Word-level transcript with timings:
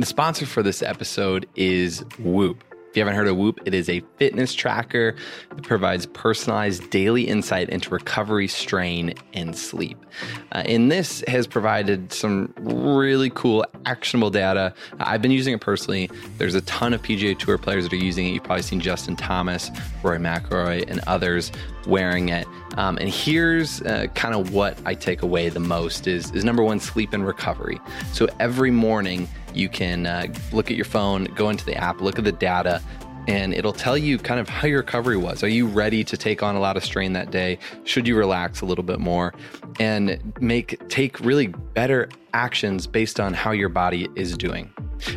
The 0.00 0.06
sponsor 0.06 0.46
for 0.46 0.62
this 0.62 0.80
episode 0.80 1.46
is 1.56 2.02
Whoop. 2.20 2.64
If 2.88 2.96
you 2.96 3.00
haven't 3.02 3.16
heard 3.16 3.28
of 3.28 3.36
Whoop, 3.36 3.60
it 3.66 3.74
is 3.74 3.90
a 3.90 4.00
fitness 4.16 4.54
tracker 4.54 5.14
that 5.50 5.62
provides 5.62 6.06
personalized 6.06 6.88
daily 6.88 7.24
insight 7.24 7.68
into 7.68 7.90
recovery, 7.90 8.48
strain, 8.48 9.12
and 9.34 9.54
sleep. 9.54 9.98
Uh, 10.52 10.62
and 10.64 10.90
this 10.90 11.22
has 11.28 11.46
provided 11.46 12.14
some 12.14 12.54
really 12.56 13.28
cool, 13.28 13.66
actionable 13.84 14.30
data. 14.30 14.72
I've 14.98 15.20
been 15.20 15.32
using 15.32 15.52
it 15.52 15.60
personally. 15.60 16.10
There's 16.38 16.54
a 16.54 16.62
ton 16.62 16.94
of 16.94 17.02
PGA 17.02 17.38
Tour 17.38 17.58
players 17.58 17.84
that 17.84 17.92
are 17.92 17.96
using 17.96 18.26
it. 18.26 18.30
You've 18.30 18.44
probably 18.44 18.62
seen 18.62 18.80
Justin 18.80 19.16
Thomas, 19.16 19.70
Rory 20.02 20.18
McIlroy, 20.18 20.90
and 20.90 21.00
others 21.06 21.52
wearing 21.86 22.30
it. 22.30 22.46
Um, 22.76 22.96
and 22.98 23.08
here's 23.08 23.82
uh, 23.82 24.06
kind 24.14 24.34
of 24.34 24.54
what 24.54 24.78
I 24.86 24.94
take 24.94 25.22
away 25.22 25.48
the 25.50 25.60
most 25.60 26.06
is, 26.06 26.30
is 26.32 26.42
number 26.42 26.62
one, 26.62 26.80
sleep 26.80 27.12
and 27.12 27.26
recovery. 27.26 27.80
So 28.12 28.28
every 28.38 28.70
morning, 28.70 29.28
you 29.54 29.68
can 29.68 30.06
uh, 30.06 30.26
look 30.52 30.70
at 30.70 30.76
your 30.76 30.84
phone, 30.84 31.24
go 31.34 31.48
into 31.48 31.64
the 31.64 31.76
app, 31.76 32.00
look 32.00 32.18
at 32.18 32.24
the 32.24 32.32
data, 32.32 32.82
and 33.28 33.54
it'll 33.54 33.72
tell 33.72 33.96
you 33.96 34.18
kind 34.18 34.40
of 34.40 34.48
how 34.48 34.66
your 34.66 34.78
recovery 34.78 35.16
was. 35.16 35.42
Are 35.42 35.48
you 35.48 35.66
ready 35.66 36.02
to 36.04 36.16
take 36.16 36.42
on 36.42 36.56
a 36.56 36.60
lot 36.60 36.76
of 36.76 36.84
strain 36.84 37.12
that 37.12 37.30
day? 37.30 37.58
Should 37.84 38.06
you 38.06 38.16
relax 38.16 38.60
a 38.60 38.66
little 38.66 38.84
bit 38.84 38.98
more 38.98 39.34
and 39.78 40.20
make 40.40 40.88
take 40.88 41.20
really 41.20 41.48
better 41.48 42.08
actions 42.32 42.86
based 42.86 43.20
on 43.20 43.34
how 43.34 43.50
your 43.52 43.68
body 43.68 44.08
is 44.16 44.36
doing? 44.36 44.72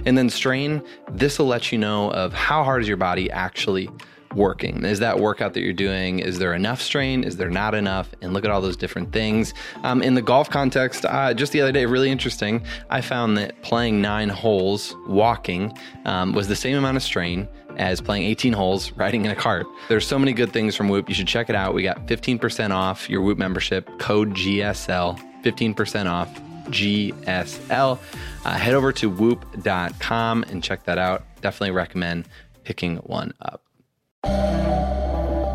And 0.06 0.18
then 0.18 0.30
strain, 0.30 0.82
this 1.12 1.40
will 1.40 1.48
let 1.48 1.72
you 1.72 1.78
know 1.78 2.12
of 2.12 2.34
how 2.34 2.64
hard 2.64 2.82
is 2.82 2.88
your 2.88 2.98
body 2.98 3.32
actually 3.32 3.90
working? 4.36 4.84
Is 4.84 5.00
that 5.00 5.20
workout 5.20 5.54
that 5.54 5.62
you're 5.62 5.74
doing, 5.74 6.20
is 6.20 6.40
there 6.40 6.54
enough 6.54 6.82
strain? 6.82 7.24
Is 7.24 7.38
there 7.38 7.50
not 7.50 7.76
enough? 7.76 8.10
And 8.22 8.34
look 8.34 8.46
at 8.46 8.52
all 8.52 8.62
those 8.62 8.78
different 8.78 9.12
things. 9.12 9.54
Um, 9.84 10.02
in 10.02 10.16
the 10.16 10.22
golf 10.22 10.50
context, 10.50 11.06
uh, 11.06 11.34
just 11.34 11.52
the 11.52 11.62
other 11.62 11.72
day, 11.72 11.86
really 11.86 12.10
interesting, 12.10 12.64
I 12.90 13.02
found 13.02 13.38
that 13.38 13.62
playing 13.62 14.02
nine 14.02 14.30
holes 14.30 14.96
walking 15.08 15.78
um, 16.06 16.34
was 16.34 16.48
the 16.48 16.56
same 16.56 16.78
amount 16.78 16.98
of 16.98 17.04
strain 17.04 17.48
as 17.78 18.02
playing 18.02 18.24
18 18.24 18.54
holes 18.54 18.92
riding 18.94 19.26
in 19.26 19.32
a 19.32 19.36
cart. 19.36 19.66
There's 19.90 20.08
so 20.08 20.20
many 20.20 20.34
good 20.34 20.52
things 20.52 20.76
from 20.76 20.90
Whoop. 20.90 21.10
You 21.10 21.16
should 21.16 21.28
check 21.28 21.50
it 21.50 21.56
out. 21.56 21.74
We 21.74 21.84
got 21.84 22.06
15% 22.08 22.72
off 22.72 23.10
your 23.10 23.22
Whoop 23.22 23.38
membership, 23.38 23.90
code 24.00 24.32
GSL, 24.32 25.20
15% 25.44 26.06
off 26.10 26.30
GSL. 26.70 28.00
Uh, 28.46 28.54
head 28.54 28.74
over 28.74 28.92
to 28.94 29.10
whoop.com 29.10 30.44
and 30.44 30.64
check 30.64 30.84
that 30.86 30.98
out. 30.98 31.24
Definitely 31.42 31.72
recommend 31.72 32.28
picking 32.64 32.98
one 32.98 33.34
up. 33.42 33.62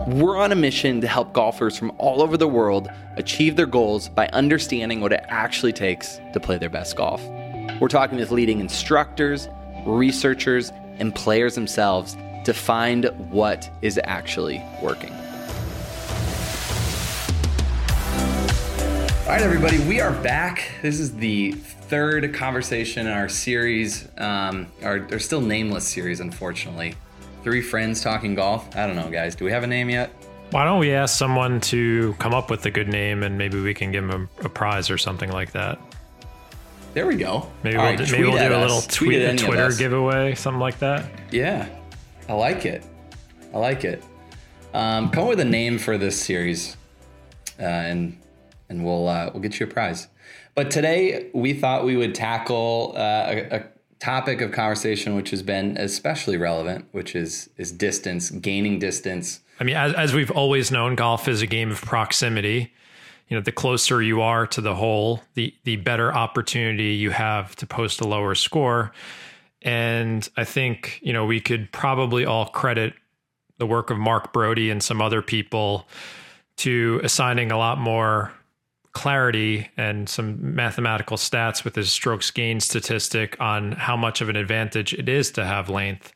We're 0.08 0.38
on 0.38 0.52
a 0.52 0.54
mission 0.54 1.02
to 1.02 1.06
help 1.06 1.34
golfers 1.34 1.76
from 1.76 1.92
all 1.98 2.22
over 2.22 2.38
the 2.38 2.48
world 2.48 2.88
achieve 3.18 3.56
their 3.56 3.66
goals 3.66 4.08
by 4.08 4.26
understanding 4.28 5.02
what 5.02 5.12
it 5.12 5.22
actually 5.28 5.74
takes 5.74 6.18
to 6.32 6.40
play 6.40 6.56
their 6.56 6.70
best 6.70 6.96
golf. 6.96 7.22
We're 7.78 7.88
talking 7.88 8.16
with 8.16 8.30
leading 8.30 8.60
instructors, 8.60 9.50
researchers, 9.84 10.72
and 10.98 11.14
players 11.14 11.54
themselves 11.54 12.16
to 12.46 12.54
find 12.54 13.04
what 13.30 13.68
is 13.82 14.00
actually 14.02 14.62
working. 14.82 15.12
All 19.26 19.34
right, 19.34 19.42
everybody, 19.42 19.78
we 19.80 20.00
are 20.00 20.12
back. 20.22 20.70
This 20.80 21.00
is 21.00 21.14
the 21.16 21.52
third 21.52 22.32
conversation 22.32 23.06
in 23.06 23.12
our 23.12 23.28
series, 23.28 24.08
um, 24.16 24.68
our, 24.82 25.06
our 25.12 25.18
still 25.18 25.42
nameless 25.42 25.86
series, 25.86 26.20
unfortunately. 26.20 26.94
Three 27.42 27.62
friends 27.62 28.00
talking 28.00 28.34
golf. 28.34 28.76
I 28.76 28.86
don't 28.86 28.96
know, 28.96 29.10
guys. 29.10 29.34
Do 29.34 29.44
we 29.44 29.52
have 29.52 29.62
a 29.62 29.66
name 29.66 29.88
yet? 29.88 30.10
Why 30.50 30.64
don't 30.64 30.78
we 30.78 30.92
ask 30.92 31.16
someone 31.16 31.60
to 31.62 32.14
come 32.14 32.34
up 32.34 32.50
with 32.50 32.64
a 32.66 32.70
good 32.70 32.88
name 32.88 33.22
and 33.22 33.36
maybe 33.36 33.60
we 33.60 33.74
can 33.74 33.92
give 33.92 34.06
them 34.06 34.28
a, 34.40 34.46
a 34.46 34.48
prize 34.48 34.90
or 34.90 34.98
something 34.98 35.30
like 35.30 35.52
that? 35.52 35.78
There 36.94 37.06
we 37.06 37.16
go. 37.16 37.48
Maybe 37.62 37.76
All 37.76 37.84
we'll, 37.84 37.96
right, 37.96 38.06
do, 38.06 38.12
maybe 38.12 38.24
we'll 38.24 38.38
do 38.38 38.56
a 38.56 38.58
little 38.58 38.80
tweet, 38.80 39.22
a 39.22 39.36
Twitter 39.36 39.70
giveaway, 39.72 40.34
something 40.34 40.60
like 40.60 40.78
that. 40.78 41.04
Yeah, 41.30 41.68
I 42.28 42.32
like 42.32 42.64
it. 42.64 42.84
I 43.54 43.58
like 43.58 43.84
it. 43.84 44.02
Um, 44.74 45.10
come 45.10 45.24
up 45.24 45.28
with 45.28 45.40
a 45.40 45.44
name 45.44 45.78
for 45.78 45.98
this 45.98 46.20
series, 46.20 46.76
uh, 47.58 47.62
and 47.62 48.18
and 48.68 48.84
we'll 48.84 49.06
uh, 49.06 49.30
we'll 49.32 49.42
get 49.42 49.60
you 49.60 49.66
a 49.66 49.68
prize. 49.68 50.08
But 50.54 50.70
today 50.70 51.30
we 51.34 51.54
thought 51.54 51.84
we 51.84 51.96
would 51.96 52.14
tackle 52.14 52.94
uh, 52.96 53.00
a, 53.28 53.56
a 53.56 53.64
topic 54.00 54.40
of 54.40 54.52
conversation 54.52 55.16
which 55.16 55.30
has 55.30 55.42
been 55.42 55.76
especially 55.76 56.36
relevant, 56.36 56.86
which 56.92 57.14
is 57.14 57.50
is 57.56 57.72
distance, 57.72 58.30
gaining 58.30 58.78
distance. 58.78 59.40
I 59.60 59.64
mean, 59.64 59.76
as, 59.76 59.94
as 59.94 60.14
we've 60.14 60.30
always 60.30 60.70
known, 60.70 60.94
golf 60.94 61.26
is 61.26 61.42
a 61.42 61.46
game 61.46 61.70
of 61.70 61.80
proximity. 61.80 62.72
You 63.28 63.36
know, 63.36 63.42
the 63.42 63.52
closer 63.52 64.00
you 64.00 64.22
are 64.22 64.46
to 64.48 64.60
the 64.60 64.74
hole, 64.74 65.22
the 65.34 65.54
the 65.64 65.76
better 65.76 66.12
opportunity 66.12 66.94
you 66.94 67.10
have 67.10 67.56
to 67.56 67.66
post 67.66 68.00
a 68.00 68.06
lower 68.06 68.34
score. 68.34 68.92
And 69.62 70.28
I 70.36 70.44
think 70.44 71.00
you 71.02 71.12
know 71.12 71.26
we 71.26 71.40
could 71.40 71.72
probably 71.72 72.24
all 72.24 72.46
credit 72.46 72.94
the 73.58 73.66
work 73.66 73.90
of 73.90 73.98
Mark 73.98 74.32
Broadie 74.32 74.70
and 74.70 74.82
some 74.82 75.02
other 75.02 75.20
people 75.20 75.88
to 76.58 77.00
assigning 77.02 77.50
a 77.52 77.58
lot 77.58 77.78
more 77.78 78.32
clarity 78.98 79.68
and 79.76 80.08
some 80.08 80.56
mathematical 80.56 81.16
stats 81.16 81.62
with 81.62 81.76
his 81.76 81.92
strokes 81.92 82.32
gain 82.32 82.58
statistic 82.58 83.36
on 83.38 83.70
how 83.70 83.96
much 83.96 84.20
of 84.20 84.28
an 84.28 84.34
advantage 84.34 84.92
it 84.92 85.08
is 85.08 85.30
to 85.30 85.44
have 85.44 85.70
length. 85.70 86.12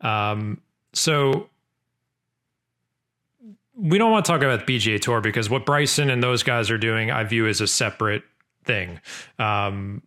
Um, 0.00 0.62
so 0.94 1.50
we 3.76 3.98
don't 3.98 4.10
want 4.10 4.24
to 4.24 4.32
talk 4.32 4.40
about 4.40 4.66
the 4.66 4.78
PGA 4.78 4.98
Tour 4.98 5.20
because 5.20 5.50
what 5.50 5.66
Bryson 5.66 6.08
and 6.08 6.22
those 6.22 6.42
guys 6.42 6.70
are 6.70 6.78
doing, 6.78 7.10
I 7.10 7.24
view 7.24 7.46
as 7.46 7.60
a 7.60 7.66
separate 7.66 8.22
thing. 8.64 9.02
Um, 9.38 10.00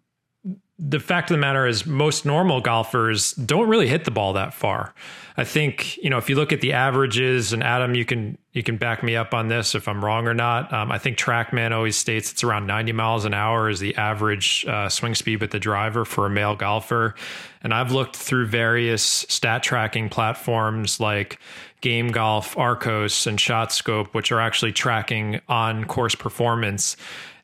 the 0.79 0.99
fact 0.99 1.29
of 1.29 1.35
the 1.35 1.41
matter 1.41 1.67
is 1.67 1.85
most 1.85 2.25
normal 2.25 2.61
golfers 2.61 3.33
don't 3.33 3.69
really 3.69 3.87
hit 3.87 4.05
the 4.05 4.11
ball 4.11 4.33
that 4.33 4.55
far. 4.55 4.95
I 5.39 5.43
think, 5.43 5.97
you 5.97 6.09
know, 6.09 6.17
if 6.17 6.29
you 6.29 6.35
look 6.35 6.51
at 6.51 6.61
the 6.61 6.73
averages 6.73 7.53
and 7.53 7.61
Adam, 7.61 7.93
you 7.93 8.05
can, 8.05 8.39
you 8.53 8.63
can 8.63 8.77
back 8.77 9.03
me 9.03 9.15
up 9.15 9.35
on 9.35 9.49
this 9.49 9.75
if 9.75 9.87
I'm 9.87 10.03
wrong 10.03 10.27
or 10.27 10.33
not. 10.33 10.73
Um, 10.73 10.91
I 10.91 10.97
think 10.97 11.19
TrackMan 11.19 11.71
always 11.71 11.95
states 11.95 12.31
it's 12.31 12.43
around 12.43 12.65
90 12.65 12.91
miles 12.93 13.23
an 13.23 13.35
hour 13.35 13.69
is 13.69 13.79
the 13.79 13.95
average 13.97 14.65
uh, 14.67 14.89
swing 14.89 15.13
speed 15.13 15.39
with 15.39 15.51
the 15.51 15.59
driver 15.59 16.05
for 16.05 16.25
a 16.25 16.29
male 16.29 16.55
golfer. 16.55 17.13
And 17.61 17.71
I've 17.71 17.91
looked 17.91 18.15
through 18.15 18.47
various 18.47 19.03
stat 19.03 19.61
tracking 19.61 20.09
platforms 20.09 20.99
like 20.99 21.39
Game 21.81 22.07
Golf, 22.07 22.55
Arccos, 22.55 23.27
and 23.27 23.37
ShotScope, 23.37 24.15
which 24.15 24.31
are 24.31 24.41
actually 24.41 24.71
tracking 24.71 25.39
on 25.47 25.85
course 25.85 26.15
performance. 26.15 26.97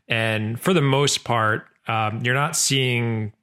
And 0.08 0.60
for 0.60 0.74
the 0.74 0.82
most 0.82 1.24
part, 1.24 1.68
um, 1.88 2.22
you're 2.24 2.34
not 2.34 2.56
seeing 2.56 3.34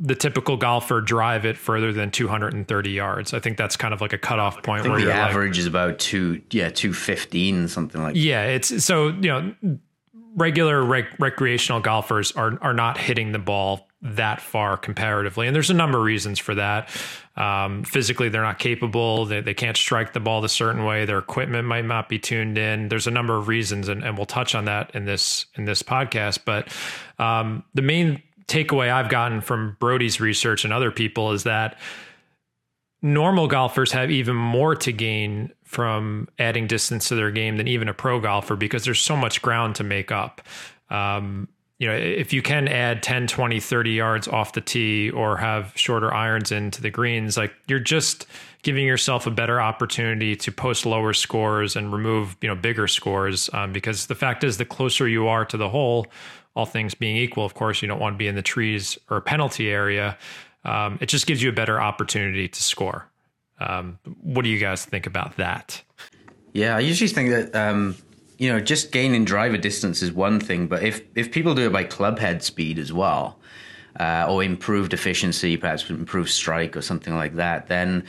the 0.00 0.14
typical 0.14 0.56
golfer 0.56 1.00
drive 1.00 1.44
it 1.44 1.56
further 1.56 1.92
than 1.92 2.10
230 2.10 2.90
yards. 2.90 3.34
I 3.34 3.40
think 3.40 3.56
that's 3.56 3.76
kind 3.76 3.92
of 3.92 4.00
like 4.00 4.12
a 4.12 4.18
cutoff 4.18 4.62
point. 4.62 4.86
I 4.86 4.94
think 4.94 5.06
the 5.06 5.12
average 5.12 5.52
like, 5.52 5.58
is 5.58 5.66
about 5.66 5.98
two, 5.98 6.40
yeah, 6.50 6.70
215, 6.70 7.68
something 7.68 8.02
like. 8.02 8.14
That. 8.14 8.20
Yeah, 8.20 8.44
it's 8.44 8.84
so 8.84 9.08
you 9.08 9.28
know, 9.28 9.54
regular 10.36 10.82
rec- 10.84 11.18
recreational 11.18 11.80
golfers 11.80 12.32
are 12.32 12.58
are 12.62 12.74
not 12.74 12.98
hitting 12.98 13.32
the 13.32 13.38
ball 13.40 13.88
that 14.00 14.40
far 14.40 14.76
comparatively, 14.76 15.48
and 15.48 15.56
there's 15.56 15.70
a 15.70 15.74
number 15.74 15.98
of 15.98 16.04
reasons 16.04 16.38
for 16.38 16.54
that. 16.54 16.88
Um, 17.36 17.82
physically, 17.82 18.28
they're 18.28 18.42
not 18.42 18.60
capable. 18.60 19.24
They, 19.24 19.40
they 19.40 19.54
can't 19.54 19.76
strike 19.76 20.12
the 20.12 20.20
ball 20.20 20.40
the 20.40 20.48
certain 20.48 20.84
way. 20.84 21.04
Their 21.04 21.18
equipment 21.18 21.66
might 21.66 21.84
not 21.84 22.08
be 22.08 22.18
tuned 22.18 22.58
in. 22.58 22.88
There's 22.88 23.08
a 23.08 23.10
number 23.10 23.36
of 23.36 23.48
reasons, 23.48 23.88
and, 23.88 24.04
and 24.04 24.16
we'll 24.16 24.26
touch 24.26 24.54
on 24.54 24.66
that 24.66 24.92
in 24.94 25.06
this 25.06 25.46
in 25.56 25.64
this 25.64 25.82
podcast. 25.82 26.40
But 26.44 26.68
um, 27.18 27.64
the 27.74 27.82
main 27.82 28.22
takeaway 28.48 28.90
I've 28.90 29.08
gotten 29.08 29.40
from 29.40 29.76
Broadie's 29.78 30.20
research 30.20 30.64
and 30.64 30.72
other 30.72 30.90
people 30.90 31.32
is 31.32 31.44
that 31.44 31.78
normal 33.02 33.46
golfers 33.46 33.92
have 33.92 34.10
even 34.10 34.34
more 34.34 34.74
to 34.74 34.92
gain 34.92 35.52
from 35.64 36.28
adding 36.38 36.66
distance 36.66 37.08
to 37.08 37.14
their 37.14 37.30
game 37.30 37.56
than 37.58 37.68
even 37.68 37.88
a 37.88 37.94
pro 37.94 38.18
golfer 38.20 38.56
because 38.56 38.84
there's 38.84 39.00
so 39.00 39.16
much 39.16 39.42
ground 39.42 39.76
to 39.76 39.84
make 39.84 40.10
up. 40.10 40.40
Um, 40.90 41.48
you 41.78 41.86
know, 41.86 41.94
if 41.94 42.32
you 42.32 42.42
can 42.42 42.66
add 42.66 43.04
10, 43.04 43.28
20, 43.28 43.60
30 43.60 43.90
yards 43.90 44.26
off 44.26 44.52
the 44.52 44.60
tee 44.60 45.10
or 45.10 45.36
have 45.36 45.72
shorter 45.76 46.12
irons 46.12 46.50
into 46.50 46.82
the 46.82 46.90
greens, 46.90 47.36
like 47.36 47.54
you're 47.68 47.78
just 47.78 48.26
giving 48.62 48.84
yourself 48.84 49.28
a 49.28 49.30
better 49.30 49.60
opportunity 49.60 50.34
to 50.34 50.50
post 50.50 50.84
lower 50.84 51.12
scores 51.12 51.76
and 51.76 51.92
remove, 51.92 52.36
you 52.40 52.48
know, 52.48 52.56
bigger 52.56 52.88
scores. 52.88 53.48
Um, 53.52 53.72
because 53.72 54.06
the 54.06 54.16
fact 54.16 54.42
is, 54.42 54.56
the 54.56 54.64
closer 54.64 55.06
you 55.06 55.28
are 55.28 55.44
to 55.44 55.56
the 55.56 55.68
hole, 55.68 56.08
all 56.54 56.66
things 56.66 56.94
being 56.94 57.16
equal, 57.16 57.44
of 57.44 57.54
course, 57.54 57.82
you 57.82 57.88
don't 57.88 58.00
want 58.00 58.14
to 58.14 58.18
be 58.18 58.26
in 58.26 58.34
the 58.34 58.42
trees 58.42 58.98
or 59.10 59.20
penalty 59.20 59.70
area. 59.70 60.18
Um, 60.64 60.98
it 61.00 61.06
just 61.06 61.26
gives 61.26 61.42
you 61.42 61.48
a 61.48 61.52
better 61.52 61.80
opportunity 61.80 62.48
to 62.48 62.62
score. 62.62 63.08
Um, 63.60 63.98
what 64.22 64.42
do 64.42 64.48
you 64.48 64.58
guys 64.58 64.84
think 64.84 65.06
about 65.06 65.36
that? 65.36 65.82
Yeah, 66.52 66.76
I 66.76 66.80
usually 66.80 67.08
think 67.08 67.30
that 67.30 67.54
um, 67.54 67.96
you 68.38 68.52
know, 68.52 68.60
just 68.60 68.92
gaining 68.92 69.24
driver 69.24 69.56
distance 69.56 70.02
is 70.02 70.12
one 70.12 70.40
thing, 70.40 70.66
but 70.66 70.82
if 70.82 71.02
if 71.14 71.32
people 71.32 71.54
do 71.54 71.66
it 71.66 71.72
by 71.72 71.84
club 71.84 72.18
head 72.18 72.42
speed 72.42 72.78
as 72.78 72.92
well, 72.92 73.38
uh, 73.98 74.26
or 74.28 74.42
improved 74.42 74.94
efficiency, 74.94 75.56
perhaps 75.56 75.88
improved 75.90 76.30
strike 76.30 76.76
or 76.76 76.82
something 76.82 77.14
like 77.14 77.34
that, 77.34 77.66
then 77.66 78.04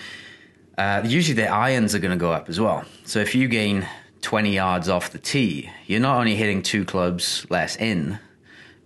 uh, 0.77 1.01
usually 1.03 1.35
the 1.35 1.47
irons 1.47 1.95
are 1.95 1.99
going 1.99 2.11
to 2.11 2.17
go 2.17 2.31
up 2.31 2.47
as 2.49 2.59
well. 2.59 2.85
So 3.05 3.19
if 3.19 3.33
you 3.35 3.47
gain 3.47 3.87
20 4.21 4.53
yards 4.53 4.87
off 4.87 5.11
the 5.11 5.17
tee, 5.17 5.69
you're 5.87 5.99
not 5.99 6.17
only 6.17 6.35
hitting 6.35 6.61
two 6.61 6.85
clubs 6.85 7.45
less 7.49 7.75
in, 7.75 8.19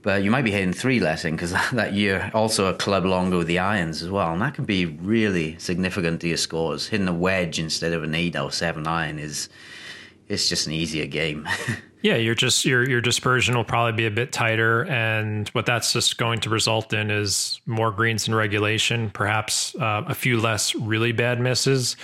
but 0.04 0.22
you 0.22 0.30
might 0.30 0.44
be 0.44 0.52
hitting 0.52 0.74
three 0.74 1.00
less 1.00 1.26
in 1.26 1.36
because 1.36 1.52
that 1.72 1.94
year 1.94 2.30
also 2.34 2.68
a 2.68 2.74
club 2.74 3.06
longer 3.06 3.38
with 3.38 3.48
the 3.48 3.60
irons 3.60 4.04
as 4.04 4.10
well, 4.10 4.32
and 4.32 4.42
that 4.42 4.54
can 4.54 4.66
be 4.66 4.86
really 4.86 5.58
significant 5.58 6.22
to 6.22 6.28
your 6.28 6.38
scores. 6.38 6.88
Hitting 6.88 7.08
a 7.08 7.14
wedge 7.14 7.58
instead 7.58 7.94
of 7.94 8.04
an 8.04 8.14
eight 8.14 8.36
or 8.36 8.52
seven 8.52 8.86
iron 8.86 9.18
is 9.18 9.50
it's 10.28 10.50
just 10.50 10.68
an 10.68 10.74
easier 10.74 11.06
game. 11.06 11.48
yeah, 12.02 12.16
you're 12.16 12.36
just 12.36 12.66
your 12.66 12.88
your 12.88 13.02
dispersion 13.02 13.56
will 13.56 13.64
probably 13.64 13.94
be 13.94 14.06
a 14.06 14.12
bit 14.12 14.32
tighter, 14.32 14.86
and 14.86 15.48
what 15.50 15.66
that's 15.66 15.94
just 15.94 16.18
going 16.18 16.40
to 16.42 16.50
result 16.50 16.94
in 16.94 17.10
is 17.10 17.62
more 17.66 17.92
greens 17.92 18.28
in 18.28 18.36
regulation, 18.36 19.10
perhaps 19.10 19.74
uh, 19.76 20.04
a 20.06 20.14
few 20.14 20.40
less 20.40 20.76
really 20.76 21.14
bad 21.14 21.40
misses. 21.40 21.96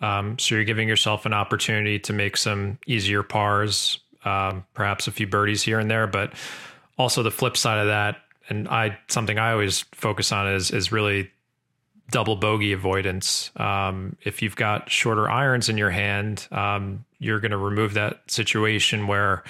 Um, 0.00 0.38
so 0.38 0.56
you're 0.56 0.64
giving 0.64 0.88
yourself 0.88 1.24
an 1.24 1.32
opportunity 1.32 1.98
to 2.00 2.12
make 2.12 2.36
some 2.36 2.78
easier 2.86 3.22
pars, 3.22 4.00
um, 4.24 4.66
perhaps 4.74 5.06
a 5.06 5.12
few 5.12 5.26
birdies 5.26 5.62
here 5.62 5.78
and 5.78 5.90
there, 5.90 6.06
but 6.06 6.34
also 6.98 7.22
the 7.22 7.30
flip 7.30 7.56
side 7.56 7.78
of 7.78 7.86
that, 7.86 8.16
and 8.48 8.68
I 8.68 8.98
something 9.08 9.38
I 9.38 9.52
always 9.52 9.80
focus 9.92 10.32
on 10.32 10.48
is 10.48 10.70
is 10.70 10.92
really 10.92 11.30
double 12.10 12.36
bogey 12.36 12.72
avoidance. 12.72 13.50
Um, 13.56 14.16
if 14.22 14.42
you've 14.42 14.56
got 14.56 14.90
shorter 14.90 15.28
irons 15.30 15.68
in 15.68 15.78
your 15.78 15.90
hand, 15.90 16.46
um, 16.50 17.04
you're 17.18 17.40
going 17.40 17.50
to 17.50 17.56
remove 17.56 17.94
that 17.94 18.30
situation 18.30 19.06
where 19.06 19.42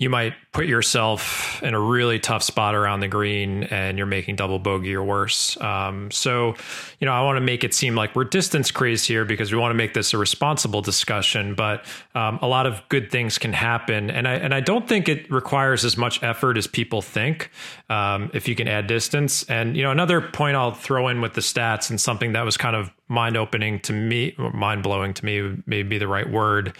you 0.00 0.08
might 0.08 0.32
put 0.52 0.64
yourself 0.64 1.62
in 1.62 1.74
a 1.74 1.78
really 1.78 2.18
tough 2.18 2.42
spot 2.42 2.74
around 2.74 3.00
the 3.00 3.06
green 3.06 3.64
and 3.64 3.98
you're 3.98 4.06
making 4.06 4.34
double 4.34 4.58
bogey 4.58 4.94
or 4.94 5.04
worse. 5.04 5.60
Um, 5.60 6.10
so, 6.10 6.54
you 7.00 7.04
know, 7.04 7.12
I 7.12 7.20
want 7.22 7.36
to 7.36 7.42
make 7.42 7.64
it 7.64 7.74
seem 7.74 7.94
like 7.94 8.16
we're 8.16 8.24
distance 8.24 8.70
crazed 8.70 9.06
here 9.06 9.26
because 9.26 9.52
we 9.52 9.58
want 9.58 9.72
to 9.72 9.76
make 9.76 9.92
this 9.92 10.14
a 10.14 10.18
responsible 10.18 10.80
discussion, 10.80 11.54
but 11.54 11.84
um, 12.14 12.38
a 12.40 12.48
lot 12.48 12.66
of 12.66 12.82
good 12.88 13.10
things 13.10 13.36
can 13.36 13.52
happen. 13.52 14.10
And 14.10 14.26
I, 14.26 14.36
and 14.36 14.54
I 14.54 14.60
don't 14.60 14.88
think 14.88 15.06
it 15.06 15.30
requires 15.30 15.84
as 15.84 15.98
much 15.98 16.22
effort 16.22 16.56
as 16.56 16.66
people 16.66 17.02
think 17.02 17.50
um, 17.90 18.30
if 18.32 18.48
you 18.48 18.56
can 18.56 18.68
add 18.68 18.86
distance. 18.86 19.42
And, 19.50 19.76
you 19.76 19.82
know, 19.82 19.90
another 19.90 20.22
point 20.22 20.56
I'll 20.56 20.72
throw 20.72 21.08
in 21.08 21.20
with 21.20 21.34
the 21.34 21.42
stats 21.42 21.90
and 21.90 22.00
something 22.00 22.32
that 22.32 22.46
was 22.46 22.56
kind 22.56 22.74
of 22.74 22.90
mind 23.08 23.36
opening 23.36 23.80
to 23.80 23.92
me, 23.92 24.34
mind 24.54 24.82
blowing 24.82 25.12
to 25.12 25.24
me, 25.26 25.58
may 25.66 25.82
be 25.82 25.98
the 25.98 26.08
right 26.08 26.28
word, 26.28 26.74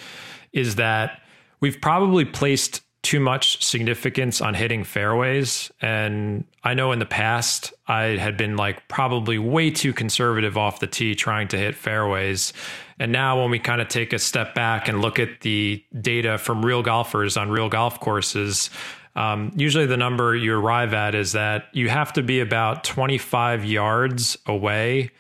is 0.55 0.77
that 0.77 1.21
we've 1.61 1.83
probably 1.83 2.25
placed 2.25 2.81
too 3.03 3.21
much 3.21 3.65
significance 3.65 4.41
on 4.41 4.53
hitting 4.53 4.85
fairways. 4.85 5.71
And 5.81 6.45
I 6.63 6.75
know 6.75 6.93
in 6.93 6.99
the 6.99 7.07
past, 7.07 7.73
I 7.87 8.03
had 8.03 8.37
been 8.37 8.57
like 8.57 8.87
probably 8.89 9.39
way 9.39 9.71
too 9.71 9.93
conservative 9.93 10.59
off 10.59 10.81
the 10.81 10.87
tee 10.87 11.15
trying 11.15 11.49
to 11.49 11.59
hit 11.59 11.75
fairways. 11.75 12.53
And 12.99 13.13
now, 13.13 13.41
when 13.41 13.51
we 13.51 13.59
kind 13.59 13.81
of 13.81 13.89
take 13.89 14.13
a 14.13 14.19
step 14.19 14.55
back 14.55 14.87
and 14.87 15.01
look 15.01 15.19
at 15.19 15.41
the 15.41 15.83
data 15.99 16.37
from 16.37 16.65
real 16.65 16.83
golfers 16.83 17.39
on 17.39 17.49
real 17.49 17.71
golf 17.71 17.99
courses, 18.01 18.69
um, 19.17 19.53
usually 19.57 19.87
the 19.87 19.97
number 19.97 20.37
you 20.37 20.55
arrive 20.55 20.93
at 20.93 21.15
is 21.15 21.33
that 21.33 21.69
you 21.73 21.89
have 21.89 22.13
to 22.13 22.23
be 22.23 22.41
about 22.41 22.85
25 22.85 23.65
yards 23.65 24.37
away 24.47 25.11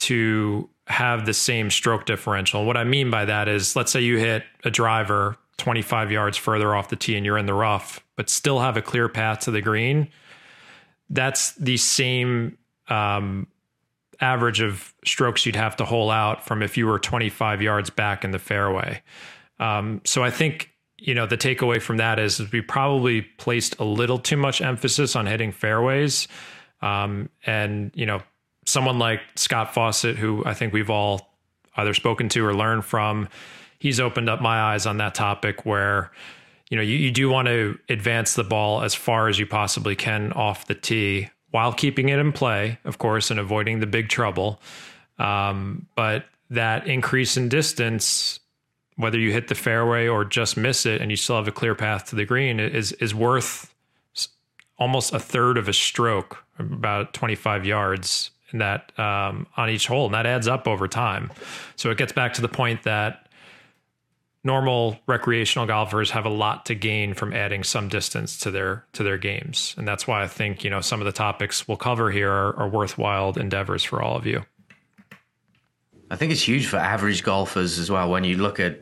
to 0.00 0.68
have 0.86 1.26
the 1.26 1.34
same 1.34 1.70
stroke 1.70 2.06
differential. 2.06 2.64
what 2.64 2.76
I 2.76 2.84
mean 2.84 3.10
by 3.10 3.24
that 3.24 3.48
is, 3.48 3.76
let's 3.76 3.92
say 3.92 4.00
you 4.00 4.16
hit 4.16 4.44
a 4.64 4.70
driver 4.70 5.36
25 5.58 6.10
yards 6.10 6.36
further 6.36 6.74
off 6.74 6.88
the 6.88 6.96
tee 6.96 7.16
and 7.16 7.26
you're 7.26 7.38
in 7.38 7.46
the 7.46 7.54
rough, 7.54 8.04
but 8.16 8.30
still 8.30 8.60
have 8.60 8.76
a 8.76 8.82
clear 8.82 9.08
path 9.08 9.40
to 9.40 9.50
the 9.50 9.60
green, 9.60 10.08
that's 11.10 11.52
the 11.54 11.76
same 11.76 12.56
um, 12.88 13.46
average 14.20 14.60
of 14.60 14.94
strokes 15.04 15.44
you'd 15.46 15.56
have 15.56 15.76
to 15.76 15.84
hole 15.84 16.10
out 16.10 16.44
from 16.44 16.62
if 16.62 16.76
you 16.76 16.86
were 16.86 16.98
25 16.98 17.62
yards 17.62 17.90
back 17.90 18.24
in 18.24 18.30
the 18.30 18.38
fairway. 18.38 19.02
Um, 19.60 20.00
so 20.04 20.22
I 20.22 20.30
think 20.30 20.70
you 20.98 21.14
know 21.14 21.26
the 21.26 21.36
takeaway 21.36 21.80
from 21.80 21.98
that 21.98 22.18
is, 22.18 22.40
is, 22.40 22.50
we 22.50 22.60
probably 22.60 23.22
placed 23.22 23.78
a 23.78 23.84
little 23.84 24.18
too 24.18 24.36
much 24.36 24.60
emphasis 24.60 25.14
on 25.14 25.26
hitting 25.26 25.52
fairways, 25.52 26.28
um, 26.82 27.28
and 27.46 27.90
you 27.94 28.06
know 28.06 28.20
someone 28.66 28.98
like 28.98 29.20
Scott 29.36 29.74
Fawcett, 29.74 30.16
who 30.16 30.44
I 30.44 30.54
think 30.54 30.72
we've 30.72 30.90
all 30.90 31.36
either 31.76 31.94
spoken 31.94 32.28
to 32.30 32.44
or 32.44 32.54
learned 32.54 32.84
from 32.84 33.28
he's 33.78 34.00
opened 34.00 34.28
up 34.28 34.40
my 34.40 34.60
eyes 34.60 34.86
on 34.86 34.98
that 34.98 35.14
topic 35.14 35.64
where 35.64 36.10
you 36.70 36.76
know 36.76 36.82
you, 36.82 36.96
you 36.96 37.10
do 37.10 37.28
want 37.28 37.46
to 37.46 37.78
advance 37.88 38.34
the 38.34 38.44
ball 38.44 38.82
as 38.82 38.94
far 38.94 39.28
as 39.28 39.38
you 39.38 39.46
possibly 39.46 39.96
can 39.96 40.32
off 40.32 40.66
the 40.66 40.74
tee 40.74 41.28
while 41.50 41.72
keeping 41.72 42.08
it 42.08 42.18
in 42.18 42.32
play 42.32 42.78
of 42.84 42.98
course 42.98 43.30
and 43.30 43.40
avoiding 43.40 43.80
the 43.80 43.86
big 43.86 44.08
trouble. 44.08 44.60
Um, 45.18 45.86
but 45.96 46.26
that 46.50 46.86
increase 46.86 47.36
in 47.36 47.48
distance 47.48 48.40
whether 48.96 49.18
you 49.18 49.32
hit 49.32 49.46
the 49.46 49.54
fairway 49.54 50.08
or 50.08 50.24
just 50.24 50.56
miss 50.56 50.84
it 50.84 51.00
and 51.00 51.10
you 51.10 51.16
still 51.16 51.36
have 51.36 51.46
a 51.46 51.52
clear 51.52 51.74
path 51.74 52.06
to 52.06 52.16
the 52.16 52.24
green 52.24 52.58
is 52.60 52.92
is 52.92 53.14
worth 53.14 53.74
almost 54.78 55.12
a 55.12 55.18
third 55.18 55.58
of 55.58 55.68
a 55.68 55.72
stroke 55.72 56.44
about 56.58 57.12
25 57.14 57.66
yards 57.66 58.30
in 58.52 58.58
that 58.60 58.98
um, 58.98 59.46
on 59.56 59.68
each 59.68 59.86
hole. 59.86 60.06
And 60.06 60.14
that 60.14 60.26
adds 60.26 60.48
up 60.48 60.66
over 60.66 60.88
time. 60.88 61.30
So 61.76 61.90
it 61.90 61.98
gets 61.98 62.12
back 62.12 62.32
to 62.34 62.40
the 62.40 62.48
point 62.48 62.84
that 62.84 63.27
normal 64.48 64.98
recreational 65.06 65.66
golfers 65.66 66.10
have 66.12 66.24
a 66.24 66.30
lot 66.30 66.64
to 66.64 66.74
gain 66.74 67.12
from 67.12 67.34
adding 67.34 67.62
some 67.62 67.86
distance 67.86 68.38
to 68.38 68.50
their 68.50 68.86
to 68.94 69.02
their 69.02 69.18
games. 69.18 69.74
And 69.76 69.86
that's 69.86 70.06
why 70.06 70.22
i 70.22 70.26
think 70.26 70.64
you 70.64 70.70
know 70.70 70.80
some 70.80 71.00
of 71.02 71.04
the 71.04 71.12
topics 71.12 71.68
we'll 71.68 71.76
cover 71.76 72.10
here 72.10 72.32
are, 72.32 72.56
are 72.56 72.68
worthwhile 72.68 73.38
endeavors 73.38 73.84
for 73.84 74.00
all 74.00 74.16
of 74.16 74.24
you. 74.24 74.46
I 76.10 76.16
think 76.16 76.32
it's 76.32 76.48
huge 76.48 76.66
for 76.66 76.78
average 76.78 77.22
golfers 77.22 77.78
as 77.78 77.90
well 77.90 78.08
when 78.10 78.24
you 78.24 78.38
look 78.38 78.58
at 78.58 78.80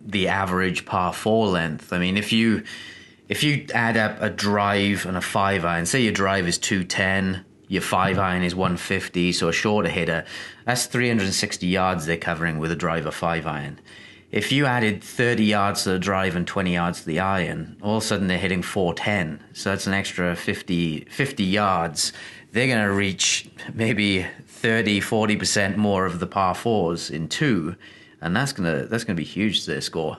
the 0.00 0.28
average 0.28 0.86
par 0.86 1.12
four 1.12 1.46
length. 1.46 1.92
I 1.92 1.98
mean 1.98 2.16
if 2.16 2.32
you 2.32 2.62
if 3.28 3.44
you 3.44 3.66
add 3.74 3.98
up 3.98 4.16
a 4.22 4.30
drive 4.30 5.04
and 5.04 5.18
a 5.18 5.20
five 5.20 5.66
iron 5.66 5.84
say 5.84 6.00
your 6.00 6.12
drive 6.12 6.48
is 6.48 6.56
210 6.56 7.44
your 7.68 7.82
five 7.82 8.16
mm-hmm. 8.16 8.24
iron 8.24 8.42
is 8.42 8.54
150 8.54 9.32
so 9.32 9.48
a 9.48 9.52
shorter 9.52 9.90
hitter 9.90 10.24
that's 10.64 10.86
360 10.86 11.66
yards 11.66 12.06
they're 12.06 12.16
covering 12.16 12.58
with 12.58 12.72
a 12.72 12.76
driver 12.76 13.10
five 13.10 13.46
iron 13.46 13.78
if 14.32 14.50
you 14.50 14.64
added 14.64 15.04
30 15.04 15.44
yards 15.44 15.84
to 15.84 15.90
the 15.90 15.98
drive 15.98 16.34
and 16.34 16.46
20 16.46 16.72
yards 16.72 17.00
to 17.00 17.06
the 17.06 17.20
iron, 17.20 17.76
all 17.82 17.98
of 17.98 18.02
a 18.02 18.06
sudden 18.06 18.28
they're 18.28 18.38
hitting 18.38 18.62
410. 18.62 19.44
So 19.52 19.68
that's 19.68 19.86
an 19.86 19.92
extra 19.92 20.34
50, 20.34 21.04
50 21.10 21.44
yards. 21.44 22.14
They're 22.50 22.66
going 22.66 22.82
to 22.82 22.92
reach 22.92 23.50
maybe 23.74 24.26
30, 24.46 25.00
40% 25.00 25.76
more 25.76 26.06
of 26.06 26.18
the 26.18 26.26
par 26.26 26.54
fours 26.54 27.10
in 27.10 27.28
two. 27.28 27.76
And 28.22 28.34
that's 28.34 28.52
going 28.52 28.72
to, 28.72 28.86
that's 28.86 29.04
going 29.04 29.16
to 29.16 29.20
be 29.20 29.26
huge 29.26 29.64
to 29.64 29.72
their 29.72 29.80
score. 29.82 30.16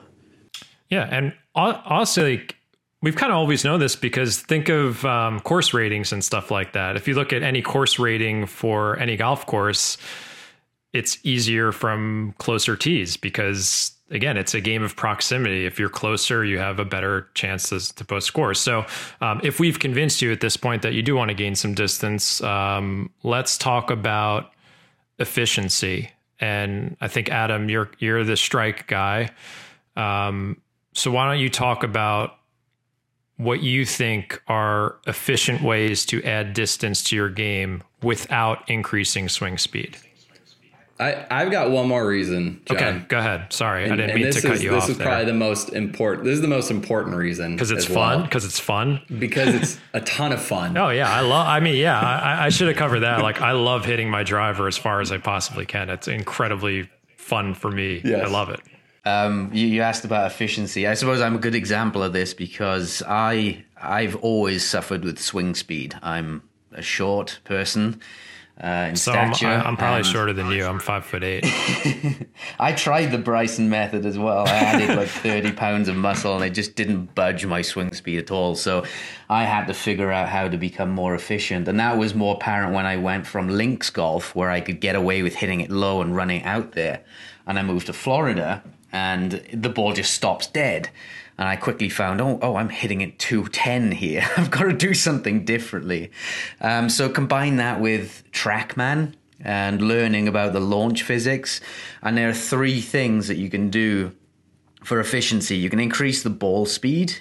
Yeah. 0.90 1.08
And 1.10 1.34
also, 1.56 2.28
like, 2.28 2.56
we've 3.02 3.16
kind 3.16 3.32
of 3.32 3.38
always 3.38 3.64
known 3.64 3.80
this 3.80 3.96
because 3.96 4.40
think 4.40 4.68
of 4.68 5.04
um, 5.04 5.40
course 5.40 5.74
ratings 5.74 6.12
and 6.12 6.22
stuff 6.22 6.52
like 6.52 6.72
that. 6.74 6.94
If 6.94 7.08
you 7.08 7.14
look 7.14 7.32
at 7.32 7.42
any 7.42 7.62
course 7.62 7.98
rating 7.98 8.46
for 8.46 8.96
any 8.98 9.16
golf 9.16 9.44
course, 9.44 9.98
it's 10.92 11.18
easier 11.24 11.72
from 11.72 12.34
closer 12.38 12.76
tees 12.76 13.16
because 13.16 13.93
again, 14.10 14.36
it's 14.36 14.54
a 14.54 14.60
game 14.60 14.82
of 14.82 14.96
proximity. 14.96 15.66
If 15.66 15.78
you're 15.78 15.88
closer, 15.88 16.44
you 16.44 16.58
have 16.58 16.78
a 16.78 16.84
better 16.84 17.28
chance 17.34 17.68
to, 17.68 18.04
post 18.04 18.26
scores. 18.26 18.60
So, 18.60 18.86
um, 19.20 19.40
if 19.42 19.58
we've 19.58 19.78
convinced 19.78 20.22
you 20.22 20.32
at 20.32 20.40
this 20.40 20.56
point 20.56 20.82
that 20.82 20.94
you 20.94 21.02
do 21.02 21.16
want 21.16 21.30
to 21.30 21.34
gain 21.34 21.54
some 21.54 21.74
distance, 21.74 22.42
um, 22.42 23.10
let's 23.22 23.58
talk 23.58 23.90
about 23.90 24.52
efficiency. 25.18 26.10
And 26.40 26.96
I 27.00 27.08
think 27.08 27.30
Adam, 27.30 27.68
you're 27.68 27.90
you're 27.98 28.24
the 28.24 28.36
strike 28.36 28.86
guy. 28.86 29.30
Um, 29.96 30.60
so 30.92 31.10
why 31.10 31.28
don't 31.28 31.40
you 31.40 31.50
talk 31.50 31.82
about 31.82 32.38
what 33.36 33.62
you 33.62 33.84
think 33.84 34.40
are 34.46 34.96
efficient 35.06 35.62
ways 35.62 36.06
to 36.06 36.22
add 36.22 36.54
distance 36.54 37.02
to 37.04 37.16
your 37.16 37.28
game 37.28 37.82
without 38.02 38.68
increasing 38.68 39.28
swing 39.28 39.58
speed? 39.58 39.96
I, 40.98 41.26
I've 41.28 41.50
got 41.50 41.70
one 41.70 41.88
more 41.88 42.06
reason. 42.06 42.62
John. 42.66 42.76
Okay, 42.76 43.04
go 43.08 43.18
ahead. 43.18 43.52
Sorry, 43.52 43.84
and, 43.84 43.94
I 43.94 43.96
didn't 43.96 44.14
mean 44.14 44.24
to 44.24 44.28
is, 44.28 44.40
cut 44.40 44.60
you 44.62 44.70
this 44.70 44.82
off. 44.82 44.88
This 44.88 44.96
is 44.96 45.02
probably 45.02 45.24
the 45.24 45.34
most 45.34 45.70
important. 45.70 46.24
This 46.24 46.34
is 46.34 46.40
the 46.40 46.48
most 46.48 46.70
important 46.70 47.16
reason 47.16 47.56
because 47.56 47.72
it's 47.72 47.84
fun. 47.84 48.22
Because 48.22 48.44
well. 48.44 48.48
it's 48.48 48.60
fun. 48.60 49.00
Because 49.18 49.54
it's 49.54 49.78
a 49.92 50.00
ton 50.02 50.32
of 50.32 50.40
fun. 50.40 50.76
Oh 50.84 50.90
yeah, 50.90 51.10
I 51.10 51.20
love. 51.20 51.46
I 51.46 51.60
mean, 51.60 51.76
yeah, 51.76 51.98
I, 51.98 52.46
I 52.46 52.48
should 52.50 52.68
have 52.68 52.76
covered 52.76 53.00
that. 53.00 53.22
Like, 53.22 53.40
I 53.40 53.52
love 53.52 53.86
hitting 53.86 54.10
my 54.10 54.22
driver 54.22 54.68
as 54.68 54.76
far 54.76 55.00
as 55.00 55.10
I 55.10 55.18
possibly 55.18 55.64
can. 55.64 55.88
It's 55.88 56.08
incredibly 56.08 56.90
fun 57.16 57.54
for 57.54 57.70
me. 57.70 58.02
Yes. 58.04 58.26
I 58.26 58.28
love 58.28 58.50
it. 58.50 58.60
Um, 59.06 59.50
you, 59.52 59.66
you 59.66 59.80
asked 59.80 60.04
about 60.04 60.30
efficiency. 60.30 60.86
I 60.86 60.94
suppose 60.94 61.20
I'm 61.22 61.36
a 61.36 61.38
good 61.38 61.54
example 61.54 62.02
of 62.02 62.12
this 62.12 62.34
because 62.34 63.02
I 63.06 63.64
I've 63.80 64.16
always 64.16 64.64
suffered 64.64 65.04
with 65.04 65.18
swing 65.18 65.54
speed. 65.54 65.94
I'm 66.02 66.42
a 66.72 66.82
short 66.82 67.38
person 67.44 68.00
uh, 68.62 68.86
in 68.90 68.96
so 68.96 69.10
stature. 69.10 69.48
I'm, 69.48 69.66
I'm 69.66 69.76
probably 69.76 70.04
shorter 70.04 70.32
than 70.32 70.48
you. 70.50 70.64
I'm 70.64 70.78
five 70.78 71.04
foot 71.04 71.24
eight. 71.24 71.44
I 72.60 72.72
tried 72.72 73.06
the 73.06 73.18
Bryson 73.18 73.68
method 73.68 74.06
as 74.06 74.16
well. 74.16 74.46
I 74.46 74.52
added 74.52 74.96
like 74.96 75.08
30 75.08 75.52
pounds 75.52 75.88
of 75.88 75.96
muscle 75.96 76.36
and 76.36 76.44
it 76.44 76.50
just 76.50 76.76
didn't 76.76 77.14
budge 77.16 77.44
my 77.46 77.62
swing 77.62 77.92
speed 77.92 78.18
at 78.18 78.30
all. 78.30 78.54
So 78.54 78.84
I 79.28 79.44
had 79.44 79.66
to 79.66 79.74
figure 79.74 80.12
out 80.12 80.28
how 80.28 80.48
to 80.48 80.56
become 80.56 80.90
more 80.90 81.16
efficient. 81.16 81.66
And 81.66 81.80
that 81.80 81.98
was 81.98 82.14
more 82.14 82.36
apparent 82.36 82.72
when 82.72 82.86
I 82.86 82.96
went 82.96 83.26
from 83.26 83.48
links 83.48 83.90
golf, 83.90 84.36
where 84.36 84.50
I 84.50 84.60
could 84.60 84.80
get 84.80 84.94
away 84.94 85.22
with 85.22 85.34
hitting 85.34 85.60
it 85.60 85.70
low 85.70 86.00
and 86.00 86.14
running 86.14 86.44
out 86.44 86.72
there. 86.72 87.02
And 87.48 87.58
I 87.58 87.62
moved 87.62 87.86
to 87.86 87.92
Florida 87.92 88.62
and 88.92 89.44
the 89.52 89.68
ball 89.68 89.92
just 89.92 90.14
stops 90.14 90.46
dead. 90.46 90.90
And 91.36 91.48
I 91.48 91.56
quickly 91.56 91.88
found, 91.88 92.20
oh, 92.20 92.38
oh, 92.42 92.56
I'm 92.56 92.68
hitting 92.68 93.00
it 93.00 93.18
210 93.18 93.92
here. 93.92 94.24
I've 94.36 94.50
got 94.50 94.64
to 94.64 94.72
do 94.72 94.94
something 94.94 95.44
differently. 95.44 96.10
Um, 96.60 96.88
so 96.88 97.08
combine 97.08 97.56
that 97.56 97.80
with 97.80 98.22
TrackMan 98.32 99.14
and 99.40 99.82
learning 99.82 100.28
about 100.28 100.52
the 100.52 100.60
launch 100.60 101.02
physics. 101.02 101.60
And 102.02 102.16
there 102.16 102.28
are 102.28 102.34
three 102.34 102.80
things 102.80 103.28
that 103.28 103.36
you 103.36 103.50
can 103.50 103.68
do 103.68 104.12
for 104.84 105.00
efficiency. 105.00 105.56
You 105.56 105.70
can 105.70 105.80
increase 105.80 106.22
the 106.22 106.30
ball 106.30 106.66
speed, 106.66 107.16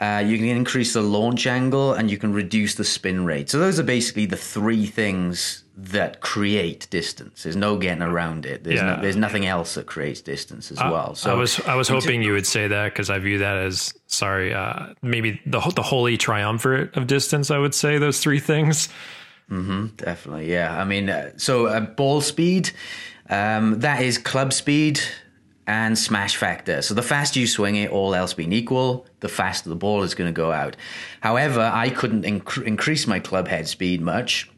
uh, 0.00 0.22
you 0.26 0.36
can 0.38 0.46
increase 0.48 0.92
the 0.92 1.02
launch 1.02 1.46
angle, 1.46 1.92
and 1.94 2.10
you 2.10 2.18
can 2.18 2.32
reduce 2.32 2.74
the 2.74 2.84
spin 2.84 3.24
rate. 3.24 3.48
So 3.50 3.58
those 3.58 3.78
are 3.80 3.84
basically 3.84 4.26
the 4.26 4.36
three 4.36 4.86
things 4.86 5.62
that 5.78 6.20
create 6.22 6.86
distance. 6.90 7.42
There's 7.42 7.56
no 7.56 7.76
getting 7.76 8.02
around 8.02 8.46
it. 8.46 8.64
There's, 8.64 8.80
Yeah. 8.80 8.96
no, 8.96 9.02
there's 9.02 9.16
nothing 9.16 9.44
else 9.46 9.74
that 9.74 9.84
creates 9.86 10.22
distance 10.22 10.70
as 10.72 10.78
well. 10.78 11.14
So 11.14 11.30
I 11.30 11.34
was 11.34 11.60
I 11.60 11.74
was 11.74 11.88
hoping 11.88 12.22
you 12.22 12.32
would 12.32 12.46
say 12.46 12.66
that 12.68 12.92
because 12.92 13.10
I 13.10 13.18
view 13.18 13.38
that 13.38 13.56
as 13.58 13.92
sorry, 14.06 14.54
uh, 14.54 14.94
maybe 15.02 15.40
the 15.44 15.60
the 15.74 15.82
holy 15.82 16.16
triumvirate 16.16 16.96
of 16.96 17.06
distance. 17.06 17.50
I 17.50 17.58
would 17.58 17.74
say 17.74 17.98
those 17.98 18.20
three 18.20 18.40
things. 18.40 18.88
Definitely, 19.48 20.50
yeah. 20.50 20.80
I 20.80 20.84
mean, 20.84 21.08
uh, 21.08 21.30
so 21.36 21.66
uh, 21.66 21.80
ball 21.80 22.20
speed, 22.20 22.70
um, 23.30 23.80
that 23.80 24.00
is 24.02 24.18
club 24.18 24.52
speed 24.52 25.00
and 25.66 25.98
smash 25.98 26.36
factor. 26.36 26.80
So 26.82 26.94
the 26.94 27.02
faster 27.02 27.40
you 27.40 27.46
swing 27.46 27.76
it, 27.76 27.90
all 27.90 28.14
else 28.14 28.34
being 28.34 28.52
equal, 28.52 29.06
the 29.20 29.28
faster 29.28 29.68
the 29.68 29.76
ball 29.76 30.02
is 30.02 30.14
going 30.14 30.32
to 30.32 30.36
go 30.36 30.52
out. 30.52 30.76
However, 31.20 31.70
I 31.72 31.90
couldn't 31.90 32.22
inc- 32.22 32.64
increase 32.64 33.06
my 33.06 33.18
club 33.18 33.48
head 33.48 33.66
speed 33.66 34.00
much, 34.00 34.50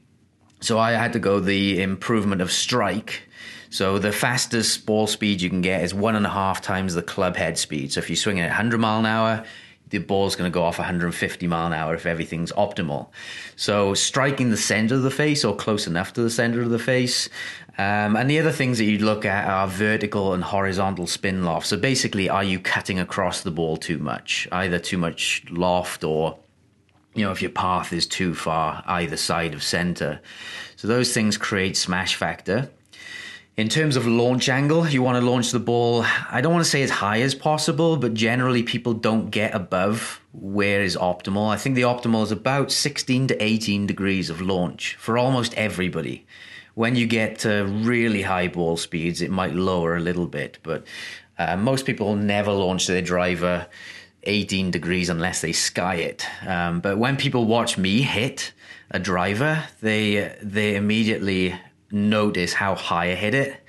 so 0.61 0.79
I 0.79 0.93
had 0.93 1.13
to 1.15 1.19
go 1.19 1.41
the 1.41 1.81
improvement 1.81 2.43
of 2.43 2.53
strike. 2.53 3.23
So 3.71 3.99
the 3.99 4.13
fastest 4.13 4.87
ball 4.87 5.07
speed 5.07 5.41
you 5.41 5.51
can 5.51 5.61
get 5.61 5.83
is 5.83 5.95
one 5.95 6.17
and 6.17 6.27
a 6.27 6.31
half 6.31 6.61
times 6.61 6.95
the 6.95 7.03
club 7.03 7.37
head 7.37 7.59
speed. 7.59 7.93
So 7.93 8.01
if 8.01 8.11
you 8.11 8.17
swing 8.17 8.39
it 8.39 8.43
at 8.43 8.49
100 8.49 8.79
mile 8.79 8.99
an 8.99 9.07
hour, 9.07 9.45
the 9.91 9.99
ball's 9.99 10.37
going 10.37 10.51
to 10.51 10.55
go 10.55 10.63
off 10.63 10.79
150 10.79 11.47
mile 11.47 11.67
an 11.67 11.73
hour 11.73 11.95
if 11.95 12.07
everything's 12.07 12.53
optimal. 12.53 13.09
So 13.57 13.95
striking 13.95 14.51
the 14.51 14.57
center 14.57 14.97
of 14.97 15.03
the 15.03 15.11
face 15.11 15.45
or 15.45 15.57
close 15.57 15.87
enough 15.87 16.13
to 16.15 16.23
the 16.23 16.31
center 16.31 16.61
of 16.61 16.71
the 16.71 16.79
face. 16.79 17.29
Um, 17.79 18.17
and 18.17 18.29
the 18.29 18.41
other 18.41 18.51
things 18.51 18.79
that 18.79 18.85
you'd 18.85 19.03
look 19.03 19.25
at 19.25 19.49
are 19.49 19.69
vertical 19.69 20.35
and 20.35 20.43
horizontal 20.43 21.07
spin 21.07 21.45
loft. 21.45 21.69
So 21.69 21.77
basically, 21.77 22.29
are 22.29 22.43
you 22.43 22.59
cutting 22.59 22.99
across 22.99 23.43
the 23.43 23.53
ball 23.53 23.77
too 23.77 23.99
much? 23.99 24.49
Either 24.51 24.81
too 24.81 24.99
much 24.99 25.45
loft 25.49 26.03
or 26.03 26.39
you 27.15 27.25
know, 27.25 27.33
if 27.33 27.43
your 27.43 27.51
path 27.51 27.93
is 27.93 28.07
too 28.07 28.35
far 28.35 28.83
either 28.87 29.17
side 29.17 29.55
of 29.55 29.63
center. 29.63 30.21
So 30.77 30.87
those 30.87 31.13
things 31.13 31.37
create 31.37 31.77
smash 31.77 32.15
factor. 32.15 32.71
In 33.57 33.69
terms 33.69 33.97
of 33.97 34.07
launch 34.07 34.49
angle, 34.49 34.87
you 34.89 35.03
want 35.03 35.19
to 35.19 35.29
launch 35.29 35.51
the 35.51 35.59
ball, 35.59 36.05
I 36.31 36.41
don't 36.41 36.53
want 36.53 36.65
to 36.65 36.71
say 36.71 36.83
as 36.83 36.91
high 36.91 37.23
as 37.23 37.35
possible, 37.35 37.97
but 37.97 38.15
generally 38.15 38.63
people 38.63 38.95
don't 38.95 39.31
get 39.31 39.53
above 39.53 40.21
where 40.33 40.81
is 40.81 40.97
optimal. 40.97 41.49
I 41.49 41.57
think 41.57 41.75
the 41.75 41.83
optimal 41.83 42.23
is 42.23 42.31
about 42.31 42.71
16 42.71 43.27
to 43.29 43.43
18 43.43 43.89
degrees 43.89 44.31
of 44.31 44.41
launch 44.41 44.95
for 44.95 45.19
almost 45.19 45.55
everybody. 45.55 46.25
When 46.79 46.95
you 46.95 47.09
get 47.09 47.41
to 47.41 47.65
really 47.65 48.23
high 48.23 48.47
ball 48.47 48.77
speeds, 48.77 49.21
it 49.21 49.33
might 49.33 49.53
lower 49.53 49.97
a 49.97 50.01
little 50.01 50.29
bit, 50.29 50.59
but 50.63 50.85
uh, 51.37 51.57
most 51.57 51.87
people 51.87 52.15
never 52.15 52.53
launch 52.53 52.87
their 52.87 53.03
driver 53.03 53.67
18 54.23 54.71
degrees 54.71 55.09
unless 55.09 55.41
they 55.41 55.51
sky 55.51 55.97
it. 55.97 56.25
Um, 56.47 56.79
but 56.79 56.97
when 56.97 57.17
people 57.17 57.47
watch 57.47 57.79
me 57.79 58.03
hit 58.03 58.53
a 58.93 59.01
driver, 59.01 59.65
they 59.81 60.37
they 60.41 60.77
immediately 60.77 61.59
notice 61.91 62.53
how 62.53 62.77
high 62.77 63.11
I 63.11 63.17
hit 63.17 63.35
it. 63.35 63.61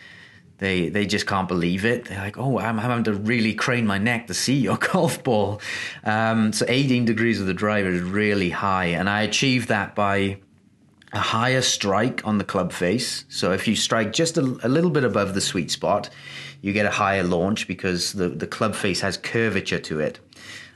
They 0.59 0.89
they 0.89 1.07
just 1.07 1.25
can't 1.25 1.47
believe 1.47 1.85
it. 1.85 2.05
They're 2.05 2.19
like, 2.19 2.37
oh, 2.37 2.59
I'm 2.59 2.77
having 2.77 3.05
to 3.05 3.13
really 3.13 3.55
crane 3.55 3.87
my 3.87 3.97
neck 3.97 4.27
to 4.27 4.35
see 4.35 4.57
your 4.57 4.77
golf 4.93 5.23
ball. 5.23 5.61
Um, 6.03 6.53
so 6.53 6.63
18 6.69 7.05
degrees 7.05 7.41
of 7.41 7.47
the 7.47 7.55
driver 7.55 7.89
is 7.89 8.03
really 8.03 8.51
high, 8.51 8.89
and 8.99 9.09
I 9.09 9.23
achieved 9.23 9.69
that 9.69 9.95
by 9.95 10.41
a 11.11 11.19
higher 11.19 11.61
strike 11.61 12.25
on 12.25 12.37
the 12.37 12.43
club 12.43 12.71
face. 12.71 13.25
So 13.29 13.51
if 13.51 13.67
you 13.67 13.75
strike 13.75 14.13
just 14.13 14.37
a, 14.37 14.41
a 14.63 14.69
little 14.69 14.91
bit 14.91 15.03
above 15.03 15.33
the 15.33 15.41
sweet 15.41 15.71
spot, 15.71 16.09
you 16.61 16.73
get 16.73 16.85
a 16.85 16.91
higher 16.91 17.23
launch 17.23 17.67
because 17.67 18.13
the, 18.13 18.29
the 18.29 18.47
club 18.47 18.75
face 18.75 19.01
has 19.01 19.17
curvature 19.17 19.79
to 19.79 19.99
it. 19.99 20.19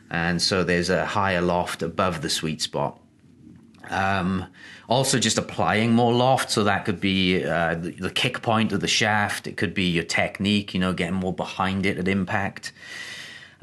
And 0.09 0.41
so 0.41 0.63
there's 0.63 0.89
a 0.89 1.05
higher 1.05 1.41
loft 1.41 1.81
above 1.81 2.21
the 2.21 2.29
sweet 2.29 2.61
spot. 2.61 2.99
Um, 3.89 4.45
also, 4.87 5.19
just 5.19 5.37
applying 5.37 5.91
more 5.91 6.13
loft. 6.13 6.51
So 6.51 6.63
that 6.63 6.85
could 6.85 6.99
be 6.99 7.43
uh, 7.43 7.75
the, 7.75 7.91
the 7.91 8.09
kick 8.09 8.41
point 8.41 8.71
of 8.71 8.79
the 8.79 8.87
shaft. 8.87 9.47
It 9.47 9.57
could 9.57 9.73
be 9.73 9.89
your 9.89 10.03
technique, 10.03 10.73
you 10.73 10.79
know, 10.79 10.93
getting 10.93 11.15
more 11.15 11.33
behind 11.33 11.85
it 11.85 11.97
at 11.97 12.07
impact. 12.07 12.71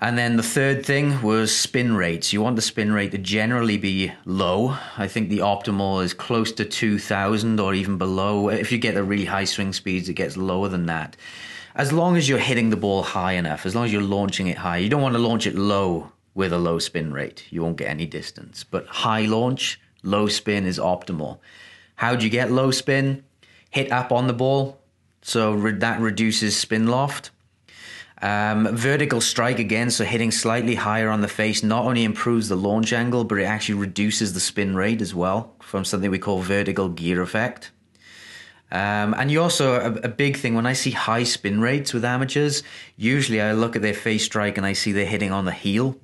And 0.03 0.17
then 0.17 0.37
the 0.37 0.43
third 0.43 0.87
thing 0.87 1.21
was 1.21 1.55
spin 1.55 1.95
rates. 1.95 2.33
You 2.33 2.41
want 2.41 2.57
the 2.57 2.63
spin 2.63 2.91
rate 2.91 3.11
to 3.11 3.19
generally 3.19 3.77
be 3.77 4.11
low. 4.25 4.79
I 4.97 5.07
think 5.07 5.29
the 5.29 5.41
optimal 5.41 6.03
is 6.03 6.15
close 6.15 6.53
to 6.53 6.65
2000 6.65 7.61
or 7.61 7.75
even 7.75 7.99
below. 7.99 8.49
If 8.49 8.73
you 8.73 8.79
get 8.79 8.95
the 8.95 9.05
really 9.05 9.27
high 9.27 9.45
swing 9.45 9.75
speeds, 9.75 10.09
it 10.09 10.15
gets 10.15 10.39
lower 10.39 10.69
than 10.69 10.87
that. 10.87 11.19
As 11.75 11.93
long 11.93 12.17
as 12.17 12.31
you're 12.31 12.39
hitting 12.39 12.71
the 12.71 12.79
ball 12.79 13.03
high 13.03 13.33
enough, 13.33 13.67
as 13.67 13.75
long 13.75 13.85
as 13.85 13.93
you're 13.93 14.01
launching 14.01 14.47
it 14.47 14.57
high, 14.57 14.79
you 14.79 14.89
don't 14.89 15.03
want 15.03 15.17
to 15.17 15.21
launch 15.21 15.47
it 15.47 15.55
low 15.55 16.13
with 16.35 16.55
a 16.55 16.59
low 16.59 16.79
spin 16.79 17.13
rate. 17.13 17.45
You 17.51 17.63
won't 17.63 17.77
get 17.77 17.91
any 17.91 18.07
distance. 18.07 18.65
But 18.65 18.87
high 18.87 19.27
launch, 19.27 19.79
low 20.03 20.29
spin 20.29 20.65
is 20.65 20.79
optimal. 20.79 21.41
How 21.97 22.17
do 22.17 22.25
you 22.25 22.31
get 22.31 22.51
low 22.51 22.71
spin? 22.71 23.23
Hit 23.69 23.93
up 23.93 24.13
on 24.13 24.29
the 24.29 24.33
ball. 24.33 24.81
So 25.21 25.61
that 25.73 26.01
reduces 26.01 26.57
spin 26.57 26.87
loft. 26.87 27.31
Um, 28.23 28.77
vertical 28.77 29.21
strike 29.23 29.59
again, 29.59 29.91
so 29.91 30.05
hitting 30.05 30.31
slightly 30.31 30.75
higher 30.75 31.09
on 31.09 31.23
the 31.23 31.29
face 31.29 31.63
not 31.63 31.87
only 31.87 32.05
improves 32.05 32.49
the 32.49 32.57
launch 32.57 32.93
angle, 32.93 33.25
but 33.25 33.39
it 33.39 33.45
actually 33.45 33.77
reduces 33.77 34.35
the 34.35 34.41
spin 34.41 34.77
rate 34.77 35.01
as 35.01 35.15
well 35.15 35.55
from 35.61 35.85
something 35.85 36.11
we 36.11 36.19
call 36.19 36.41
vertical 36.41 36.91
gear 36.91 37.23
effect. 37.23 37.71
Um, 38.73 39.15
and 39.15 39.31
you 39.31 39.43
also, 39.43 39.75
a, 39.75 39.93
a 40.05 40.09
big 40.09 40.37
thing, 40.37 40.55
when 40.55 40.67
I 40.67 40.75
see 40.75 40.91
high 40.91 41.25
spin 41.25 41.61
rates 41.61 41.93
with 41.93 42.05
amateurs, 42.05 42.63
usually 42.97 43.41
I 43.41 43.53
look 43.53 43.75
at 43.75 43.83
their 43.83 43.95
face 43.95 44.25
strike 44.25 44.59
and 44.59 44.67
I 44.67 44.75
see 44.75 44.93
they're 44.93 45.07
hitting 45.07 45.33
on 45.33 45.47
the 45.47 45.53
heel. 45.53 45.97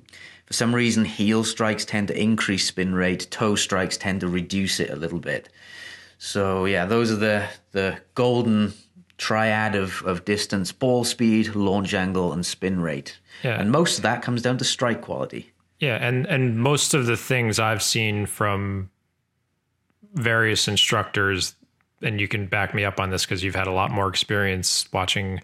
For 0.47 0.53
some 0.53 0.73
reason, 0.73 1.05
heel 1.05 1.43
strikes 1.43 1.85
tend 1.85 2.07
to 2.07 2.19
increase 2.19 2.65
spin 2.65 2.95
rate, 2.95 3.27
toe 3.29 3.55
strikes 3.55 3.95
tend 3.95 4.21
to 4.21 4.27
reduce 4.27 4.79
it 4.79 4.89
a 4.89 4.95
little 4.95 5.19
bit. 5.19 5.49
So, 6.17 6.65
yeah, 6.65 6.85
those 6.85 7.11
are 7.11 7.17
the, 7.17 7.47
the 7.71 7.99
golden 8.15 8.73
triad 9.17 9.75
of, 9.75 10.01
of 10.03 10.25
distance 10.25 10.71
ball 10.71 11.03
speed, 11.03 11.55
launch 11.55 11.93
angle, 11.93 12.33
and 12.33 12.45
spin 12.45 12.81
rate. 12.81 13.19
Yeah. 13.43 13.59
And 13.59 13.71
most 13.71 13.97
of 13.97 14.03
that 14.03 14.21
comes 14.21 14.41
down 14.41 14.57
to 14.57 14.63
strike 14.63 15.01
quality. 15.01 15.51
Yeah, 15.79 15.95
and 15.95 16.25
and 16.25 16.59
most 16.59 16.93
of 16.95 17.05
the 17.05 17.17
things 17.17 17.59
I've 17.59 17.83
seen 17.83 18.25
from 18.25 18.89
various 20.13 20.67
instructors, 20.67 21.55
and 22.01 22.19
you 22.19 22.27
can 22.27 22.47
back 22.47 22.73
me 22.73 22.83
up 22.83 22.99
on 22.99 23.11
this 23.11 23.25
because 23.25 23.43
you've 23.43 23.55
had 23.55 23.67
a 23.67 23.71
lot 23.71 23.91
more 23.91 24.07
experience 24.07 24.91
watching 24.91 25.39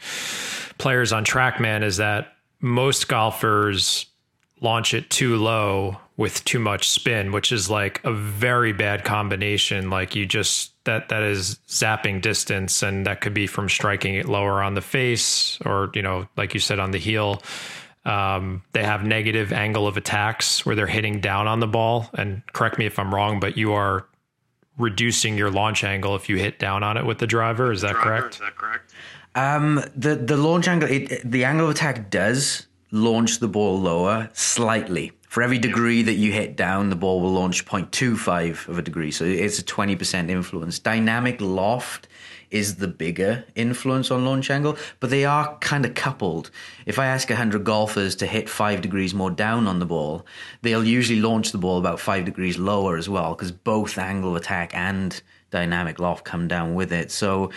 players 0.79 1.13
on 1.13 1.23
TrackMan, 1.23 1.83
is 1.83 1.97
that 1.97 2.33
most 2.61 3.07
golfers 3.07 4.07
launch 4.63 4.93
it 4.93 5.09
too 5.09 5.35
low 5.35 5.99
with 6.17 6.43
too 6.45 6.59
much 6.59 6.89
spin, 6.89 7.31
which 7.31 7.51
is 7.51 7.69
like 7.69 8.01
a 8.03 8.13
very 8.13 8.73
bad 8.73 9.03
combination. 9.03 9.89
Like 9.89 10.15
you 10.15 10.25
just 10.25 10.71
that 10.85 11.09
that 11.09 11.21
is 11.21 11.59
zapping 11.67 12.21
distance, 12.21 12.81
and 12.81 13.05
that 13.05 13.21
could 13.21 13.33
be 13.33 13.45
from 13.45 13.69
striking 13.69 14.15
it 14.15 14.27
lower 14.27 14.63
on 14.63 14.73
the 14.73 14.81
face, 14.81 15.59
or 15.65 15.91
you 15.93 16.01
know, 16.01 16.27
like 16.37 16.53
you 16.53 16.59
said, 16.59 16.79
on 16.79 16.91
the 16.91 16.97
heel. 16.97 17.43
Um, 18.05 18.63
they 18.73 18.83
have 18.83 19.05
negative 19.05 19.53
angle 19.53 19.87
of 19.87 19.95
attacks 19.95 20.65
where 20.65 20.75
they're 20.75 20.87
hitting 20.87 21.21
down 21.21 21.47
on 21.47 21.61
the 21.61 21.67
ball. 21.67 22.09
And 22.13 22.41
correct 22.51 22.77
me 22.77 22.85
if 22.85 22.99
I'm 22.99 23.15
wrong, 23.15 23.39
but 23.39 23.55
you 23.55 23.73
are 23.73 24.05
reducing 24.77 25.37
your 25.37 25.49
launch 25.49 25.85
angle 25.85 26.15
if 26.15 26.27
you 26.27 26.37
hit 26.37 26.59
down 26.59 26.83
on 26.83 26.97
it 26.97 27.05
with 27.05 27.19
the 27.19 27.27
driver. 27.27 27.71
Is 27.71 27.81
that 27.81 27.95
correct? 27.95 28.35
Is 28.35 28.39
that 28.41 28.57
correct? 28.57 28.93
Um, 29.35 29.81
the 29.95 30.15
the 30.15 30.37
launch 30.37 30.67
angle, 30.67 30.89
it, 30.89 31.21
the 31.23 31.45
angle 31.45 31.65
of 31.65 31.71
attack 31.71 32.09
does 32.09 32.67
launch 32.93 33.39
the 33.39 33.47
ball 33.47 33.79
lower 33.79 34.29
slightly. 34.33 35.11
For 35.27 35.41
every 35.41 35.57
degree 35.57 36.03
that 36.03 36.13
you 36.13 36.31
hit 36.31 36.55
down, 36.55 36.91
the 36.91 36.95
ball 36.95 37.19
will 37.19 37.31
launch 37.31 37.65
0.25 37.65 38.67
of 38.67 38.77
a 38.77 38.83
degree. 38.83 39.09
So 39.09 39.25
it's 39.25 39.57
a 39.57 39.63
20% 39.63 40.29
influence. 40.29 40.77
Dynamic 40.77 41.41
loft 41.41 42.07
is 42.51 42.75
the 42.75 42.87
bigger 42.87 43.43
influence 43.55 44.11
on 44.11 44.23
launch 44.23 44.51
angle, 44.51 44.77
but 44.99 45.09
they 45.09 45.25
are 45.25 45.57
kind 45.57 45.85
of 45.85 45.95
coupled. 45.95 46.51
If 46.85 46.99
I 46.99 47.07
ask 47.07 47.27
100 47.29 47.63
golfers 47.63 48.15
to 48.17 48.27
hit 48.27 48.47
five 48.47 48.81
degrees 48.81 49.15
more 49.15 49.31
down 49.31 49.65
on 49.65 49.79
the 49.79 49.87
ball, 49.87 50.23
they'll 50.61 50.83
usually 50.83 51.19
launch 51.19 51.51
the 51.51 51.57
ball 51.57 51.79
about 51.79 51.99
five 51.99 52.25
degrees 52.25 52.59
lower 52.59 52.95
as 52.95 53.09
well, 53.09 53.33
because 53.33 53.51
both 53.51 53.97
angle 53.97 54.29
of 54.29 54.35
attack 54.35 54.69
and 54.75 55.19
dynamic 55.49 55.97
loft 55.97 56.25
come 56.25 56.47
down 56.47 56.75
with 56.75 56.93
it. 56.93 57.09
So, 57.09 57.49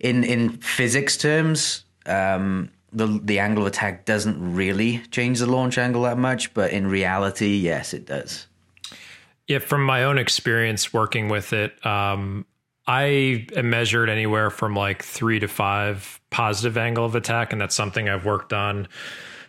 in 0.00 0.24
in 0.24 0.50
physics 0.58 1.16
terms, 1.16 1.84
um, 2.06 2.70
the 2.92 3.20
the 3.22 3.38
angle 3.38 3.64
of 3.64 3.68
attack 3.68 4.04
doesn't 4.04 4.54
really 4.54 4.98
change 5.10 5.38
the 5.38 5.46
launch 5.46 5.78
angle 5.78 6.02
that 6.02 6.18
much, 6.18 6.52
but 6.54 6.72
in 6.72 6.86
reality, 6.86 7.56
yes, 7.56 7.94
it 7.94 8.06
does. 8.06 8.46
Yeah, 9.46 9.58
from 9.58 9.84
my 9.84 10.04
own 10.04 10.18
experience 10.18 10.92
working 10.92 11.28
with 11.28 11.52
it, 11.52 11.84
um, 11.84 12.46
I 12.86 13.46
measured 13.62 14.08
anywhere 14.08 14.50
from 14.50 14.74
like 14.74 15.02
three 15.02 15.40
to 15.40 15.48
five 15.48 16.20
positive 16.30 16.76
angle 16.76 17.04
of 17.04 17.14
attack, 17.14 17.52
and 17.52 17.60
that's 17.60 17.74
something 17.74 18.08
I've 18.08 18.24
worked 18.24 18.52
on. 18.52 18.88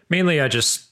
Mainly, 0.10 0.42
I 0.42 0.48
just 0.48 0.92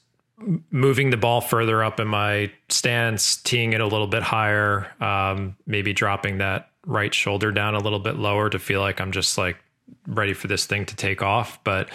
moving 0.71 1.09
the 1.09 1.17
ball 1.17 1.41
further 1.41 1.83
up 1.83 1.99
in 1.99 2.07
my 2.07 2.51
stance, 2.69 3.37
teeing 3.37 3.73
it 3.73 3.81
a 3.81 3.87
little 3.87 4.07
bit 4.07 4.23
higher, 4.23 4.91
um, 5.01 5.55
maybe 5.65 5.93
dropping 5.93 6.37
that 6.37 6.69
right 6.85 7.13
shoulder 7.13 7.51
down 7.51 7.75
a 7.75 7.79
little 7.79 7.99
bit 7.99 8.15
lower 8.15 8.49
to 8.49 8.57
feel 8.57 8.79
like 8.79 9.01
I'm 9.01 9.11
just 9.11 9.37
like 9.37 9.57
ready 10.07 10.33
for 10.33 10.47
this 10.47 10.65
thing 10.65 10.85
to 10.85 10.95
take 10.95 11.21
off. 11.21 11.63
But 11.63 11.89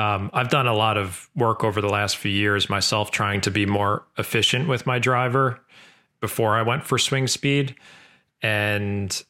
um, 0.00 0.30
I've 0.32 0.48
done 0.48 0.66
a 0.66 0.74
lot 0.74 0.96
of 0.96 1.28
work 1.36 1.62
over 1.62 1.80
the 1.80 1.88
last 1.88 2.16
few 2.16 2.30
years 2.30 2.70
myself 2.70 3.10
trying 3.10 3.42
to 3.42 3.50
be 3.50 3.66
more 3.66 4.06
efficient 4.16 4.68
with 4.68 4.86
my 4.86 4.98
driver 4.98 5.60
before 6.20 6.56
I 6.56 6.62
went 6.62 6.84
for 6.84 6.98
swing 6.98 7.26
speed. 7.26 7.74
And 8.42 9.22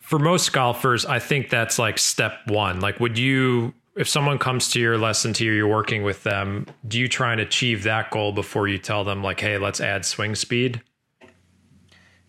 for 0.00 0.18
most 0.18 0.52
golfers, 0.52 1.06
I 1.06 1.18
think 1.18 1.48
that's 1.48 1.78
like 1.78 1.98
step 1.98 2.34
one. 2.46 2.80
Like, 2.80 3.00
would 3.00 3.18
you 3.18 3.72
if 3.96 4.08
someone 4.08 4.38
comes 4.38 4.70
to 4.70 4.80
your 4.80 4.96
lesson 4.98 5.32
to 5.34 5.44
you, 5.44 5.52
you're 5.52 5.68
working 5.68 6.02
with 6.02 6.22
them, 6.22 6.66
do 6.86 6.98
you 6.98 7.08
try 7.08 7.32
and 7.32 7.40
achieve 7.40 7.82
that 7.82 8.10
goal 8.10 8.32
before 8.32 8.68
you 8.68 8.78
tell 8.78 9.04
them 9.04 9.22
like, 9.22 9.40
hey, 9.40 9.58
let's 9.58 9.80
add 9.80 10.04
swing 10.04 10.34
speed? 10.34 10.80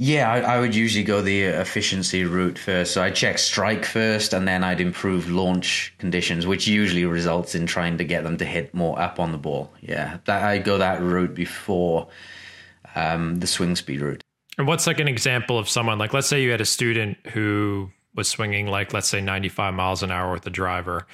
Yeah, 0.03 0.31
I, 0.31 0.39
I, 0.55 0.59
would 0.59 0.73
usually 0.73 1.03
go 1.03 1.21
the 1.21 1.43
efficiency 1.43 2.23
route 2.23 2.57
first. 2.57 2.91
So 2.91 3.03
I 3.03 3.11
check 3.11 3.37
strike 3.37 3.85
first, 3.85 4.33
and 4.33 4.47
then 4.47 4.63
I'd 4.63 4.81
improve 4.81 5.29
launch 5.29 5.93
conditions, 5.99 6.47
which 6.47 6.65
usually 6.65 7.05
results 7.05 7.53
in 7.53 7.67
trying 7.67 7.99
to 7.99 8.03
get 8.03 8.23
them 8.23 8.35
to 8.37 8.45
hit 8.45 8.73
more 8.73 8.99
up 8.99 9.19
on 9.19 9.31
the 9.31 9.37
ball. 9.37 9.71
Yeah, 9.79 10.17
that 10.25 10.41
I 10.41 10.57
go 10.57 10.79
that 10.79 11.03
route 11.03 11.35
before 11.35 12.07
um, 12.95 13.41
the 13.41 13.45
swing 13.45 13.75
speed 13.75 14.01
route. 14.01 14.23
And 14.57 14.65
what's 14.65 14.87
like 14.87 14.99
an 14.99 15.07
example 15.07 15.59
of 15.59 15.69
someone 15.69 15.99
like, 15.99 16.15
let's 16.15 16.25
say 16.25 16.41
you 16.41 16.49
had 16.49 16.61
a 16.61 16.65
student 16.65 17.19
who 17.27 17.91
was 18.15 18.27
swinging 18.27 18.65
like, 18.65 18.93
let's 18.93 19.07
say, 19.07 19.21
95 19.21 19.75
miles 19.75 20.01
an 20.01 20.09
hour 20.09 20.33
with 20.33 20.47
a 20.47 20.49
driver 20.49 21.05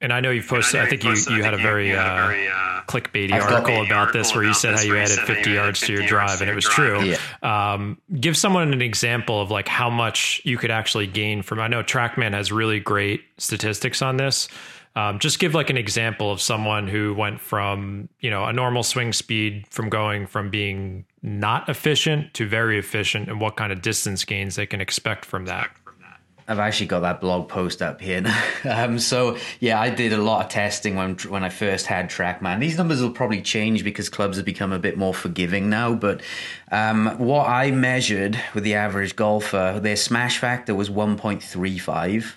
and 0.00 0.12
I 0.12 0.20
know 0.20 0.30
you've 0.30 0.46
posted. 0.46 0.80
I, 0.80 0.84
I 0.84 0.88
think 0.88 1.04
you, 1.04 1.14
you 1.36 1.42
had 1.42 1.54
a 1.54 1.58
very, 1.58 1.94
uh, 1.94 2.26
very 2.26 2.48
uh, 2.48 2.82
clickbaity 2.86 3.32
article 3.32 3.84
about 3.84 4.12
this 4.12 4.34
where 4.34 4.44
you 4.44 4.54
said 4.54 4.74
how 4.74 4.82
you 4.82 4.96
added 4.96 5.18
50 5.18 5.50
yards 5.50 5.80
to 5.80 5.92
your 5.92 6.06
drive, 6.06 6.40
and 6.40 6.50
it 6.50 6.54
was 6.54 6.64
true. 6.64 7.02
Yeah. 7.02 7.16
Um, 7.42 7.98
give 8.20 8.36
someone 8.36 8.72
an 8.72 8.82
example 8.82 9.40
of 9.40 9.50
like 9.50 9.68
how 9.68 9.88
much 9.88 10.40
you 10.44 10.58
could 10.58 10.70
actually 10.70 11.06
gain 11.06 11.42
from. 11.42 11.60
I 11.60 11.68
know 11.68 11.82
TrackMan 11.82 12.32
has 12.32 12.52
really 12.52 12.80
great 12.80 13.22
statistics 13.38 14.02
on 14.02 14.16
this. 14.16 14.48
Um, 14.96 15.18
just 15.18 15.38
give 15.38 15.54
like 15.54 15.68
an 15.68 15.76
example 15.76 16.32
of 16.32 16.40
someone 16.40 16.88
who 16.88 17.14
went 17.14 17.40
from 17.40 18.08
you 18.20 18.30
know 18.30 18.44
a 18.44 18.52
normal 18.52 18.82
swing 18.82 19.12
speed 19.12 19.66
from 19.70 19.90
going 19.90 20.26
from 20.26 20.50
being 20.50 21.04
not 21.22 21.68
efficient 21.68 22.32
to 22.34 22.46
very 22.46 22.78
efficient, 22.78 23.28
and 23.28 23.40
what 23.40 23.56
kind 23.56 23.72
of 23.72 23.82
distance 23.82 24.24
gains 24.24 24.56
they 24.56 24.66
can 24.66 24.80
expect 24.80 25.24
from 25.24 25.46
that. 25.46 25.70
I've 26.48 26.60
actually 26.60 26.86
got 26.86 27.00
that 27.00 27.20
blog 27.20 27.48
post 27.48 27.82
up 27.82 28.00
here. 28.00 28.22
um, 28.64 28.98
so 28.98 29.36
yeah, 29.58 29.80
I 29.80 29.90
did 29.90 30.12
a 30.12 30.18
lot 30.18 30.44
of 30.44 30.50
testing 30.50 30.94
when 30.94 31.16
when 31.28 31.42
I 31.42 31.48
first 31.48 31.86
had 31.86 32.08
TrackMan. 32.08 32.60
These 32.60 32.78
numbers 32.78 33.02
will 33.02 33.10
probably 33.10 33.42
change 33.42 33.82
because 33.82 34.08
clubs 34.08 34.36
have 34.36 34.46
become 34.46 34.72
a 34.72 34.78
bit 34.78 34.96
more 34.96 35.12
forgiving 35.14 35.68
now. 35.68 35.94
But 35.94 36.20
um, 36.70 37.18
what 37.18 37.48
I 37.48 37.72
measured 37.72 38.40
with 38.54 38.62
the 38.62 38.74
average 38.74 39.16
golfer, 39.16 39.80
their 39.82 39.96
smash 39.96 40.38
factor 40.38 40.74
was 40.74 40.88
1.35, 40.88 42.34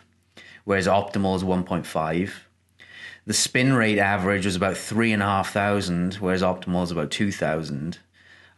whereas 0.64 0.88
optimal 0.88 1.36
is 1.36 1.44
1.5. 1.44 2.32
The 3.30 3.34
spin 3.34 3.74
rate 3.74 4.00
average 4.00 4.46
was 4.46 4.56
about 4.56 4.76
three 4.76 5.14
and 5.14 5.22
a 5.22 5.26
half 5.26 5.54
thousand, 5.54 6.16
whereas 6.16 6.42
optimal 6.42 6.82
is 6.82 6.90
about 6.90 7.12
two 7.12 7.32
thousand, 7.32 8.00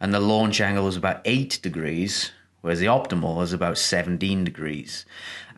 and 0.00 0.14
the 0.14 0.20
launch 0.20 0.62
angle 0.62 0.86
was 0.86 0.96
about 0.96 1.20
eight 1.26 1.58
degrees, 1.62 2.32
whereas 2.62 2.80
the 2.80 2.86
optimal 2.86 3.42
is 3.42 3.52
about 3.52 3.76
17 3.76 4.44
degrees. 4.44 5.04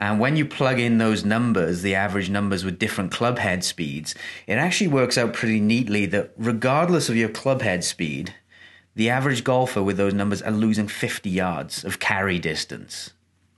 And 0.00 0.18
when 0.18 0.36
you 0.36 0.44
plug 0.44 0.80
in 0.80 0.98
those 0.98 1.24
numbers, 1.24 1.82
the 1.82 1.94
average 1.94 2.28
numbers 2.28 2.64
with 2.64 2.78
different 2.78 3.12
club 3.12 3.38
head 3.38 3.62
speeds, 3.62 4.14
it 4.46 4.54
actually 4.54 4.88
works 4.88 5.16
out 5.16 5.32
pretty 5.32 5.60
neatly 5.60 6.06
that 6.06 6.32
regardless 6.36 7.08
of 7.08 7.16
your 7.16 7.28
club 7.28 7.62
head 7.62 7.84
speed, 7.84 8.34
the 8.96 9.10
average 9.10 9.44
golfer 9.44 9.82
with 9.82 9.96
those 9.96 10.14
numbers 10.14 10.42
are 10.42 10.50
losing 10.50 10.88
50 10.88 11.30
yards 11.30 11.84
of 11.84 12.00
carry 12.00 12.38
distance. 12.38 13.12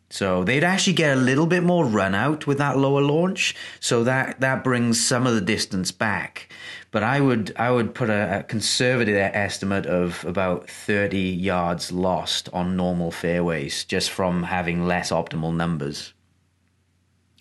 So 0.09 0.45
they'd 0.45 0.65
actually 0.65 0.93
get 0.93 1.17
a 1.17 1.21
little 1.21 1.47
bit 1.47 1.63
more 1.63 1.85
run 1.85 2.15
out 2.15 2.47
with 2.47 2.59
that 2.59 2.79
lower 2.79 3.03
launch. 3.03 3.55
So 3.81 4.05
that, 4.05 4.41
that 4.41 4.63
brings 4.63 5.05
some 5.05 5.27
of 5.27 5.35
the 5.35 5.41
distance 5.41 5.91
back. 5.91 6.53
But 6.97 7.03
I 7.03 7.21
would 7.21 7.53
I 7.57 7.71
would 7.71 7.95
put 7.95 8.09
a, 8.09 8.39
a 8.39 8.43
conservative 8.43 9.17
estimate 9.17 9.85
of 9.85 10.25
about 10.25 10.71
30 10.71 11.19
yards 11.19 11.93
lost 11.93 12.49
on 12.55 12.75
normal 12.75 13.11
fairways 13.11 13.85
just 13.85 14.11
from 14.11 14.43
having 14.45 14.87
less 14.87 15.11
optimal 15.11 15.55
numbers. 15.55 16.15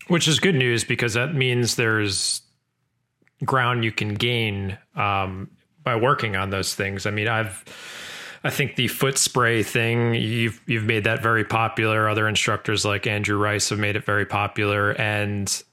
Which 0.10 0.28
is 0.28 0.42
good 0.42 0.56
news 0.56 0.84
because 0.84 1.14
that 1.14 1.36
means 1.36 1.78
there's 1.78 2.42
ground 3.46 3.86
you 3.86 3.94
can 3.94 4.16
gain 4.16 4.78
um, 4.94 5.50
by 5.82 5.96
working 5.96 6.36
on 6.36 6.50
those 6.50 6.76
things. 6.76 7.06
I 7.06 7.12
mean, 7.12 7.30
I've 7.30 7.64
I 8.44 8.50
think 8.50 8.76
the 8.76 8.90
foot 8.90 9.18
spray 9.18 9.64
thing 9.64 10.16
you've 10.16 10.60
you've 10.66 10.84
made 10.84 11.06
that 11.06 11.24
very 11.24 11.46
popular. 11.46 12.10
Other 12.10 12.28
instructors 12.28 12.84
like 12.84 13.08
Andrew 13.08 13.38
Rice 13.38 13.70
have 13.70 13.80
made 13.80 13.96
it 13.96 14.04
very 14.04 14.26
popular, 14.26 14.92
and 15.00 15.64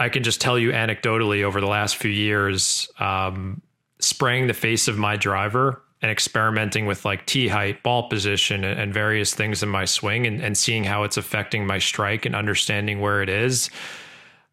I 0.00 0.08
can 0.08 0.22
just 0.22 0.40
tell 0.40 0.58
you 0.58 0.72
anecdotally 0.72 1.44
over 1.44 1.60
the 1.60 1.66
last 1.66 1.96
few 1.96 2.10
years, 2.10 2.88
um, 2.98 3.60
spraying 3.98 4.46
the 4.46 4.54
face 4.54 4.88
of 4.88 4.96
my 4.96 5.16
driver 5.16 5.82
and 6.00 6.10
experimenting 6.10 6.86
with 6.86 7.04
like 7.04 7.26
tee 7.26 7.48
height, 7.48 7.82
ball 7.82 8.08
position, 8.08 8.64
and 8.64 8.94
various 8.94 9.34
things 9.34 9.62
in 9.62 9.68
my 9.68 9.84
swing 9.84 10.26
and, 10.26 10.40
and 10.40 10.56
seeing 10.56 10.84
how 10.84 11.02
it's 11.02 11.18
affecting 11.18 11.66
my 11.66 11.78
strike 11.78 12.24
and 12.24 12.34
understanding 12.34 13.00
where 13.00 13.22
it 13.22 13.28
is. 13.28 13.68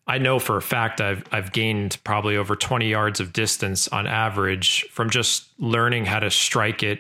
I 0.06 0.18
know 0.18 0.38
for 0.38 0.58
a 0.58 0.62
fact 0.62 1.00
I've 1.00 1.24
I've 1.32 1.54
gained 1.54 1.98
probably 2.04 2.36
over 2.36 2.58
20 2.58 2.90
yards 2.90 3.22
of 3.22 3.32
distance 3.32 3.88
on 3.88 4.06
average 4.06 4.84
from 4.92 5.10
just 5.10 5.48
learning 5.60 6.06
how 6.06 6.20
to 6.20 6.30
strike 6.30 6.84
it 6.84 7.00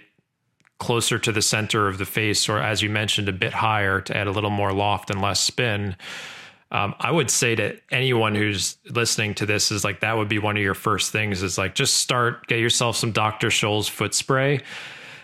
closer 0.80 1.20
to 1.20 1.34
the 1.34 1.42
center 1.42 1.88
of 1.88 1.98
the 1.98 2.06
face 2.06 2.48
or 2.48 2.60
as 2.60 2.82
you 2.82 2.90
mentioned 2.90 3.28
a 3.28 3.34
bit 3.34 3.52
higher 3.52 4.00
to 4.00 4.16
add 4.16 4.28
a 4.28 4.32
little 4.32 4.50
more 4.50 4.72
loft 4.72 5.10
and 5.10 5.22
less 5.22 5.42
spin. 5.42 5.98
Um, 6.72 6.96
I 7.00 7.12
would 7.12 7.32
say 7.32 7.56
to 7.56 7.80
anyone 7.92 8.36
who's 8.36 8.78
listening 8.90 9.36
to 9.36 9.46
this 9.46 9.72
is 9.72 9.84
like 9.84 10.02
that 10.02 10.18
would 10.18 10.28
be 10.28 10.40
one 10.40 10.58
of 10.58 10.64
your 10.64 10.74
first 10.74 11.12
things 11.12 11.42
is 11.42 11.58
like 11.58 11.76
just 11.76 11.98
start 11.98 12.46
get 12.48 12.60
yourself 12.60 12.98
some 12.98 13.14
Dr. 13.14 13.48
Scholl's 13.48 13.88
foot 13.88 14.14
spray 14.14 14.62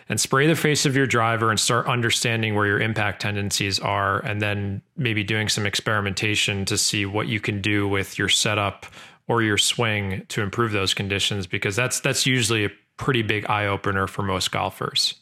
and 0.07 0.19
spray 0.19 0.47
the 0.47 0.55
face 0.55 0.85
of 0.85 0.95
your 0.95 1.05
driver 1.05 1.49
and 1.49 1.59
start 1.59 1.87
understanding 1.87 2.55
where 2.55 2.65
your 2.65 2.79
impact 2.79 3.21
tendencies 3.21 3.79
are 3.79 4.19
and 4.19 4.41
then 4.41 4.81
maybe 4.95 5.23
doing 5.23 5.49
some 5.49 5.65
experimentation 5.65 6.63
to 6.65 6.77
see 6.77 7.05
what 7.05 7.27
you 7.27 7.39
can 7.39 7.61
do 7.61 7.87
with 7.87 8.17
your 8.17 8.29
setup 8.29 8.85
or 9.27 9.41
your 9.41 9.57
swing 9.57 10.25
to 10.29 10.41
improve 10.41 10.71
those 10.71 10.93
conditions 10.93 11.45
because 11.45 11.75
that's 11.75 11.99
that's 11.99 12.25
usually 12.25 12.65
a 12.65 12.69
pretty 12.97 13.21
big 13.21 13.49
eye 13.49 13.65
opener 13.65 14.07
for 14.07 14.23
most 14.23 14.51
golfers. 14.51 15.15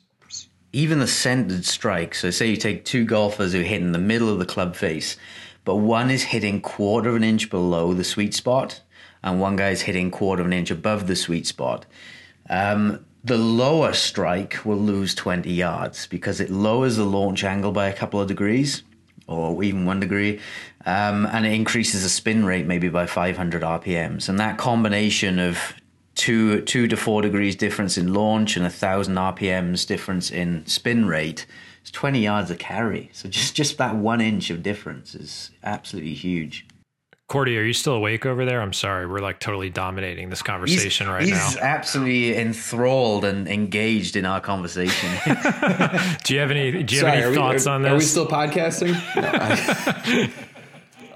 Even 0.73 0.99
the 0.99 1.07
centered 1.07 1.65
strike. 1.65 2.15
So 2.15 2.29
say 2.29 2.47
you 2.47 2.57
take 2.57 2.85
two 2.85 3.05
golfers 3.05 3.53
who 3.53 3.59
hit 3.61 3.81
in 3.81 3.91
the 3.91 3.99
middle 3.99 4.29
of 4.29 4.39
the 4.39 4.45
club 4.45 4.75
face 4.75 5.17
but 5.65 5.75
one 5.75 6.09
is 6.09 6.23
hitting 6.23 6.61
quarter 6.61 7.09
of 7.09 7.15
an 7.15 7.23
inch 7.23 7.49
below 7.49 7.93
the 7.93 8.03
sweet 8.03 8.33
spot, 8.33 8.81
and 9.23 9.39
one 9.39 9.55
guy 9.55 9.69
is 9.69 9.81
hitting 9.81 10.11
quarter 10.11 10.41
of 10.41 10.47
an 10.47 10.53
inch 10.53 10.71
above 10.71 11.07
the 11.07 11.15
sweet 11.15 11.45
spot. 11.45 11.85
Um, 12.49 13.05
the 13.23 13.37
lower 13.37 13.93
strike 13.93 14.65
will 14.65 14.77
lose 14.77 15.13
20 15.13 15.51
yards 15.51 16.07
because 16.07 16.39
it 16.39 16.49
lowers 16.49 16.97
the 16.97 17.05
launch 17.05 17.43
angle 17.43 17.71
by 17.71 17.87
a 17.87 17.93
couple 17.93 18.19
of 18.19 18.27
degrees 18.27 18.81
or 19.27 19.63
even 19.63 19.85
one 19.85 19.99
degree, 19.99 20.39
um, 20.85 21.25
and 21.27 21.45
it 21.45 21.53
increases 21.53 22.03
the 22.03 22.09
spin 22.09 22.43
rate 22.43 22.65
maybe 22.65 22.89
by 22.89 23.05
500 23.05 23.61
RPMs. 23.61 24.27
And 24.27 24.39
that 24.39 24.57
combination 24.57 25.39
of 25.39 25.73
two 26.15 26.61
two 26.61 26.87
to 26.87 26.97
four 26.97 27.21
degrees 27.21 27.55
difference 27.55 27.97
in 27.97 28.13
launch 28.13 28.57
and 28.57 28.65
a 28.65 28.69
thousand 28.69 29.15
RPMs 29.15 29.87
difference 29.87 30.29
in 30.29 30.65
spin 30.65 31.05
rate 31.05 31.45
it's 31.81 31.91
20 31.91 32.19
yards 32.19 32.51
of 32.51 32.59
carry. 32.59 33.09
So 33.13 33.27
just, 33.27 33.55
just 33.55 33.77
that 33.77 33.95
one 33.95 34.21
inch 34.21 34.49
of 34.49 34.63
difference 34.63 35.15
is 35.15 35.51
absolutely 35.63 36.13
huge. 36.13 36.65
Cordie, 37.31 37.57
are 37.57 37.63
you 37.63 37.71
still 37.71 37.93
awake 37.93 38.25
over 38.25 38.43
there? 38.43 38.61
I'm 38.61 38.73
sorry. 38.73 39.07
We're 39.07 39.19
like 39.19 39.39
totally 39.39 39.69
dominating 39.69 40.29
this 40.29 40.41
conversation 40.41 41.07
he's, 41.07 41.13
right 41.13 41.21
he's 41.23 41.31
now. 41.31 41.47
He's 41.47 41.57
absolutely 41.57 42.35
enthralled 42.35 43.23
and 43.23 43.47
engaged 43.47 44.17
in 44.17 44.25
our 44.25 44.41
conversation. 44.41 45.09
do 46.25 46.33
you 46.33 46.41
have 46.41 46.51
any 46.51 46.83
do 46.83 46.93
you 46.93 46.99
sorry, 46.99 47.15
have 47.15 47.25
any 47.27 47.35
thoughts 47.35 47.65
we, 47.65 47.71
on 47.71 47.83
this? 47.83 47.91
Are 47.91 47.95
we 47.95 48.01
still 48.01 48.27
podcasting? 48.27 48.91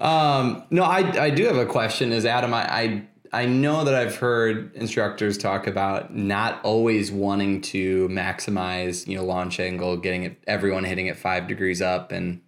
I, 0.00 0.38
um, 0.38 0.62
no, 0.70 0.84
I, 0.84 1.24
I 1.24 1.30
do 1.30 1.44
have 1.44 1.56
a 1.56 1.66
question 1.66 2.12
is 2.12 2.24
Adam, 2.24 2.54
I, 2.54 2.62
I 2.74 3.08
I 3.32 3.46
know 3.46 3.84
that 3.84 3.94
I've 3.94 4.16
heard 4.16 4.74
instructors 4.74 5.38
talk 5.38 5.66
about 5.66 6.14
not 6.14 6.64
always 6.64 7.10
wanting 7.10 7.60
to 7.62 8.08
maximize, 8.08 9.06
you 9.06 9.16
know, 9.16 9.24
launch 9.24 9.60
angle, 9.60 9.96
getting 9.96 10.24
it, 10.24 10.42
everyone 10.46 10.84
hitting 10.84 11.06
it 11.06 11.16
five 11.16 11.48
degrees 11.48 11.82
up 11.82 12.12
and 12.12 12.40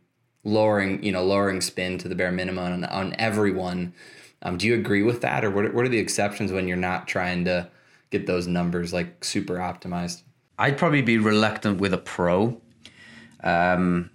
lowering, 0.44 1.02
you 1.02 1.12
know, 1.12 1.24
lowering 1.24 1.60
spin 1.60 1.98
to 1.98 2.08
the 2.08 2.14
bare 2.14 2.32
minimum 2.32 2.64
on, 2.64 2.84
on 2.84 3.14
everyone. 3.18 3.92
Um, 4.42 4.56
do 4.56 4.66
you 4.66 4.74
agree 4.74 5.02
with 5.02 5.20
that, 5.22 5.44
or 5.44 5.50
what? 5.50 5.74
What 5.74 5.84
are 5.84 5.88
the 5.88 5.98
exceptions 5.98 6.52
when 6.52 6.68
you're 6.68 6.76
not 6.76 7.08
trying 7.08 7.44
to 7.46 7.68
get 8.10 8.26
those 8.26 8.46
numbers 8.46 8.92
like 8.92 9.24
super 9.24 9.54
optimized? 9.56 10.22
I'd 10.58 10.78
probably 10.78 11.02
be 11.02 11.18
reluctant 11.18 11.80
with 11.80 11.92
a 11.92 11.98
pro, 11.98 12.60
um, 13.42 14.10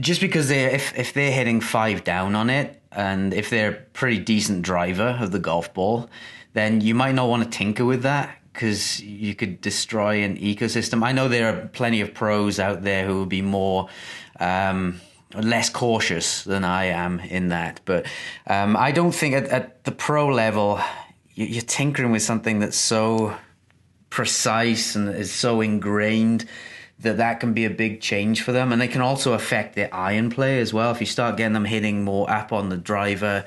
just 0.00 0.20
because 0.20 0.48
they 0.48 0.64
if 0.64 0.96
if 0.96 1.12
they're 1.12 1.32
hitting 1.32 1.60
five 1.60 2.04
down 2.04 2.34
on 2.34 2.50
it, 2.50 2.80
and 2.92 3.32
if 3.32 3.50
they're 3.50 3.70
a 3.70 3.74
pretty 3.74 4.18
decent 4.18 4.62
driver 4.62 5.18
of 5.20 5.30
the 5.32 5.38
golf 5.38 5.72
ball, 5.74 6.08
then 6.52 6.80
you 6.80 6.94
might 6.94 7.14
not 7.14 7.28
want 7.28 7.44
to 7.44 7.50
tinker 7.50 7.84
with 7.84 8.02
that 8.02 8.36
because 8.52 9.00
you 9.00 9.34
could 9.34 9.60
destroy 9.60 10.22
an 10.22 10.36
ecosystem. 10.38 11.04
I 11.04 11.12
know 11.12 11.28
there 11.28 11.48
are 11.48 11.66
plenty 11.68 12.00
of 12.00 12.14
pros 12.14 12.58
out 12.58 12.82
there 12.82 13.06
who 13.06 13.14
will 13.14 13.26
be 13.26 13.42
more. 13.42 13.88
Um, 14.38 15.00
less 15.34 15.68
cautious 15.68 16.44
than 16.44 16.64
I 16.64 16.84
am 16.84 17.18
in 17.18 17.48
that, 17.48 17.80
but 17.84 18.06
um, 18.46 18.76
I 18.76 18.92
don't 18.92 19.12
think 19.12 19.34
at, 19.34 19.44
at 19.48 19.84
the 19.84 19.90
pro 19.90 20.28
level 20.28 20.80
you're 21.34 21.62
tinkering 21.62 22.12
with 22.12 22.22
something 22.22 22.60
that's 22.60 22.76
so 22.76 23.36
precise 24.08 24.94
and 24.94 25.10
is 25.10 25.30
so 25.30 25.60
ingrained 25.60 26.46
that 27.00 27.18
that 27.18 27.40
can 27.40 27.52
be 27.52 27.64
a 27.64 27.70
big 27.70 28.00
change 28.00 28.42
for 28.42 28.52
them 28.52 28.72
and 28.72 28.80
they 28.80 28.88
can 28.88 29.00
also 29.00 29.32
affect 29.32 29.74
their 29.74 29.94
iron 29.94 30.30
play 30.30 30.60
as 30.60 30.72
well 30.72 30.90
if 30.92 31.00
you 31.00 31.06
start 31.06 31.36
getting 31.36 31.52
them 31.52 31.66
hitting 31.66 32.02
more 32.04 32.30
up 32.30 32.52
on 32.52 32.68
the 32.68 32.76
driver 32.76 33.44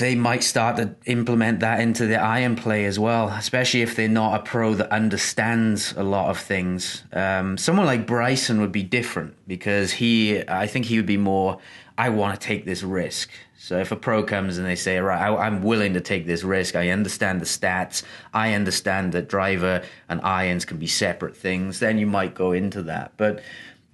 they 0.00 0.16
might 0.16 0.42
start 0.42 0.76
to 0.76 0.94
implement 1.04 1.60
that 1.60 1.80
into 1.80 2.06
the 2.06 2.16
iron 2.16 2.56
play 2.56 2.86
as 2.86 2.98
well, 2.98 3.28
especially 3.28 3.82
if 3.82 3.94
they're 3.94 4.08
not 4.08 4.40
a 4.40 4.42
pro 4.42 4.74
that 4.74 4.90
understands 4.90 5.94
a 5.96 6.02
lot 6.02 6.28
of 6.28 6.38
things. 6.38 7.04
Um, 7.12 7.56
someone 7.56 7.86
like 7.86 8.04
Bryson 8.04 8.60
would 8.60 8.72
be 8.72 8.82
different 8.82 9.36
because 9.46 9.92
he, 9.92 10.42
I 10.48 10.66
think 10.66 10.86
he 10.86 10.96
would 10.96 11.06
be 11.06 11.16
more, 11.16 11.60
I 11.98 12.10
want 12.10 12.38
to 12.38 12.46
take 12.46 12.64
this 12.64 12.82
risk. 12.82 13.30
So 13.58 13.78
if 13.78 13.90
a 13.90 13.96
pro 13.96 14.22
comes 14.22 14.58
and 14.58 14.66
they 14.66 14.76
say, 14.76 14.98
right, 14.98 15.20
I, 15.20 15.46
am 15.46 15.62
willing 15.62 15.94
to 15.94 16.00
take 16.00 16.26
this 16.26 16.44
risk, 16.44 16.76
I 16.76 16.90
understand 16.90 17.40
the 17.40 17.46
stats, 17.46 18.02
I 18.34 18.52
understand 18.52 19.12
that 19.12 19.28
driver 19.28 19.82
and 20.08 20.20
irons 20.20 20.64
can 20.64 20.76
be 20.76 20.86
separate 20.86 21.36
things, 21.36 21.80
then 21.80 21.98
you 21.98 22.06
might 22.06 22.34
go 22.34 22.52
into 22.52 22.82
that. 22.82 23.12
But 23.16 23.42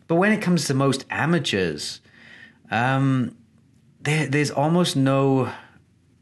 but 0.09 0.17
when 0.17 0.33
it 0.33 0.43
comes 0.43 0.67
to 0.67 0.75
most 0.75 1.07
amateurs, 1.09 2.01
um, 2.71 3.37
there, 4.01 4.27
there's 4.27 4.51
almost 4.51 4.97
no 4.97 5.53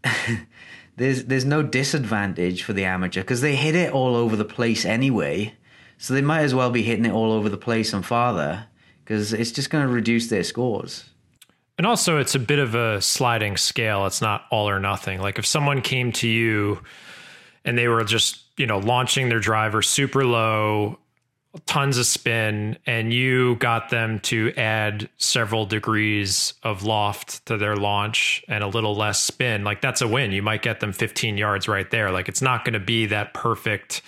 there's 0.96 1.24
there's 1.24 1.46
no 1.46 1.62
disadvantage 1.62 2.62
for 2.62 2.72
the 2.72 2.84
amateur 2.84 3.22
because 3.22 3.40
they 3.40 3.56
hit 3.56 3.74
it 3.74 3.92
all 3.92 4.14
over 4.14 4.36
the 4.36 4.44
place 4.44 4.84
anyway. 4.84 5.54
So 5.96 6.14
they 6.14 6.22
might 6.22 6.42
as 6.42 6.54
well 6.54 6.70
be 6.70 6.82
hitting 6.82 7.04
it 7.04 7.12
all 7.12 7.32
over 7.32 7.48
the 7.48 7.58
place 7.58 7.92
and 7.92 8.04
farther 8.04 8.66
because 9.04 9.32
it's 9.32 9.52
just 9.52 9.70
going 9.70 9.86
to 9.86 9.92
reduce 9.92 10.28
their 10.28 10.44
scores. 10.44 11.09
And 11.80 11.86
also, 11.86 12.18
it's 12.18 12.34
a 12.34 12.38
bit 12.38 12.58
of 12.58 12.74
a 12.74 13.00
sliding 13.00 13.56
scale. 13.56 14.04
It's 14.04 14.20
not 14.20 14.44
all 14.50 14.68
or 14.68 14.78
nothing. 14.78 15.22
Like 15.22 15.38
if 15.38 15.46
someone 15.46 15.80
came 15.80 16.12
to 16.12 16.28
you 16.28 16.82
and 17.64 17.78
they 17.78 17.88
were 17.88 18.04
just, 18.04 18.42
you 18.58 18.66
know, 18.66 18.76
launching 18.76 19.30
their 19.30 19.40
driver 19.40 19.80
super 19.80 20.26
low 20.26 20.98
tons 21.64 21.96
of 21.96 22.04
spin 22.04 22.76
and 22.84 23.14
you 23.14 23.54
got 23.56 23.88
them 23.88 24.20
to 24.20 24.52
add 24.58 25.08
several 25.16 25.64
degrees 25.64 26.52
of 26.64 26.82
loft 26.82 27.46
to 27.46 27.56
their 27.56 27.76
launch 27.76 28.44
and 28.46 28.62
a 28.62 28.68
little 28.68 28.94
less 28.94 29.18
spin 29.18 29.64
like 29.64 29.80
that's 29.80 30.00
a 30.00 30.06
win 30.06 30.30
you 30.30 30.42
might 30.42 30.62
get 30.62 30.78
them 30.78 30.92
15 30.92 31.36
yards 31.36 31.66
right 31.66 31.90
there 31.90 32.12
like 32.12 32.28
it's 32.28 32.40
not 32.40 32.64
going 32.64 32.74
to 32.74 32.78
be 32.78 33.06
that 33.06 33.34
perfect 33.34 34.00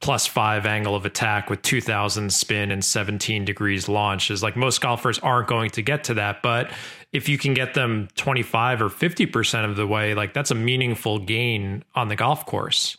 plus 0.00 0.28
5 0.28 0.64
angle 0.64 0.94
of 0.94 1.04
attack 1.04 1.50
with 1.50 1.60
2000 1.62 2.32
spin 2.32 2.70
and 2.70 2.84
17 2.84 3.44
degrees 3.44 3.88
launch 3.88 4.30
is 4.30 4.40
like 4.40 4.54
most 4.54 4.80
golfers 4.80 5.18
aren't 5.18 5.48
going 5.48 5.70
to 5.70 5.82
get 5.82 6.04
to 6.04 6.14
that 6.14 6.40
but 6.40 6.70
if 7.16 7.28
you 7.28 7.38
can 7.38 7.54
get 7.54 7.74
them 7.74 8.08
25 8.16 8.82
or 8.82 8.88
50% 8.88 9.64
of 9.64 9.76
the 9.76 9.86
way 9.86 10.14
like 10.14 10.34
that's 10.34 10.50
a 10.50 10.54
meaningful 10.54 11.18
gain 11.18 11.82
on 11.94 12.08
the 12.08 12.16
golf 12.16 12.44
course 12.46 12.96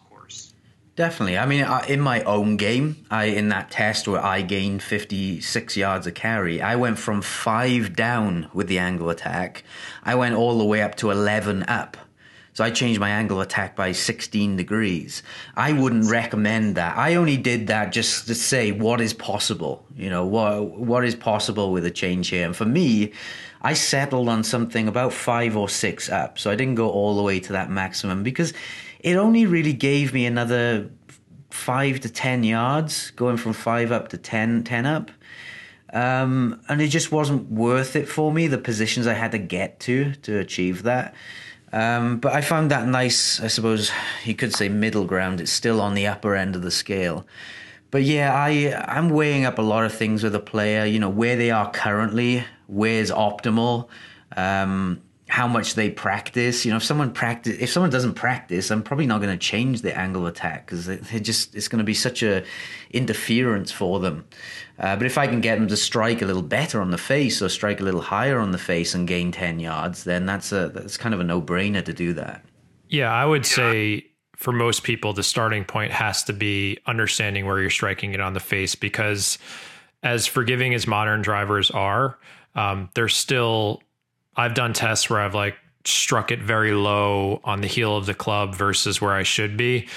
Definitely. 0.98 1.38
I 1.38 1.46
mean, 1.46 1.64
in 1.88 2.02
my 2.02 2.24
own 2.24 2.58
game, 2.58 3.06
I 3.12 3.26
in 3.26 3.50
that 3.50 3.70
test 3.70 4.08
where 4.08 4.20
I 4.20 4.42
gained 4.42 4.82
56 4.82 5.78
yards 5.78 6.08
of 6.08 6.16
carry, 6.16 6.60
I 6.60 6.76
went 6.76 6.98
from 6.98 7.22
five 7.22 7.96
down 7.96 8.50
with 8.52 8.68
the 8.68 8.80
angle 8.80 9.12
attack. 9.12 9.64
I 10.04 10.16
went 10.16 10.34
all 10.34 10.58
the 10.58 10.66
way 10.66 10.82
up 10.82 10.96
to 10.96 11.12
11 11.12 11.66
up. 11.68 11.98
So 12.58 12.64
I 12.64 12.72
changed 12.72 13.00
my 13.00 13.12
angle 13.12 13.40
of 13.40 13.46
attack 13.46 13.76
by 13.76 13.92
16 13.92 14.58
degrees. 14.58 15.22
I 15.56 15.74
wouldn't 15.74 16.10
recommend 16.10 16.74
that. 16.74 16.98
I 16.98 17.14
only 17.14 17.38
did 17.38 17.68
that 17.68 17.92
just 17.92 18.26
to 18.26 18.34
say 18.34 18.72
what 18.72 19.00
is 19.00 19.14
possible. 19.14 19.86
You 19.96 20.10
know, 20.10 20.26
what 20.26 20.72
what 20.72 21.06
is 21.06 21.14
possible 21.14 21.72
with 21.72 21.86
a 21.86 21.92
change 21.92 22.30
here. 22.30 22.48
And 22.48 22.56
for 22.56 22.66
me, 22.66 23.14
I 23.62 23.76
settled 23.76 24.28
on 24.28 24.44
something 24.44 24.88
about 24.88 25.14
five 25.14 25.56
or 25.56 25.70
six 25.70 26.10
up. 26.10 26.40
So 26.40 26.50
I 26.50 26.56
didn't 26.56 26.74
go 26.74 26.90
all 26.90 27.16
the 27.16 27.22
way 27.22 27.40
to 27.42 27.54
that 27.54 27.70
maximum 27.70 28.24
because 28.24 28.54
it 29.02 29.18
only 29.18 29.46
really 29.46 29.74
gave 29.74 30.12
me 30.12 30.26
another 30.26 30.90
five 31.52 32.00
to 32.00 32.10
10 32.10 32.44
yards, 32.44 33.12
going 33.12 33.38
from 33.38 33.54
five 33.54 33.92
up 33.92 34.08
to 34.08 34.18
10, 34.18 34.64
10 34.64 34.86
up. 34.88 35.12
Um, 35.94 36.60
and 36.68 36.82
it 36.82 36.88
just 36.88 37.12
wasn't 37.12 37.52
worth 37.52 37.96
it 37.96 38.10
for 38.10 38.34
me, 38.34 38.48
the 38.48 38.58
positions 38.58 39.06
I 39.06 39.14
had 39.14 39.34
to 39.34 39.38
get 39.38 39.80
to 39.82 40.14
to 40.24 40.40
achieve 40.40 40.82
that. 40.84 41.14
Um, 41.74 42.20
but 42.20 42.34
I 42.34 42.42
found 42.42 42.72
that 42.72 42.88
nice, 42.88 43.42
I 43.42 43.48
suppose 43.48 43.92
you 44.24 44.36
could 44.36 44.54
say 44.54 44.70
middle 44.70 45.06
ground. 45.06 45.42
It's 45.42 45.52
still 45.52 45.82
on 45.82 45.96
the 45.96 46.08
upper 46.08 46.36
end 46.36 46.56
of 46.56 46.62
the 46.62 46.72
scale. 46.72 47.26
But 47.92 48.04
yeah, 48.04 48.34
I 48.34 48.74
I'm 48.88 49.10
weighing 49.10 49.46
up 49.46 49.60
a 49.60 49.62
lot 49.62 49.86
of 49.86 49.94
things 49.94 50.24
with 50.24 50.36
a 50.36 50.40
player. 50.40 50.86
You 50.86 51.00
know 51.00 51.10
where 51.10 51.36
they 51.36 51.52
are 51.52 51.72
currently, 51.72 52.44
where's 52.68 53.12
optimal, 53.12 53.88
um, 54.36 55.02
how 55.30 55.48
much 55.48 55.76
they 55.76 55.90
practice. 55.90 56.66
You 56.66 56.72
know, 56.72 56.78
if 56.78 56.84
someone 56.84 57.12
practice, 57.12 57.58
if 57.60 57.70
someone 57.70 57.90
doesn't 57.90 58.16
practice, 58.16 58.72
I'm 58.72 58.84
probably 58.84 59.06
not 59.08 59.22
going 59.22 59.32
to 59.32 59.38
change 59.38 59.82
the 59.82 59.98
angle 59.98 60.24
of 60.28 60.34
attack 60.34 60.66
because 60.66 60.90
it, 60.90 61.02
just 61.22 61.56
it's 61.56 61.70
going 61.70 61.80
to 61.80 61.86
be 61.86 61.94
such 61.94 62.24
a 62.24 62.44
interference 62.92 63.72
for 63.72 64.00
them. 64.00 64.26
Uh, 64.80 64.96
but 64.96 65.06
if 65.06 65.18
I 65.18 65.28
can 65.28 65.42
get 65.42 65.58
them 65.58 65.68
to 65.68 65.78
strike 65.78 66.22
a 66.22 66.26
little 66.26 66.44
better 66.44 66.82
on 66.82 66.92
the 66.92 66.98
face 66.98 67.42
or 67.42 67.50
strike 67.50 67.80
a 67.80 67.84
little 67.84 68.02
higher 68.02 68.40
on 68.40 68.52
the 68.52 68.58
face 68.58 68.94
and 68.94 69.08
gain 69.08 69.32
ten 69.32 69.60
yards, 69.60 70.04
then 70.04 70.26
that's 70.26 70.52
a 70.52 70.70
that's 70.70 70.98
kind 70.98 71.14
of 71.14 71.20
a 71.20 71.24
no 71.24 71.42
brainer 71.42 71.84
to 71.84 71.94
do 71.94 72.14
that. 72.14 72.44
Yeah, 72.90 73.12
I 73.12 73.26
would 73.26 73.46
say 73.46 74.06
for 74.36 74.52
most 74.52 74.84
people, 74.84 75.14
the 75.14 75.24
starting 75.24 75.66
point 75.66 75.92
has 75.92 76.24
to 76.26 76.34
be 76.34 76.78
understanding 76.86 77.46
where 77.46 77.60
you're 77.60 77.70
striking 77.70 78.14
it 78.14 78.20
on 78.20 78.34
the 78.34 78.40
face 78.40 78.76
because 78.76 79.40
as 80.04 80.28
forgiving 80.28 80.76
as 80.76 80.86
modern 80.86 81.24
drivers 81.24 81.72
are, 81.72 82.20
um, 82.56 82.90
they're 82.94 83.10
still 83.10 83.82
I've 84.36 84.54
done 84.54 84.74
tests 84.74 85.10
where 85.10 85.20
I've 85.20 85.34
like 85.36 85.56
struck 85.84 86.32
it 86.32 86.42
very 86.42 86.74
low 86.74 87.42
on 87.44 87.62
the 87.62 87.68
heel 87.68 87.98
of 87.98 88.06
the 88.06 88.14
club 88.14 88.56
versus 88.56 89.02
where 89.02 89.14
I 89.14 89.24
should 89.24 89.58
be. 89.58 89.88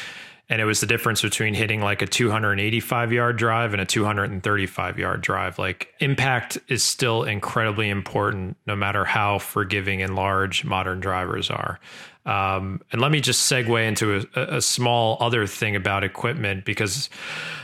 And 0.50 0.60
it 0.60 0.64
was 0.64 0.80
the 0.80 0.86
difference 0.86 1.22
between 1.22 1.54
hitting 1.54 1.80
like 1.80 2.02
a 2.02 2.06
285 2.06 3.12
yard 3.12 3.36
drive 3.38 3.72
and 3.72 3.80
a 3.80 3.86
235 3.86 4.98
yard 4.98 5.20
drive. 5.22 5.58
Like 5.58 5.94
impact 6.00 6.58
is 6.68 6.82
still 6.82 7.22
incredibly 7.22 7.88
important 7.88 8.56
no 8.66 8.74
matter 8.74 9.04
how 9.04 9.38
forgiving 9.38 10.02
and 10.02 10.16
large 10.16 10.64
modern 10.64 10.98
drivers 10.98 11.50
are. 11.50 11.78
Um, 12.26 12.82
and 12.92 13.00
let 13.00 13.10
me 13.10 13.20
just 13.20 13.50
segue 13.50 13.88
into 13.88 14.26
a, 14.34 14.56
a, 14.56 14.60
small 14.60 15.16
other 15.20 15.46
thing 15.46 15.74
about 15.74 16.04
equipment 16.04 16.66
because 16.66 17.08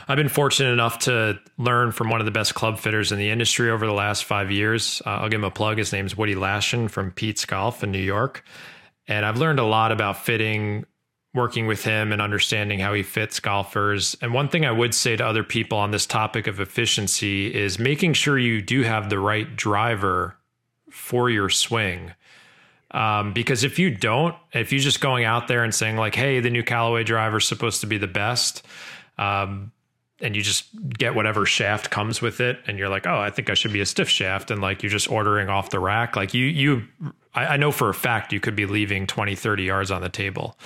I've 0.07 0.17
been 0.17 0.29
fortunate 0.29 0.71
enough 0.71 0.97
to 0.99 1.39
learn 1.59 1.91
from 1.91 2.09
one 2.09 2.21
of 2.21 2.25
the 2.25 2.31
best 2.31 2.55
club 2.55 2.79
fitters 2.79 3.11
in 3.11 3.19
the 3.19 3.29
industry 3.29 3.69
over 3.69 3.85
the 3.85 3.93
last 3.93 4.23
five 4.23 4.49
years. 4.49 4.99
Uh, 5.05 5.09
I'll 5.09 5.29
give 5.29 5.41
him 5.41 5.45
a 5.45 5.51
plug. 5.51 5.77
His 5.77 5.93
name's 5.93 6.17
Woody 6.17 6.33
Lashen 6.33 6.89
from 6.89 7.11
Pete's 7.11 7.45
Golf 7.45 7.83
in 7.83 7.91
New 7.91 7.99
York. 7.99 8.43
And 9.07 9.25
I've 9.27 9.37
learned 9.37 9.59
a 9.59 9.63
lot 9.63 9.91
about 9.91 10.25
fitting, 10.25 10.85
working 11.37 11.67
with 11.67 11.85
him, 11.85 12.11
and 12.11 12.21
understanding 12.21 12.79
how 12.79 12.93
he 12.93 13.03
fits 13.03 13.39
golfers. 13.39 14.17
And 14.21 14.33
one 14.33 14.49
thing 14.49 14.65
I 14.65 14.71
would 14.71 14.93
say 14.93 15.15
to 15.15 15.25
other 15.25 15.43
people 15.43 15.77
on 15.77 15.91
this 15.91 16.05
topic 16.05 16.47
of 16.47 16.59
efficiency 16.59 17.53
is 17.55 17.79
making 17.79 18.13
sure 18.13 18.37
you 18.37 18.61
do 18.61 18.81
have 18.81 19.09
the 19.09 19.19
right 19.19 19.55
driver 19.55 20.35
for 20.89 21.29
your 21.29 21.49
swing. 21.49 22.13
Um, 22.91 23.33
because 23.33 23.63
if 23.63 23.79
you 23.79 23.91
don't, 23.91 24.35
if 24.53 24.71
you're 24.71 24.81
just 24.81 25.01
going 25.01 25.25
out 25.25 25.47
there 25.47 25.63
and 25.63 25.73
saying 25.73 25.97
like, 25.97 26.15
"Hey, 26.15 26.39
the 26.39 26.49
new 26.49 26.63
Callaway 26.63 27.03
driver 27.03 27.37
is 27.37 27.45
supposed 27.45 27.81
to 27.81 27.87
be 27.87 27.97
the 27.97 28.07
best," 28.07 28.65
um, 29.17 29.71
and 30.21 30.35
you 30.35 30.41
just 30.41 30.65
get 30.97 31.13
whatever 31.13 31.45
shaft 31.45 31.91
comes 31.91 32.21
with 32.21 32.39
it, 32.39 32.59
and 32.65 32.79
you're 32.79 32.89
like, 32.89 33.05
"Oh, 33.05 33.19
I 33.19 33.29
think 33.29 33.49
I 33.49 33.55
should 33.55 33.73
be 33.73 33.81
a 33.81 33.85
stiff 33.85 34.09
shaft," 34.09 34.51
and 34.51 34.61
like 34.61 34.83
you're 34.83 34.89
just 34.89 35.11
ordering 35.11 35.49
off 35.49 35.69
the 35.69 35.79
rack, 35.79 36.15
like 36.15 36.33
you 36.33 36.45
you, 36.45 36.87
I, 37.33 37.45
I 37.45 37.57
know 37.57 37.71
for 37.71 37.89
a 37.89 37.93
fact 37.93 38.31
you 38.31 38.39
could 38.39 38.55
be 38.55 38.65
leaving 38.65 39.05
20, 39.05 39.35
30 39.35 39.63
yards 39.63 39.91
on 39.91 40.01
the 40.01 40.09
table. 40.09 40.57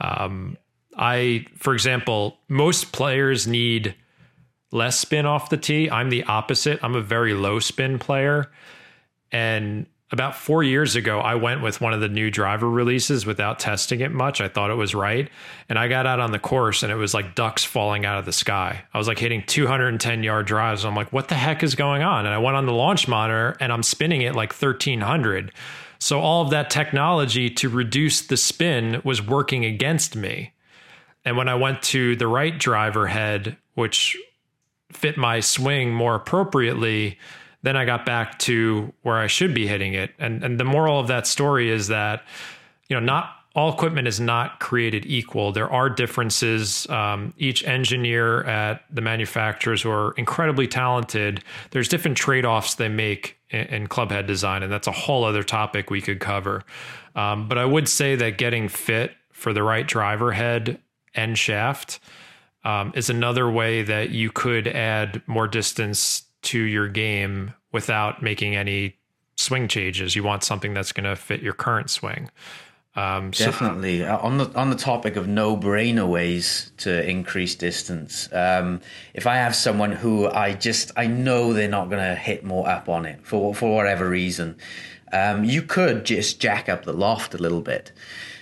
Um, 0.00 0.56
I, 0.96 1.46
for 1.56 1.74
example, 1.74 2.38
most 2.48 2.92
players 2.92 3.46
need 3.46 3.94
less 4.70 4.98
spin 4.98 5.26
off 5.26 5.50
the 5.50 5.56
tee. 5.56 5.90
I'm 5.90 6.10
the 6.10 6.24
opposite. 6.24 6.80
I'm 6.82 6.94
a 6.94 7.00
very 7.00 7.34
low 7.34 7.58
spin 7.60 7.98
player, 7.98 8.50
and 9.32 9.86
about 10.10 10.34
four 10.34 10.62
years 10.62 10.96
ago, 10.96 11.20
I 11.20 11.34
went 11.34 11.62
with 11.62 11.82
one 11.82 11.92
of 11.92 12.00
the 12.00 12.08
new 12.08 12.30
driver 12.30 12.68
releases 12.68 13.26
without 13.26 13.58
testing 13.58 14.00
it 14.00 14.10
much. 14.10 14.40
I 14.40 14.48
thought 14.48 14.70
it 14.70 14.74
was 14.74 14.94
right. 14.94 15.28
And 15.68 15.78
I 15.78 15.88
got 15.88 16.06
out 16.06 16.18
on 16.18 16.32
the 16.32 16.38
course 16.38 16.82
and 16.82 16.90
it 16.90 16.96
was 16.96 17.12
like 17.12 17.34
ducks 17.34 17.62
falling 17.62 18.06
out 18.06 18.18
of 18.18 18.24
the 18.24 18.32
sky. 18.32 18.84
I 18.94 18.98
was 18.98 19.06
like 19.06 19.18
hitting 19.18 19.42
210 19.46 20.22
yard 20.22 20.46
drives. 20.46 20.86
I'm 20.86 20.94
like, 20.94 21.12
what 21.12 21.28
the 21.28 21.34
heck 21.34 21.62
is 21.62 21.74
going 21.74 22.02
on? 22.02 22.24
And 22.24 22.34
I 22.34 22.38
went 22.38 22.56
on 22.56 22.64
the 22.64 22.72
launch 22.72 23.06
monitor 23.06 23.56
and 23.60 23.70
I'm 23.70 23.82
spinning 23.82 24.22
it 24.22 24.34
like 24.34 24.50
1300. 24.50 25.52
So 25.98 26.20
all 26.20 26.42
of 26.42 26.50
that 26.50 26.70
technology 26.70 27.50
to 27.50 27.68
reduce 27.68 28.22
the 28.22 28.36
spin 28.36 29.00
was 29.04 29.20
working 29.20 29.64
against 29.64 30.14
me. 30.14 30.52
And 31.24 31.36
when 31.36 31.48
I 31.48 31.56
went 31.56 31.82
to 31.84 32.16
the 32.16 32.26
right 32.26 32.56
driver 32.56 33.06
head, 33.06 33.56
which 33.74 34.16
fit 34.92 35.16
my 35.16 35.40
swing 35.40 35.92
more 35.92 36.14
appropriately, 36.14 37.18
then 37.62 37.76
I 37.76 37.84
got 37.84 38.06
back 38.06 38.38
to 38.40 38.92
where 39.02 39.16
I 39.16 39.26
should 39.26 39.52
be 39.54 39.66
hitting 39.66 39.94
it. 39.94 40.12
And 40.18 40.44
and 40.44 40.58
the 40.58 40.64
moral 40.64 41.00
of 41.00 41.08
that 41.08 41.26
story 41.26 41.70
is 41.70 41.88
that, 41.88 42.24
you 42.88 42.94
know, 42.94 43.04
not 43.04 43.37
all 43.58 43.72
equipment 43.72 44.06
is 44.06 44.20
not 44.20 44.60
created 44.60 45.04
equal. 45.04 45.50
There 45.50 45.68
are 45.68 45.90
differences. 45.90 46.88
Um, 46.88 47.34
each 47.38 47.64
engineer 47.64 48.44
at 48.44 48.84
the 48.88 49.00
manufacturers 49.00 49.82
who 49.82 49.90
are 49.90 50.12
incredibly 50.12 50.68
talented, 50.68 51.42
there's 51.72 51.88
different 51.88 52.16
trade 52.16 52.44
offs 52.44 52.76
they 52.76 52.88
make 52.88 53.36
in, 53.50 53.66
in 53.66 53.86
clubhead 53.88 54.28
design, 54.28 54.62
and 54.62 54.70
that's 54.70 54.86
a 54.86 54.92
whole 54.92 55.24
other 55.24 55.42
topic 55.42 55.90
we 55.90 56.00
could 56.00 56.20
cover. 56.20 56.62
Um, 57.16 57.48
but 57.48 57.58
I 57.58 57.64
would 57.64 57.88
say 57.88 58.14
that 58.14 58.38
getting 58.38 58.68
fit 58.68 59.10
for 59.32 59.52
the 59.52 59.64
right 59.64 59.88
driver 59.88 60.30
head 60.30 60.80
and 61.16 61.36
shaft 61.36 61.98
um, 62.62 62.92
is 62.94 63.10
another 63.10 63.50
way 63.50 63.82
that 63.82 64.10
you 64.10 64.30
could 64.30 64.68
add 64.68 65.20
more 65.26 65.48
distance 65.48 66.22
to 66.42 66.60
your 66.60 66.86
game 66.86 67.52
without 67.72 68.22
making 68.22 68.54
any 68.54 68.98
swing 69.36 69.66
changes. 69.66 70.14
You 70.14 70.22
want 70.22 70.44
something 70.44 70.74
that's 70.74 70.92
going 70.92 71.10
to 71.10 71.16
fit 71.16 71.42
your 71.42 71.54
current 71.54 71.90
swing. 71.90 72.30
Um, 72.98 73.32
so 73.32 73.44
Definitely. 73.44 74.04
Uh, 74.04 74.18
on 74.18 74.38
the 74.38 74.50
on 74.58 74.70
the 74.70 74.76
topic 74.76 75.14
of 75.14 75.28
no 75.28 75.56
brainer 75.56 76.08
ways 76.08 76.72
to 76.78 77.08
increase 77.08 77.54
distance, 77.54 78.28
um, 78.32 78.80
if 79.14 79.24
I 79.24 79.36
have 79.36 79.54
someone 79.54 79.92
who 79.92 80.26
I 80.26 80.52
just 80.54 80.90
I 80.96 81.06
know 81.06 81.52
they're 81.52 81.68
not 81.68 81.90
going 81.90 82.02
to 82.02 82.16
hit 82.16 82.44
more 82.44 82.68
up 82.68 82.88
on 82.88 83.06
it 83.06 83.20
for 83.22 83.54
for 83.54 83.72
whatever 83.76 84.08
reason, 84.08 84.56
um, 85.12 85.44
you 85.44 85.62
could 85.62 86.04
just 86.04 86.40
jack 86.40 86.68
up 86.68 86.84
the 86.84 86.92
loft 86.92 87.34
a 87.34 87.38
little 87.38 87.60
bit. 87.60 87.92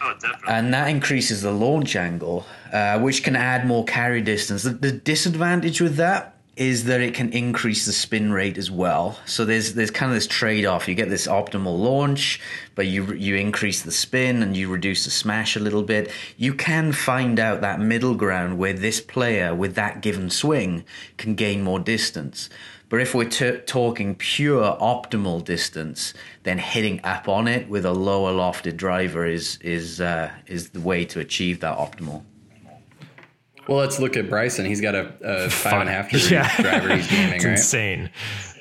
Oh, 0.00 0.14
and 0.48 0.72
that 0.72 0.88
increases 0.88 1.42
the 1.42 1.52
launch 1.52 1.94
angle, 1.94 2.46
uh, 2.72 2.98
which 2.98 3.22
can 3.22 3.36
add 3.36 3.66
more 3.66 3.84
carry 3.84 4.22
distance. 4.22 4.62
The, 4.62 4.70
the 4.70 4.92
disadvantage 4.92 5.82
with 5.82 5.96
that 5.96 6.35
is 6.56 6.84
that 6.84 7.02
it 7.02 7.12
can 7.12 7.30
increase 7.32 7.84
the 7.84 7.92
spin 7.92 8.32
rate 8.32 8.56
as 8.56 8.70
well. 8.70 9.18
So 9.26 9.44
there's 9.44 9.74
there's 9.74 9.90
kind 9.90 10.10
of 10.10 10.16
this 10.16 10.26
trade 10.26 10.64
off. 10.64 10.88
You 10.88 10.94
get 10.94 11.10
this 11.10 11.26
optimal 11.26 11.78
launch, 11.78 12.40
but 12.74 12.86
you 12.86 13.12
you 13.12 13.36
increase 13.36 13.82
the 13.82 13.92
spin 13.92 14.42
and 14.42 14.56
you 14.56 14.70
reduce 14.70 15.04
the 15.04 15.10
smash 15.10 15.54
a 15.56 15.60
little 15.60 15.82
bit. 15.82 16.10
You 16.38 16.54
can 16.54 16.92
find 16.92 17.38
out 17.38 17.60
that 17.60 17.78
middle 17.78 18.14
ground 18.14 18.56
where 18.58 18.72
this 18.72 19.00
player 19.00 19.54
with 19.54 19.74
that 19.74 20.00
given 20.00 20.30
swing 20.30 20.84
can 21.18 21.34
gain 21.34 21.62
more 21.62 21.78
distance. 21.78 22.48
But 22.88 23.00
if 23.00 23.14
we're 23.14 23.28
t- 23.28 23.58
talking 23.66 24.14
pure 24.14 24.76
optimal 24.80 25.44
distance, 25.44 26.14
then 26.44 26.58
hitting 26.58 27.00
up 27.02 27.28
on 27.28 27.48
it 27.48 27.68
with 27.68 27.84
a 27.84 27.92
lower 27.92 28.32
lofted 28.32 28.76
driver 28.76 29.26
is 29.26 29.58
is 29.60 30.00
uh, 30.00 30.30
is 30.46 30.70
the 30.70 30.80
way 30.80 31.04
to 31.04 31.20
achieve 31.20 31.60
that 31.60 31.76
optimal. 31.76 32.22
Well, 33.68 33.78
let's 33.78 33.98
look 33.98 34.16
at 34.16 34.28
Bryson. 34.28 34.64
He's 34.64 34.80
got 34.80 34.94
a, 34.94 35.12
a 35.22 35.50
five 35.50 35.80
and 35.80 35.88
a 35.88 35.92
half 35.92 36.10
degree 36.10 36.30
yeah. 36.30 36.60
driver 36.60 36.94
he's 36.94 37.08
gaming, 37.10 37.34
it's 37.34 37.44
right? 37.44 37.52
Insane. 37.52 38.10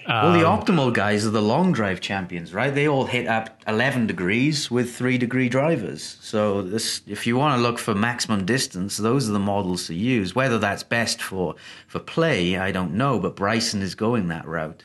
well, 0.07 0.33
the 0.33 0.47
um, 0.47 0.59
optimal 0.59 0.93
guys 0.93 1.25
are 1.25 1.31
the 1.31 1.41
long 1.41 1.71
drive 1.71 2.01
champions, 2.01 2.53
right? 2.53 2.73
They 2.73 2.87
all 2.87 3.05
hit 3.05 3.27
up 3.27 3.61
11 3.67 4.07
degrees 4.07 4.71
with 4.71 4.95
three 4.95 5.17
degree 5.17 5.49
drivers. 5.49 6.17
So, 6.21 6.61
this, 6.61 7.01
if 7.07 7.27
you 7.27 7.37
want 7.37 7.57
to 7.57 7.61
look 7.61 7.77
for 7.77 7.93
maximum 7.93 8.45
distance, 8.45 8.97
those 8.97 9.29
are 9.29 9.33
the 9.33 9.39
models 9.39 9.87
to 9.87 9.93
use. 9.93 10.33
Whether 10.35 10.57
that's 10.57 10.83
best 10.83 11.21
for 11.21 11.55
for 11.87 11.99
play, 11.99 12.57
I 12.57 12.71
don't 12.71 12.93
know, 12.93 13.19
but 13.19 13.35
Bryson 13.35 13.81
is 13.81 13.95
going 13.95 14.27
that 14.29 14.47
route. 14.47 14.83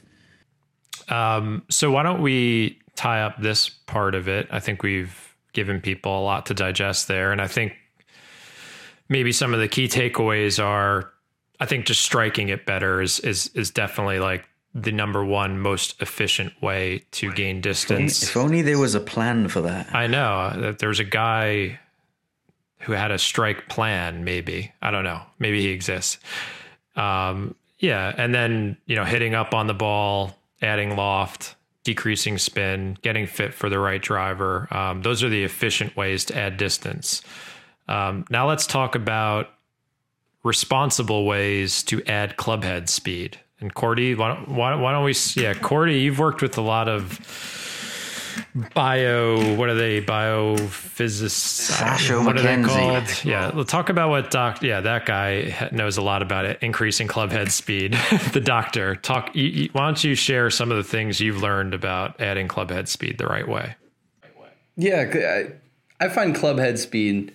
Um, 1.09 1.63
so, 1.71 1.91
why 1.91 2.03
don't 2.03 2.23
we 2.23 2.79
tie 2.95 3.23
up 3.23 3.41
this 3.41 3.69
part 3.69 4.15
of 4.15 4.29
it? 4.29 4.49
I 4.51 4.61
think 4.61 4.83
we've 4.83 5.35
given 5.53 5.81
people 5.81 6.19
a 6.19 6.23
lot 6.23 6.47
to 6.47 6.55
digest 6.55 7.09
there, 7.09 7.33
and 7.33 7.41
I 7.41 7.47
think 7.47 7.75
maybe 9.11 9.33
some 9.33 9.53
of 9.53 9.61
the 9.61 9.69
key 9.69 9.89
takeaways 9.89 10.63
are 10.63 11.13
I 11.59 11.67
think 11.67 11.85
just 11.85 12.01
striking 12.01 12.49
it 12.49 12.65
better 12.65 13.03
is 13.03 13.21
is 13.21 13.49
is 13.49 13.71
definitely 13.71 14.19
like 14.19 14.49
the 14.73 14.93
number 14.93 15.23
one 15.23 15.59
most 15.59 16.01
efficient 16.01 16.53
way 16.63 17.05
to 17.11 17.31
gain 17.33 17.61
distance. 17.61 18.23
If 18.23 18.37
only 18.37 18.63
there 18.63 18.79
was 18.79 18.95
a 18.95 19.01
plan 19.01 19.49
for 19.49 19.61
that. 19.63 19.93
I 19.95 20.07
know 20.07 20.53
that 20.57 20.79
there's 20.79 21.01
a 21.01 21.05
guy 21.05 21.81
who 22.79 22.93
had 22.93 23.11
a 23.11 23.19
strike 23.19 23.69
plan. 23.69 24.25
Maybe 24.25 24.73
I 24.81 24.91
don't 24.91 25.05
know. 25.05 25.21
Maybe 25.39 25.61
he 25.61 25.69
exists. 25.69 26.19
Um, 26.97 27.55
yeah, 27.79 28.15
and 28.17 28.35
then 28.35 28.79
you 28.87 28.97
know 28.97 29.05
hitting 29.05 29.35
up 29.35 29.53
on 29.53 29.67
the 29.67 29.75
ball, 29.75 30.39
adding 30.63 30.97
loft, 30.97 31.57
decreasing 31.85 32.39
spin, 32.39 32.97
getting 33.03 33.27
fit 33.27 33.53
for 33.53 33.69
the 33.69 33.79
right 33.79 34.01
driver. 34.01 34.67
Um, 34.71 35.03
those 35.03 35.23
are 35.23 35.29
the 35.29 35.45
efficient 35.45 35.95
ways 35.97 36.25
to 36.27 36.39
add 36.39 36.57
distance. 36.57 37.23
Um, 37.91 38.25
now 38.31 38.49
let's 38.49 38.67
talk 38.67 38.95
about 38.95 39.51
responsible 40.45 41.27
ways 41.27 41.83
to 41.85 42.03
add 42.05 42.37
clubhead 42.37 42.89
speed. 42.89 43.39
And 43.61 43.75
Cordie, 43.75 44.15
why 44.15 44.29
don't, 44.29 44.49
why, 44.49 44.75
why 44.77 44.93
don't 44.93 45.05
we? 45.05 45.15
Yeah, 45.35 45.53
Cordie, 45.55 46.01
you've 46.01 46.19
worked 46.19 46.41
with 46.41 46.57
a 46.57 46.63
lot 46.63 46.89
of 46.89 47.19
bio. 48.75 49.57
What 49.57 49.69
are 49.69 49.75
they? 49.75 50.01
Biophysicists. 50.01 51.71
Sasho 51.71 52.25
what 52.25 52.37
MacKenzie. 52.37 52.39
are 52.39 53.01
they 53.01 53.07
called? 53.07 53.25
Yeah, 53.25 53.55
we'll 53.55 53.65
talk 53.65 53.91
about 53.91 54.09
what 54.09 54.31
doc. 54.31 54.63
Yeah, 54.63 54.81
that 54.81 55.05
guy 55.05 55.69
knows 55.73 55.99
a 55.99 56.03
lot 56.03 56.23
about 56.23 56.47
it. 56.47 56.59
Increasing 56.63 57.07
clubhead 57.09 57.51
speed. 57.51 57.93
the 58.33 58.41
doctor. 58.41 58.95
Talk. 58.97 59.35
You, 59.35 59.45
you, 59.45 59.69
why 59.73 59.85
don't 59.87 60.03
you 60.03 60.15
share 60.15 60.49
some 60.49 60.71
of 60.71 60.79
the 60.79 60.85
things 60.85 61.21
you've 61.21 61.43
learned 61.43 61.75
about 61.75 62.21
adding 62.21 62.49
clubhead 62.49 62.89
speed 62.89 63.19
the 63.19 63.27
right 63.27 63.47
way? 63.47 63.75
Yeah, 64.77 65.49
I, 66.01 66.07
I 66.07 66.09
find 66.09 66.35
clubhead 66.35 66.79
speed 66.79 67.35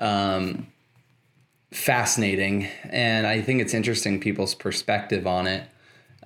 um, 0.00 0.66
fascinating, 1.70 2.68
and 2.84 3.26
I 3.26 3.40
think 3.40 3.60
it's 3.60 3.74
interesting 3.74 4.20
people's 4.20 4.54
perspective 4.54 5.26
on 5.26 5.46
it. 5.46 5.64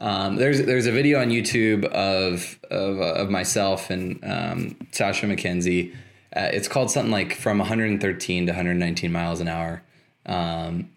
Um, 0.00 0.36
there's 0.36 0.64
there's 0.64 0.86
a 0.86 0.92
video 0.92 1.20
on 1.20 1.28
YouTube 1.28 1.84
of 1.84 2.58
of, 2.70 2.98
uh, 3.00 3.14
of 3.14 3.30
myself 3.30 3.90
and 3.90 4.22
um, 4.24 4.76
Sasho 4.92 5.28
MacKenzie. 5.28 5.94
Uh, 6.34 6.50
it's 6.52 6.66
called 6.66 6.90
something 6.90 7.12
like 7.12 7.34
from 7.34 7.58
113 7.58 8.46
to 8.46 8.52
119 8.52 9.12
miles 9.12 9.40
an 9.40 9.48
hour. 9.48 9.82
Um, 10.26 10.90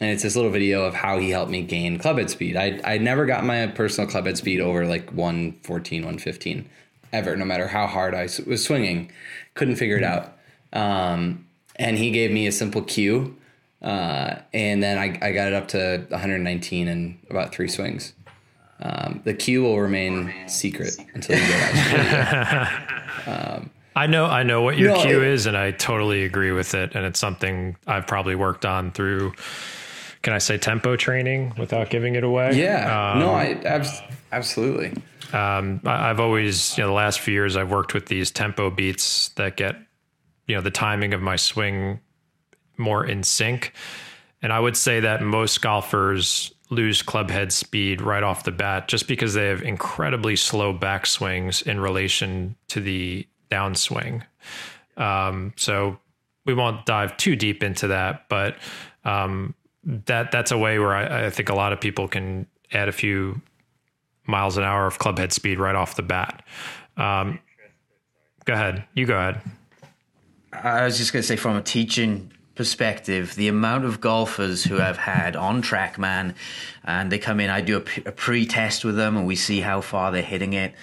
and 0.00 0.10
it's 0.10 0.24
this 0.24 0.34
little 0.34 0.50
video 0.50 0.84
of 0.84 0.94
how 0.94 1.18
he 1.18 1.30
helped 1.30 1.52
me 1.52 1.62
gain 1.62 1.98
clubhead 1.98 2.30
speed. 2.30 2.56
I 2.56 2.80
I 2.84 2.98
never 2.98 3.26
got 3.26 3.44
my 3.44 3.68
personal 3.68 4.10
clubhead 4.10 4.36
speed 4.36 4.60
over 4.60 4.86
like 4.86 5.10
114, 5.12 6.02
115 6.02 6.68
ever, 7.12 7.36
no 7.36 7.44
matter 7.44 7.68
how 7.68 7.86
hard 7.86 8.14
I 8.14 8.28
was 8.46 8.64
swinging. 8.64 9.12
Couldn't 9.54 9.76
figure 9.76 9.96
it 9.96 10.02
out. 10.02 10.36
Um, 10.72 11.46
and 11.76 11.98
he 11.98 12.10
gave 12.10 12.30
me 12.30 12.46
a 12.46 12.52
simple 12.52 12.82
cue, 12.82 13.36
uh, 13.80 14.36
and 14.52 14.82
then 14.82 14.98
I, 14.98 15.18
I 15.20 15.32
got 15.32 15.48
it 15.48 15.54
up 15.54 15.68
to 15.68 16.06
119 16.08 16.88
in 16.88 17.18
about 17.30 17.54
three 17.54 17.68
swings. 17.68 18.12
Um, 18.80 19.20
the 19.24 19.34
cue 19.34 19.62
will 19.62 19.80
remain 19.80 20.32
secret 20.48 20.96
until 21.14 21.38
you 21.38 21.46
get 21.46 22.34
out. 22.34 22.68
um, 23.26 23.70
I 23.94 24.06
know, 24.06 24.24
I 24.24 24.42
know 24.42 24.62
what 24.62 24.78
your 24.78 24.94
no, 24.94 25.02
cue 25.02 25.22
is, 25.22 25.46
and 25.46 25.56
I 25.56 25.70
totally 25.70 26.24
agree 26.24 26.50
with 26.50 26.74
it. 26.74 26.94
And 26.94 27.04
it's 27.04 27.20
something 27.20 27.76
I've 27.86 28.06
probably 28.06 28.34
worked 28.34 28.64
on 28.64 28.90
through. 28.90 29.34
Can 30.22 30.32
I 30.32 30.38
say 30.38 30.56
tempo 30.56 30.96
training 30.96 31.52
without 31.58 31.90
giving 31.90 32.14
it 32.14 32.24
away? 32.24 32.52
Yeah, 32.54 33.12
um, 33.12 33.18
no, 33.18 33.30
I 33.32 33.60
abs- 33.64 34.00
absolutely. 34.30 34.94
Um, 35.32 35.80
I, 35.84 36.10
I've 36.10 36.20
always, 36.20 36.76
you 36.78 36.84
know, 36.84 36.88
the 36.88 36.94
last 36.94 37.20
few 37.20 37.34
years, 37.34 37.56
I've 37.56 37.70
worked 37.70 37.92
with 37.92 38.06
these 38.06 38.30
tempo 38.30 38.70
beats 38.70 39.28
that 39.30 39.56
get 39.56 39.76
you 40.46 40.54
know 40.54 40.60
the 40.60 40.70
timing 40.70 41.14
of 41.14 41.20
my 41.20 41.36
swing 41.36 42.00
more 42.76 43.04
in 43.04 43.22
sync. 43.22 43.72
And 44.42 44.52
I 44.52 44.58
would 44.58 44.76
say 44.76 45.00
that 45.00 45.22
most 45.22 45.62
golfers 45.62 46.52
lose 46.68 47.02
club 47.02 47.30
head 47.30 47.52
speed 47.52 48.00
right 48.00 48.22
off 48.22 48.44
the 48.44 48.50
bat 48.50 48.88
just 48.88 49.06
because 49.06 49.34
they 49.34 49.46
have 49.46 49.62
incredibly 49.62 50.36
slow 50.36 50.76
backswings 50.76 51.64
in 51.66 51.78
relation 51.78 52.56
to 52.68 52.80
the 52.80 53.26
downswing. 53.50 54.22
Um, 54.96 55.52
so 55.56 55.98
we 56.44 56.54
won't 56.54 56.86
dive 56.86 57.16
too 57.18 57.36
deep 57.36 57.62
into 57.62 57.88
that, 57.88 58.28
but 58.28 58.56
um, 59.04 59.54
that 59.84 60.32
that's 60.32 60.50
a 60.50 60.58
way 60.58 60.78
where 60.78 60.94
I, 60.94 61.26
I, 61.26 61.30
think 61.30 61.48
a 61.48 61.54
lot 61.54 61.72
of 61.72 61.80
people 61.80 62.08
can 62.08 62.46
add 62.72 62.88
a 62.88 62.92
few 62.92 63.40
miles 64.26 64.56
an 64.56 64.64
hour 64.64 64.86
of 64.86 64.98
club 64.98 65.18
head 65.18 65.32
speed 65.32 65.58
right 65.58 65.74
off 65.74 65.96
the 65.96 66.02
bat. 66.02 66.44
Um, 66.96 67.38
go 68.44 68.54
ahead. 68.54 68.84
You 68.94 69.06
go 69.06 69.16
ahead. 69.16 69.40
I 70.52 70.84
was 70.84 70.98
just 70.98 71.12
going 71.12 71.22
to 71.22 71.26
say, 71.26 71.36
from 71.36 71.56
a 71.56 71.62
teaching 71.62 72.30
perspective, 72.54 73.34
the 73.34 73.48
amount 73.48 73.84
of 73.84 74.00
golfers 74.00 74.64
who 74.64 74.80
I've 74.80 74.98
had 74.98 75.34
on 75.34 75.62
TrackMan, 75.62 76.34
and 76.84 77.10
they 77.10 77.18
come 77.18 77.40
in, 77.40 77.48
I 77.48 77.62
do 77.62 77.78
a, 77.78 78.08
a 78.08 78.12
pre-test 78.12 78.84
with 78.84 78.96
them, 78.96 79.16
and 79.16 79.26
we 79.26 79.36
see 79.36 79.60
how 79.60 79.80
far 79.80 80.12
they're 80.12 80.22
hitting 80.22 80.52
it, 80.52 80.74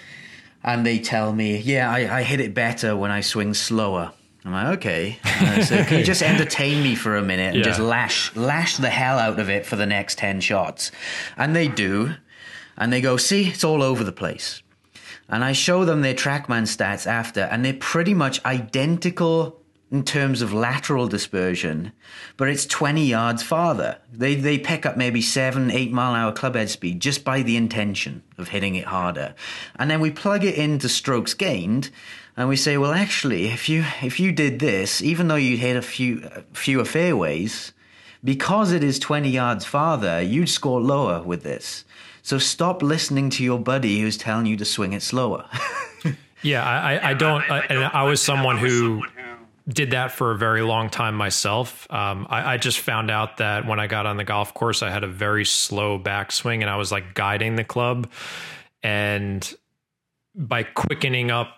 and 0.64 0.86
they 0.86 0.98
tell 1.00 1.34
me, 1.34 1.58
"Yeah, 1.58 1.90
I, 1.90 2.20
I 2.20 2.24
hit 2.24 2.40
it 2.40 2.54
better 2.54 2.96
when 2.96 3.12
I 3.12 3.22
swing 3.22 3.54
slower." 3.54 4.12
I'm 4.46 4.54
like, 4.54 4.78
okay. 4.78 5.20
Uh, 5.24 5.64
so 5.64 5.84
can 5.84 6.00
you 6.00 6.06
just 6.14 6.24
entertain 6.24 6.82
me 6.82 6.96
for 6.96 7.18
a 7.18 7.22
minute 7.22 7.56
and 7.56 7.58
yeah. 7.58 7.64
just 7.64 7.80
lash 7.80 8.36
lash 8.36 8.78
the 8.78 8.90
hell 8.90 9.20
out 9.20 9.40
of 9.40 9.50
it 9.50 9.66
for 9.66 9.76
the 9.76 9.86
next 9.86 10.18
ten 10.18 10.42
shots? 10.42 10.92
And 11.38 11.56
they 11.56 11.68
do, 11.68 12.16
and 12.78 12.92
they 12.92 13.02
go, 13.02 13.18
"See, 13.18 13.50
it's 13.50 13.64
all 13.64 13.84
over 13.84 14.04
the 14.04 14.12
place." 14.12 14.64
And 15.32 15.44
I 15.44 15.52
show 15.52 15.86
them 15.86 16.02
their 16.02 16.16
TrackMan 16.16 16.64
stats 16.64 17.06
after, 17.06 17.42
and 17.42 17.64
they're 17.64 17.74
pretty 17.74 18.16
much 18.16 18.44
identical 18.46 19.59
in 19.92 20.04
terms 20.04 20.42
of 20.42 20.54
lateral 20.54 21.08
dispersion, 21.08 21.92
but 22.38 22.48
it's 22.48 22.66
20 22.68 23.06
yards 23.06 23.42
farther. 23.42 23.98
They, 24.14 24.36
they 24.36 24.60
pick 24.60 24.86
up 24.86 24.98
maybe 24.98 25.22
seven, 25.22 25.72
eight 25.72 25.92
mile 25.92 26.14
an 26.14 26.22
hour 26.22 26.32
club 26.32 26.56
head 26.56 26.70
speed 26.70 27.00
just 27.00 27.24
by 27.24 27.42
the 27.42 27.58
intention 27.58 28.22
of 28.38 28.50
hitting 28.50 28.76
it 28.76 28.86
harder. 28.86 29.34
And 29.78 29.90
then 29.90 30.00
we 30.00 30.12
plug 30.12 30.44
it 30.44 30.56
into 30.56 30.90
strokes 30.90 31.34
gained 31.34 31.90
and 32.38 32.48
we 32.48 32.56
say, 32.56 32.78
well, 32.78 32.94
actually, 32.94 33.48
if 33.48 33.68
you, 33.68 33.84
if 34.04 34.20
you 34.20 34.32
did 34.32 34.60
this, 34.60 35.02
even 35.02 35.28
though 35.28 35.36
you 35.36 35.58
hit 35.58 35.76
a 35.76 35.82
few, 35.82 36.30
fewer 36.54 36.86
fairways, 36.86 37.74
because 38.24 38.72
it 38.72 38.84
is 38.84 39.00
20 39.00 39.30
yards 39.30 39.66
farther, 39.66 40.22
you'd 40.22 40.50
score 40.50 40.80
lower 40.80 41.24
with 41.24 41.42
this. 41.42 41.84
So 42.22 42.38
stop 42.38 42.84
listening 42.84 43.32
to 43.32 43.44
your 43.44 43.60
buddy 43.60 44.02
who's 44.02 44.18
telling 44.18 44.46
you 44.46 44.56
to 44.58 44.66
swing 44.66 44.94
it 44.94 45.02
slower. 45.02 45.46
yeah, 46.44 46.64
I, 46.64 47.10
I 47.10 47.14
don't, 47.16 47.42
I, 47.50 47.60
and 47.70 47.84
I 47.86 48.04
was 48.04 48.22
someone 48.22 48.58
who 48.58 49.04
did 49.70 49.92
that 49.92 50.12
for 50.12 50.32
a 50.32 50.38
very 50.38 50.62
long 50.62 50.90
time 50.90 51.16
myself. 51.16 51.88
Um, 51.92 52.26
I, 52.30 52.54
I, 52.54 52.58
just 52.58 52.80
found 52.80 53.12
out 53.12 53.38
that 53.38 53.68
when 53.68 53.80
I 53.80 53.88
got 53.88 54.06
on 54.06 54.18
the 54.18 54.24
golf 54.24 54.54
course, 54.54 54.82
I 54.82 54.90
had 54.90 55.04
a 55.04 55.08
very 55.08 55.46
slow 55.46 56.00
backswing 56.00 56.62
and 56.62 56.70
I 56.70 56.76
was 56.76 56.92
like 56.92 57.14
guiding 57.14 57.56
the 57.56 57.64
club. 57.64 58.10
And 58.82 59.54
by 60.36 60.64
quickening 60.64 61.32
up 61.32 61.58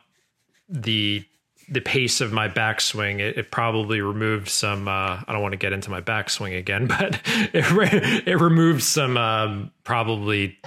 the 0.67 1.25
the 1.69 1.79
pace 1.79 2.19
of 2.19 2.33
my 2.33 2.49
backswing, 2.49 3.19
it, 3.19 3.37
it 3.37 3.51
probably 3.51 4.01
removed 4.01 4.49
some. 4.49 4.89
Uh, 4.89 5.21
I 5.25 5.31
don't 5.31 5.41
want 5.41 5.53
to 5.53 5.57
get 5.57 5.71
into 5.71 5.89
my 5.89 6.01
backswing 6.01 6.57
again, 6.57 6.87
but 6.99 7.21
it 7.53 7.71
re- 7.71 8.23
it 8.25 8.41
removed 8.41 8.83
some 8.83 9.15
um, 9.15 9.71
probably 9.83 10.57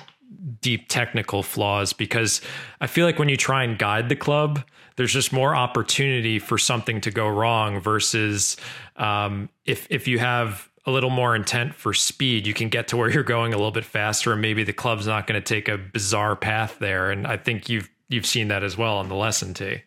deep 0.61 0.88
technical 0.88 1.42
flaws 1.42 1.92
because 1.92 2.40
I 2.80 2.87
feel 2.87 3.04
like 3.04 3.18
when 3.18 3.28
you 3.28 3.37
try 3.37 3.64
and 3.64 3.78
guide 3.78 4.09
the 4.09 4.16
club, 4.16 4.64
there's 4.96 5.12
just 5.12 5.33
more 5.33 5.54
opportunity 5.54 6.38
for 6.38 6.59
something 6.59 7.00
to 7.02 7.11
go 7.11 7.28
wrong 7.28 7.80
versus 7.80 8.57
um, 8.96 9.48
if 9.64 9.87
if 9.90 10.07
you 10.07 10.18
have 10.18 10.70
a 10.87 10.90
little 10.90 11.11
more 11.11 11.35
intent 11.35 11.74
for 11.74 11.94
speed, 11.94 12.46
you 12.46 12.54
can 12.54 12.68
get 12.68 12.88
to 12.88 12.96
where 12.96 13.11
you're 13.12 13.22
going 13.22 13.52
a 13.52 13.57
little 13.57 13.72
bit 13.72 13.85
faster, 13.85 14.33
and 14.33 14.42
maybe 14.42 14.64
the 14.64 14.72
club's 14.72 15.07
not 15.07 15.26
going 15.26 15.40
to 15.40 15.54
take 15.54 15.68
a 15.68 15.78
bizarre 15.78 16.37
path 16.37 16.78
there. 16.78 17.11
And 17.11 17.26
I 17.26 17.37
think 17.37 17.68
you've 17.68 17.90
you've 18.09 18.26
seen 18.26 18.48
that 18.48 18.62
as 18.62 18.76
well 18.76 18.98
on 18.98 19.09
the 19.09 19.14
lesson 19.14 19.54
tee. 19.54 19.83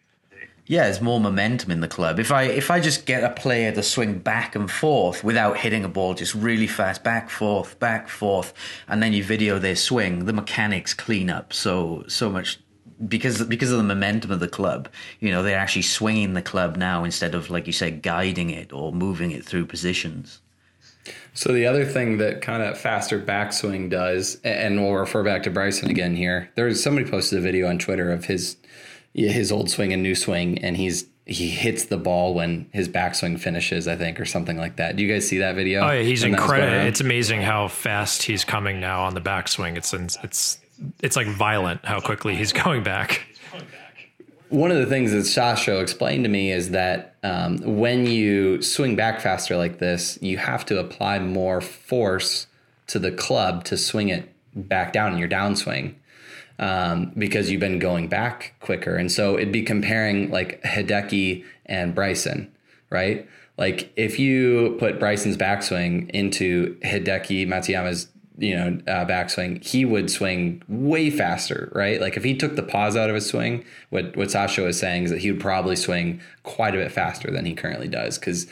Yeah, 0.70 0.84
there's 0.84 1.00
more 1.00 1.22
momentum 1.22 1.72
in 1.72 1.80
the 1.80 1.88
club. 1.88 2.20
If 2.20 2.30
I 2.30 2.43
if 2.43 2.70
I 2.70 2.82
just 2.82 3.06
get 3.06 3.24
a 3.24 3.30
player 3.30 3.72
to 3.72 3.82
swing 3.82 4.20
back 4.20 4.54
and 4.54 4.70
forth 4.70 5.24
without 5.24 5.58
hitting 5.58 5.86
a 5.86 5.88
ball, 5.88 6.13
just 6.13 6.36
really 6.36 6.67
fast, 6.67 7.06
back 7.06 7.30
forth, 7.30 7.80
back 7.80 8.10
forth, 8.10 8.54
and 8.89 9.02
then 9.02 9.13
you 9.13 9.24
video 9.24 9.60
their 9.60 9.78
swing, 9.78 10.26
the 10.26 10.34
mechanics 10.34 10.93
clean 10.93 11.30
up 11.30 11.54
so 11.54 12.04
so 12.10 12.30
much 12.30 12.60
because 13.06 13.44
because 13.44 13.72
of 13.72 13.78
the 13.78 13.84
momentum 13.84 14.32
of 14.32 14.40
the 14.40 14.48
club, 14.48 14.90
you 15.20 15.32
know, 15.32 15.44
they're 15.44 15.58
actually 15.58 15.84
swinging 15.84 16.34
the 16.34 16.42
club 16.42 16.78
now 16.78 17.04
instead 17.04 17.36
of 17.36 17.50
like 17.50 17.68
you 17.68 17.74
said, 17.74 18.02
guiding 18.02 18.50
it 18.50 18.74
or 18.74 18.92
moving 18.92 19.32
it 19.32 19.46
through 19.46 19.66
positions. 19.66 20.42
So 21.34 21.54
the 21.54 21.66
other 21.66 21.86
thing 21.86 22.18
that 22.18 22.42
kind 22.42 22.64
of 22.64 22.78
faster 22.78 23.20
backswing 23.20 23.90
does, 23.90 24.42
and 24.44 24.82
we'll 24.82 24.94
refer 24.94 25.24
back 25.24 25.44
to 25.44 25.50
Bryson 25.50 25.90
again 25.90 26.16
here. 26.16 26.50
There's 26.56 26.84
somebody 26.84 27.10
posted 27.10 27.40
a 27.40 27.42
video 27.42 27.68
on 27.68 27.78
Twitter 27.78 28.12
of 28.12 28.26
his 28.26 28.58
his 29.14 29.52
old 29.52 29.70
swing 29.70 29.94
and 29.94 30.04
new 30.04 30.16
swing, 30.16 30.58
and 30.60 30.78
he's 30.78 31.06
he 31.26 31.50
hits 31.50 31.86
the 31.86 31.98
ball 31.98 32.34
when 32.34 32.70
his 32.72 32.88
backswing 32.88 33.40
finishes, 33.40 33.88
I 33.88 33.98
think, 33.98 34.20
or 34.20 34.26
something 34.26 34.58
like 34.58 34.78
that. 34.78 34.96
Do 34.96 35.04
you 35.04 35.14
guys 35.14 35.28
see 35.28 35.40
that 35.40 35.56
video? 35.56 35.82
Oh 35.82 35.92
yeah, 35.92 36.02
he's 36.02 36.24
incredible. 36.24 36.88
It's 36.88 37.02
amazing 37.02 37.42
how 37.42 37.68
fast 37.68 38.24
he's 38.24 38.46
coming 38.46 38.80
now 38.80 39.04
on 39.04 39.14
the 39.14 39.22
backswing. 39.22 39.78
It's 39.78 39.94
it's 39.94 40.60
it's 41.02 41.16
like 41.16 41.28
violent 41.28 41.86
how 41.86 42.00
quickly 42.00 42.36
he's 42.36 42.54
going 42.54 42.84
back. 42.84 43.26
One 44.50 44.72
of 44.72 44.78
the 44.78 44.86
things 44.86 45.12
that 45.12 45.26
Sasho 45.26 45.82
explained 45.82 46.24
to 46.24 46.30
me 46.30 46.52
is 46.52 46.70
that 46.70 47.16
um, 47.22 47.58
when 47.78 48.06
you 48.06 48.62
swing 48.62 48.96
back 48.96 49.20
faster 49.20 49.58
like 49.58 49.80
this, 49.80 50.18
you 50.22 50.38
have 50.38 50.66
to 50.68 50.80
apply 50.80 51.20
more 51.20 51.60
force 51.60 52.48
to 52.88 53.00
the 53.00 53.12
club 53.12 53.66
to 53.66 53.76
swing 53.76 54.08
it 54.08 54.34
back 54.56 54.94
down 54.94 55.13
in 55.13 55.20
your 55.20 55.28
downswing 55.28 55.96
um, 56.60 57.12
because 57.18 57.52
you've 57.52 57.60
been 57.60 57.80
going 57.80 58.08
back 58.08 58.56
quicker. 58.62 58.96
And 58.96 59.12
so 59.12 59.38
it'd 59.38 59.52
be 59.52 59.63
comparing 59.63 60.32
like 60.32 60.62
Hideki 60.63 61.44
and 61.66 61.94
Bryson, 61.94 62.52
right? 62.90 63.28
Like 63.58 63.92
if 63.96 64.20
you 64.20 64.76
put 64.80 65.00
Bryson's 65.00 65.38
backswing 65.38 66.10
into 66.12 66.76
Hideki 66.84 67.48
Matsuyama's 67.48 68.08
you 68.38 68.56
know, 68.56 68.80
uh, 68.88 69.06
backswing, 69.06 69.63
he 69.63 69.84
would 69.84 70.12
swing 70.12 70.62
way 70.67 71.10
faster, 71.10 71.71
right? 71.73 72.00
Like 72.00 72.17
if 72.17 72.23
he 72.23 72.36
took 72.36 72.56
the 72.56 72.63
pause 72.63 72.95
out 72.95 73.10
of 73.10 73.15
his 73.15 73.26
swing, 73.26 73.65
what 73.89 74.15
what 74.15 74.30
Sasho 74.30 74.65
was 74.65 74.80
saying 74.80 75.06
is 75.06 75.12
that 75.12 75.19
he 75.19 75.32
would 75.32 75.41
probably 75.41 75.76
swing 75.76 76.21
quite 76.43 76.76
a 76.76 76.78
bit 76.78 76.91
faster 76.91 77.32
than 77.32 77.45
he 77.45 77.54
currently 77.54 77.88
does 77.88 78.17
because 78.17 78.47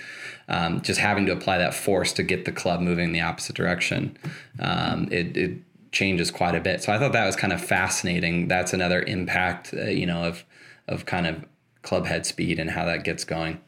um, 0.48 0.82
just 0.82 1.00
having 1.00 1.26
to 1.28 1.32
apply 1.32 1.58
that 1.60 1.74
force 1.74 2.13
to 2.13 2.24
get 2.24 2.45
the 2.45 2.52
club 2.52 2.82
moving 2.82 3.06
in 3.06 3.12
the 3.12 3.21
opposite 3.21 3.56
direction, 3.56 4.17
um, 4.60 5.08
it, 5.12 5.36
it 5.38 5.58
changes 5.91 6.32
quite 6.32 6.56
a 6.56 6.60
bit. 6.60 6.84
So 6.84 6.91
I 6.91 7.00
thought 7.00 7.13
that 7.13 7.26
was 7.26 7.36
kind 7.36 7.54
of 7.54 7.63
fascinating. 7.63 8.48
That's 8.48 8.74
another 8.74 9.02
impact, 9.04 9.74
uh, 9.74 9.86
you 9.86 10.06
know, 10.06 10.24
of 10.24 10.43
of 10.88 11.06
kind 11.06 11.28
of 11.28 11.45
club 11.84 12.06
head 12.06 12.26
speed 12.26 12.60
and 12.60 12.71
how 12.71 12.86
that 12.86 13.04
gets 13.04 13.24
going. 13.24 13.62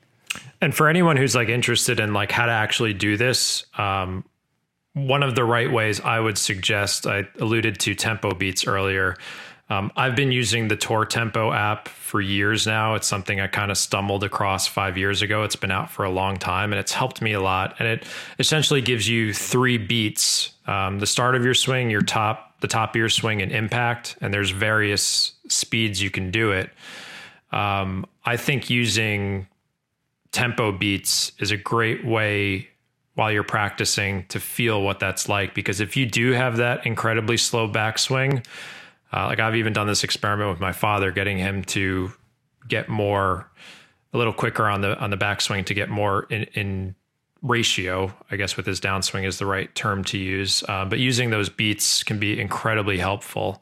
And 0.61 0.73
for 0.73 0.87
anyone 0.87 1.17
who's 1.17 1.35
like 1.35 1.49
interested 1.49 1.99
in 1.99 2.13
like 2.13 2.31
how 2.31 2.47
to 2.47 2.51
actually 2.51 2.93
do 2.93 3.17
this, 3.17 3.65
um, 3.77 4.23
one 5.05 5.23
of 5.23 5.35
the 5.35 5.43
right 5.43 5.71
ways 5.71 6.01
I 6.01 6.19
would 6.19 6.37
suggest, 6.37 7.05
I 7.05 7.27
alluded 7.39 7.79
to 7.81 7.95
tempo 7.95 8.33
beats 8.33 8.65
earlier. 8.65 9.15
Um, 9.69 9.91
I've 9.97 10.15
been 10.15 10.31
using 10.31 10.69
the 10.69 10.77
Tour 10.77 11.03
Tempo 11.05 11.51
app 11.51 11.89
for 11.89 12.21
years 12.21 12.65
now. 12.65 12.95
It's 12.95 13.07
something 13.07 13.41
I 13.41 13.47
kind 13.47 13.69
of 13.69 13.77
stumbled 13.77 14.23
across 14.23 14.65
five 14.65 14.97
years 14.97 15.21
ago. 15.21 15.43
It's 15.43 15.57
been 15.57 15.71
out 15.71 15.91
for 15.91 16.05
a 16.05 16.09
long 16.09 16.37
time 16.37 16.71
and 16.71 16.79
it's 16.79 16.93
helped 16.93 17.21
me 17.21 17.33
a 17.33 17.41
lot. 17.41 17.75
And 17.79 17.87
it 17.87 18.05
essentially 18.39 18.81
gives 18.81 19.09
you 19.09 19.33
three 19.33 19.77
beats 19.77 20.53
um, 20.67 20.99
the 20.99 21.05
start 21.05 21.35
of 21.35 21.43
your 21.43 21.53
swing, 21.53 21.89
your 21.89 22.01
top, 22.01 22.59
the 22.61 22.67
top 22.67 22.91
of 22.91 22.95
your 22.95 23.09
swing, 23.09 23.41
and 23.41 23.51
impact. 23.51 24.17
And 24.21 24.33
there's 24.33 24.51
various 24.51 25.33
speeds 25.49 26.01
you 26.01 26.11
can 26.11 26.31
do 26.31 26.51
it. 26.51 26.69
Um, 27.51 28.05
I 28.25 28.37
think 28.37 28.69
using 28.69 29.47
tempo 30.31 30.71
beats 30.71 31.33
is 31.39 31.51
a 31.51 31.57
great 31.57 32.05
way 32.05 32.69
while 33.17 33.31
you're 33.31 33.41
practicing 33.41 34.23
to 34.27 34.39
feel 34.39 34.83
what 34.83 34.99
that's 34.99 35.27
like. 35.27 35.55
Because 35.55 35.79
if 35.79 35.97
you 35.97 36.05
do 36.05 36.33
have 36.33 36.57
that 36.57 36.85
incredibly 36.85 37.35
slow 37.35 37.67
backswing, 37.67 38.45
uh, 39.11 39.25
like 39.25 39.39
I've 39.39 39.55
even 39.55 39.73
done 39.73 39.87
this 39.87 40.03
experiment 40.03 40.51
with 40.51 40.59
my 40.59 40.71
father, 40.71 41.11
getting 41.11 41.39
him 41.39 41.63
to 41.63 42.11
get 42.67 42.89
more, 42.89 43.49
a 44.13 44.17
little 44.19 44.33
quicker 44.33 44.67
on 44.67 44.81
the 44.81 44.95
on 44.99 45.09
the 45.09 45.17
backswing 45.17 45.65
to 45.65 45.73
get 45.73 45.89
more 45.89 46.27
in, 46.29 46.43
in 46.53 46.95
ratio. 47.41 48.13
I 48.29 48.35
guess 48.35 48.55
with 48.55 48.67
his 48.67 48.79
downswing 48.79 49.25
is 49.25 49.39
the 49.39 49.47
right 49.47 49.73
term 49.73 50.03
to 50.05 50.17
use. 50.19 50.63
Uh, 50.69 50.85
but 50.85 50.99
using 50.99 51.31
those 51.31 51.49
beats 51.49 52.03
can 52.03 52.19
be 52.19 52.39
incredibly 52.39 52.99
helpful. 52.99 53.61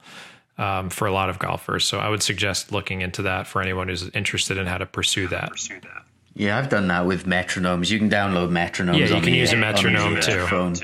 Um, 0.57 0.89
for 0.89 1.05
a 1.05 1.11
lot 1.11 1.29
of 1.29 1.37
golfers. 1.37 1.83
So 1.83 1.99
I 1.99 2.07
would 2.07 2.23
suggest 2.23 2.71
looking 2.71 3.01
into 3.01 3.23
that 3.23 3.45
for 3.45 3.61
anyone 3.61 3.89
who's 3.89 4.07
interested 4.11 4.57
in 4.57 4.67
how 4.67 4.77
to 4.77 4.85
pursue 4.85 5.27
that. 5.27 5.51
Pursue 5.51 5.81
that. 5.81 6.04
Yeah, 6.35 6.57
I've 6.57 6.69
done 6.69 6.87
that 6.89 7.05
with 7.05 7.25
metronomes. 7.25 7.89
You 7.89 7.97
can 7.97 8.09
download 8.09 8.49
metronomes. 8.49 8.99
Yeah, 8.99 9.15
you 9.15 9.21
can 9.21 9.31
the, 9.31 9.37
use 9.37 9.53
a 9.53 9.57
metronome 9.57 10.19
too. 10.19 10.45
Phone. 10.47 10.75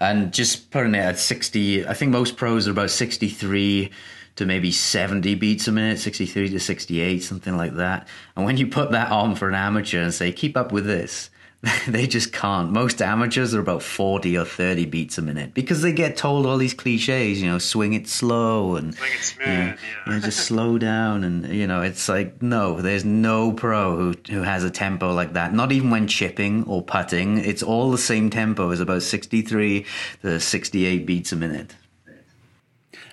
And 0.00 0.32
just 0.32 0.70
putting 0.70 0.94
it 0.94 0.98
at 0.98 1.18
60, 1.18 1.86
I 1.86 1.92
think 1.92 2.10
most 2.10 2.36
pros 2.36 2.66
are 2.66 2.70
about 2.70 2.90
63 2.90 3.90
to 4.36 4.46
maybe 4.46 4.70
70 4.70 5.34
beats 5.34 5.66
a 5.68 5.72
minute, 5.72 5.98
63 5.98 6.48
to 6.50 6.60
68, 6.60 7.22
something 7.22 7.56
like 7.56 7.74
that. 7.74 8.08
And 8.36 8.46
when 8.46 8.56
you 8.56 8.66
put 8.68 8.92
that 8.92 9.10
on 9.10 9.34
for 9.34 9.48
an 9.48 9.54
amateur 9.54 10.00
and 10.00 10.14
say, 10.14 10.32
keep 10.32 10.56
up 10.56 10.72
with 10.72 10.86
this, 10.86 11.28
they 11.88 12.06
just 12.06 12.32
can't. 12.32 12.70
Most 12.70 13.02
amateurs 13.02 13.52
are 13.52 13.60
about 13.60 13.82
40 13.82 14.38
or 14.38 14.44
30 14.44 14.86
beats 14.86 15.18
a 15.18 15.22
minute 15.22 15.54
because 15.54 15.82
they 15.82 15.92
get 15.92 16.16
told 16.16 16.46
all 16.46 16.56
these 16.56 16.74
cliches, 16.74 17.42
you 17.42 17.48
know, 17.48 17.58
swing 17.58 17.94
it 17.94 18.06
slow 18.06 18.76
and 18.76 18.94
swing 18.94 19.12
it 19.12 19.22
smooth, 19.24 19.48
you 19.48 19.52
know, 19.52 19.58
yeah. 19.58 19.76
you 20.06 20.12
know, 20.12 20.20
just 20.20 20.46
slow 20.46 20.78
down. 20.90 21.24
And, 21.24 21.48
you 21.48 21.66
know, 21.66 21.82
it's 21.82 22.08
like, 22.08 22.40
no, 22.40 22.80
there's 22.80 23.04
no 23.04 23.52
pro 23.52 23.96
who, 23.96 24.14
who 24.30 24.42
has 24.42 24.62
a 24.62 24.70
tempo 24.70 25.12
like 25.12 25.32
that. 25.32 25.52
Not 25.52 25.72
even 25.72 25.90
when 25.90 26.06
chipping 26.06 26.62
or 26.64 26.80
putting. 26.80 27.38
It's 27.38 27.62
all 27.62 27.90
the 27.90 27.98
same 27.98 28.30
tempo 28.30 28.70
as 28.70 28.78
about 28.78 29.02
63 29.02 29.84
to 30.22 30.38
68 30.38 31.06
beats 31.06 31.32
a 31.32 31.36
minute. 31.36 31.74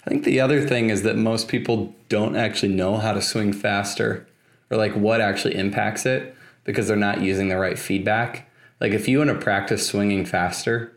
I 0.05 0.09
think 0.09 0.23
the 0.23 0.39
other 0.39 0.67
thing 0.67 0.91
is 0.91 1.01
that 1.01 1.17
most 1.17 1.47
people 1.47 1.95
don't 2.09 2.35
actually 2.35 2.73
know 2.73 2.97
how 2.97 3.13
to 3.13 3.23
swing 3.23 3.53
faster 3.53 4.27
or 4.69 4.77
like 4.77 4.93
what 4.93 5.19
actually 5.19 5.55
impacts 5.55 6.05
it 6.05 6.34
because 6.65 6.87
they're 6.87 6.97
not 6.97 7.21
using 7.21 7.47
the 7.47 7.57
right 7.57 7.79
feedback. 7.79 8.49
Like 8.81 8.91
if 8.91 9.07
you 9.07 9.19
want 9.19 9.29
to 9.29 9.37
practice 9.37 9.87
swinging 9.87 10.25
faster, 10.25 10.91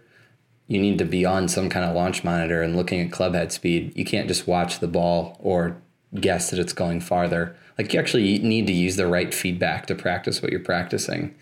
you 0.66 0.80
need 0.80 0.98
to 0.98 1.04
be 1.04 1.24
on 1.24 1.46
some 1.48 1.70
kind 1.70 1.84
of 1.84 1.94
launch 1.94 2.24
monitor 2.24 2.60
and 2.60 2.76
looking 2.76 3.00
at 3.00 3.12
club 3.12 3.34
head 3.34 3.52
speed. 3.52 3.92
You 3.96 4.04
can't 4.04 4.28
just 4.28 4.48
watch 4.48 4.80
the 4.80 4.88
ball 4.88 5.38
or 5.40 5.80
guess 6.20 6.50
that 6.50 6.58
it's 6.58 6.72
going 6.72 7.00
farther. 7.00 7.56
Like 7.78 7.92
you 7.92 8.00
actually 8.00 8.38
need 8.40 8.66
to 8.66 8.72
use 8.72 8.96
the 8.96 9.06
right 9.06 9.32
feedback 9.32 9.86
to 9.86 9.94
practice 9.94 10.42
what 10.42 10.50
you're 10.50 10.60
practicing. 10.60 11.34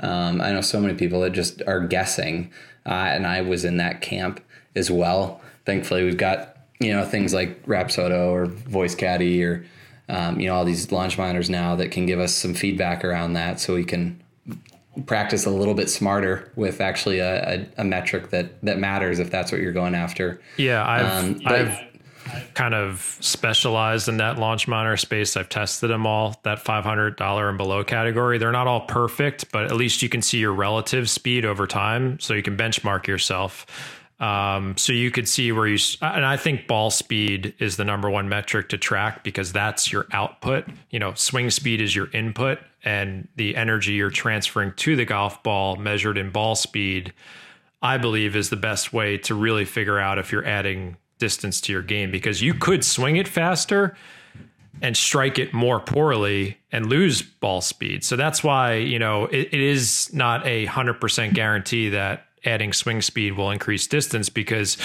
Um, 0.00 0.40
I 0.40 0.52
know 0.52 0.60
so 0.60 0.80
many 0.80 0.94
people 0.94 1.20
that 1.20 1.30
just 1.30 1.62
are 1.66 1.80
guessing, 1.80 2.52
uh, 2.84 2.90
and 2.90 3.26
I 3.26 3.42
was 3.42 3.64
in 3.64 3.76
that 3.76 4.00
camp 4.00 4.40
as 4.74 4.90
well. 4.90 5.40
Thankfully, 5.64 6.04
we've 6.04 6.16
got 6.16 6.56
you 6.80 6.92
know 6.92 7.04
things 7.04 7.32
like 7.32 7.64
Rapsodo 7.64 8.32
or 8.32 8.46
Voice 8.46 8.96
Caddie 8.96 9.42
or 9.44 9.64
um, 10.08 10.40
you 10.40 10.48
know 10.48 10.54
all 10.54 10.64
these 10.64 10.92
launch 10.92 11.18
monitors 11.18 11.48
now 11.48 11.76
that 11.76 11.90
can 11.90 12.06
give 12.06 12.20
us 12.20 12.34
some 12.34 12.54
feedback 12.54 13.04
around 13.04 13.34
that 13.34 13.60
so 13.60 13.74
we 13.74 13.84
can 13.84 14.20
practice 15.06 15.44
a 15.44 15.50
little 15.50 15.74
bit 15.74 15.90
smarter 15.90 16.52
with 16.54 16.80
actually 16.80 17.18
a, 17.18 17.54
a, 17.54 17.66
a, 17.78 17.84
metric 17.84 18.30
that 18.30 18.62
that 18.62 18.78
matters 18.78 19.18
if 19.18 19.30
that's 19.30 19.50
what 19.50 19.60
you're 19.60 19.72
going 19.72 19.94
after. 19.94 20.40
Yeah, 20.56 20.86
I've 20.86 21.24
um, 21.24 21.40
I've 21.46 21.94
kind 22.54 22.74
of 22.74 23.16
specialized 23.20 24.08
in 24.08 24.18
that 24.18 24.38
launch 24.38 24.66
monitor 24.66 24.96
space. 24.96 25.36
I've 25.36 25.48
tested 25.48 25.90
them 25.90 26.06
all, 26.06 26.40
that 26.42 26.64
$500 26.64 27.48
and 27.48 27.58
below 27.58 27.84
category. 27.84 28.38
They're 28.38 28.52
not 28.52 28.66
all 28.66 28.82
perfect, 28.82 29.50
but 29.52 29.64
at 29.64 29.72
least 29.72 30.02
you 30.02 30.08
can 30.08 30.22
see 30.22 30.38
your 30.38 30.52
relative 30.52 31.10
speed 31.10 31.44
over 31.44 31.66
time 31.66 32.18
so 32.20 32.34
you 32.34 32.42
can 32.42 32.56
benchmark 32.56 33.06
yourself. 33.06 33.66
Um, 34.20 34.76
so 34.76 34.92
you 34.92 35.10
could 35.10 35.28
see 35.28 35.50
where 35.50 35.66
you, 35.66 35.78
and 36.00 36.24
I 36.24 36.36
think 36.36 36.66
ball 36.66 36.90
speed 36.90 37.54
is 37.58 37.76
the 37.76 37.84
number 37.84 38.08
one 38.08 38.28
metric 38.28 38.68
to 38.68 38.78
track 38.78 39.24
because 39.24 39.52
that's 39.52 39.92
your 39.92 40.06
output. 40.12 40.66
You 40.90 41.00
know, 41.00 41.14
swing 41.14 41.50
speed 41.50 41.80
is 41.80 41.96
your 41.96 42.10
input, 42.12 42.58
and 42.84 43.28
the 43.36 43.56
energy 43.56 43.92
you're 43.94 44.10
transferring 44.10 44.72
to 44.76 44.94
the 44.94 45.04
golf 45.04 45.42
ball 45.42 45.76
measured 45.76 46.16
in 46.16 46.30
ball 46.30 46.54
speed, 46.54 47.12
I 47.82 47.98
believe, 47.98 48.36
is 48.36 48.50
the 48.50 48.56
best 48.56 48.92
way 48.92 49.18
to 49.18 49.34
really 49.34 49.64
figure 49.64 49.98
out 49.98 50.18
if 50.18 50.30
you're 50.30 50.46
adding 50.46 50.96
distance 51.18 51.60
to 51.62 51.72
your 51.72 51.82
game 51.82 52.10
because 52.10 52.40
you 52.40 52.54
could 52.54 52.84
swing 52.84 53.16
it 53.16 53.26
faster 53.26 53.96
and 54.82 54.96
strike 54.96 55.38
it 55.38 55.54
more 55.54 55.80
poorly 55.80 56.58
and 56.72 56.86
lose 56.86 57.22
ball 57.22 57.60
speed. 57.60 58.04
So 58.04 58.16
that's 58.16 58.42
why, 58.44 58.74
you 58.74 58.98
know, 58.98 59.26
it, 59.26 59.48
it 59.52 59.60
is 59.60 60.12
not 60.12 60.46
a 60.46 60.66
100% 60.66 61.32
guarantee 61.32 61.90
that 61.90 62.26
adding 62.44 62.72
swing 62.72 63.02
speed 63.02 63.34
will 63.34 63.50
increase 63.50 63.86
distance 63.86 64.28
because 64.28 64.76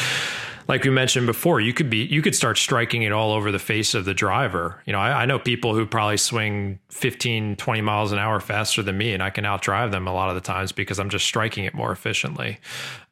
like 0.70 0.84
we 0.84 0.92
mentioned 0.92 1.26
before, 1.26 1.60
you 1.60 1.74
could 1.74 1.90
be 1.90 2.06
you 2.06 2.22
could 2.22 2.36
start 2.36 2.58
striking 2.60 3.02
it 3.02 3.12
all 3.12 3.32
over 3.32 3.52
the 3.52 3.60
face 3.60 3.96
of 3.96 4.06
the 4.06 4.14
driver. 4.14 4.82
You 4.86 4.94
know, 4.94 5.00
I, 5.00 5.24
I, 5.24 5.26
know 5.26 5.40
people 5.40 5.74
who 5.74 5.88
probably 5.88 6.18
swing 6.18 6.78
15, 6.90 7.56
20 7.56 7.82
miles 7.82 8.12
an 8.12 8.20
hour 8.20 8.40
faster 8.40 8.84
than 8.84 8.96
me, 8.96 9.12
and 9.12 9.24
I 9.24 9.32
can 9.32 9.46
outdrive 9.46 9.90
them 9.90 10.08
a 10.08 10.14
lot 10.14 10.30
of 10.30 10.36
the 10.36 10.42
times 10.42 10.72
because 10.72 11.00
I'm 11.00 11.10
just 11.10 11.26
striking 11.26 11.66
it 11.66 11.74
more 11.74 11.92
efficiently. 11.92 12.60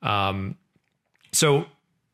Um, 0.04 0.56
so 1.32 1.66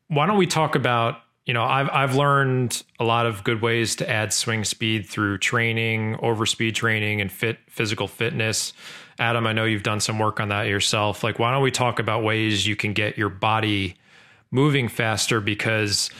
why 0.08 0.24
don't 0.24 0.38
we 0.38 0.46
talk 0.46 0.76
about 0.76 1.20
you 1.44 1.52
know 1.52 1.62
I've 1.62 1.90
I've 1.90 2.16
learned 2.16 2.82
a 2.98 3.04
lot 3.04 3.26
of 3.26 3.44
good 3.44 3.60
ways 3.60 3.96
to 3.96 4.08
add 4.08 4.32
swing 4.32 4.64
speed 4.64 5.06
through 5.06 5.38
training, 5.38 6.16
overspeed 6.22 6.74
training, 6.74 7.20
and 7.20 7.30
fit 7.30 7.58
physical 7.68 8.08
fitness. 8.08 8.72
Adam, 9.18 9.46
I 9.46 9.52
know 9.52 9.64
you've 9.64 9.82
done 9.82 10.00
some 10.00 10.18
work 10.18 10.40
on 10.40 10.48
that 10.48 10.66
yourself. 10.66 11.22
Like, 11.22 11.38
why 11.38 11.52
don't 11.52 11.62
we 11.62 11.70
talk 11.70 11.98
about 11.98 12.22
ways 12.24 12.66
you 12.66 12.76
can 12.76 12.92
get 12.92 13.16
your 13.16 13.28
body 13.28 13.96
moving 14.50 14.88
faster? 14.88 15.40
Because 15.40 16.10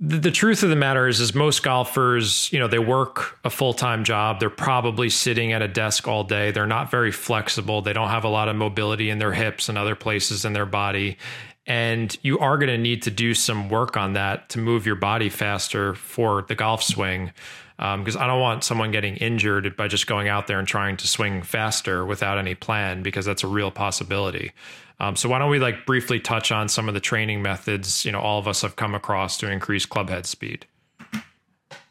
the, 0.00 0.18
the 0.18 0.30
truth 0.30 0.62
of 0.62 0.70
the 0.70 0.76
matter 0.76 1.06
is, 1.06 1.20
is 1.20 1.34
most 1.34 1.62
golfers, 1.62 2.52
you 2.52 2.58
know, 2.58 2.66
they 2.66 2.78
work 2.78 3.38
a 3.44 3.50
full 3.50 3.72
time 3.72 4.04
job. 4.04 4.40
They're 4.40 4.50
probably 4.50 5.08
sitting 5.08 5.52
at 5.52 5.62
a 5.62 5.68
desk 5.68 6.08
all 6.08 6.24
day. 6.24 6.50
They're 6.50 6.66
not 6.66 6.90
very 6.90 7.12
flexible. 7.12 7.82
They 7.82 7.92
don't 7.92 8.08
have 8.08 8.24
a 8.24 8.28
lot 8.28 8.48
of 8.48 8.56
mobility 8.56 9.10
in 9.10 9.18
their 9.18 9.32
hips 9.32 9.68
and 9.68 9.78
other 9.78 9.94
places 9.94 10.44
in 10.44 10.54
their 10.54 10.66
body. 10.66 11.18
And 11.66 12.16
you 12.22 12.40
are 12.40 12.58
going 12.58 12.70
to 12.70 12.78
need 12.78 13.02
to 13.02 13.10
do 13.12 13.34
some 13.34 13.68
work 13.68 13.96
on 13.96 14.14
that 14.14 14.48
to 14.50 14.58
move 14.58 14.84
your 14.84 14.96
body 14.96 15.28
faster 15.28 15.94
for 15.94 16.42
the 16.48 16.56
golf 16.56 16.82
swing. 16.82 17.32
Because 17.76 18.16
um, 18.16 18.22
I 18.22 18.26
don't 18.26 18.40
want 18.40 18.64
someone 18.64 18.90
getting 18.90 19.16
injured 19.16 19.76
by 19.76 19.88
just 19.88 20.06
going 20.06 20.28
out 20.28 20.46
there 20.46 20.58
and 20.58 20.68
trying 20.68 20.96
to 20.98 21.08
swing 21.08 21.42
faster 21.42 22.04
without 22.04 22.38
any 22.38 22.54
plan, 22.54 23.02
because 23.02 23.24
that's 23.24 23.42
a 23.42 23.48
real 23.48 23.70
possibility. 23.70 24.52
Um, 25.00 25.16
so 25.16 25.28
why 25.28 25.40
don't 25.40 25.50
we 25.50 25.58
like 25.58 25.84
briefly 25.84 26.20
touch 26.20 26.52
on 26.52 26.68
some 26.68 26.86
of 26.86 26.94
the 26.94 27.00
training 27.00 27.42
methods 27.42 28.04
you 28.04 28.12
know 28.12 28.20
all 28.20 28.38
of 28.38 28.46
us 28.46 28.62
have 28.62 28.76
come 28.76 28.94
across 28.94 29.36
to 29.38 29.50
increase 29.50 29.84
club 29.84 30.08
head 30.08 30.26
speed. 30.26 30.66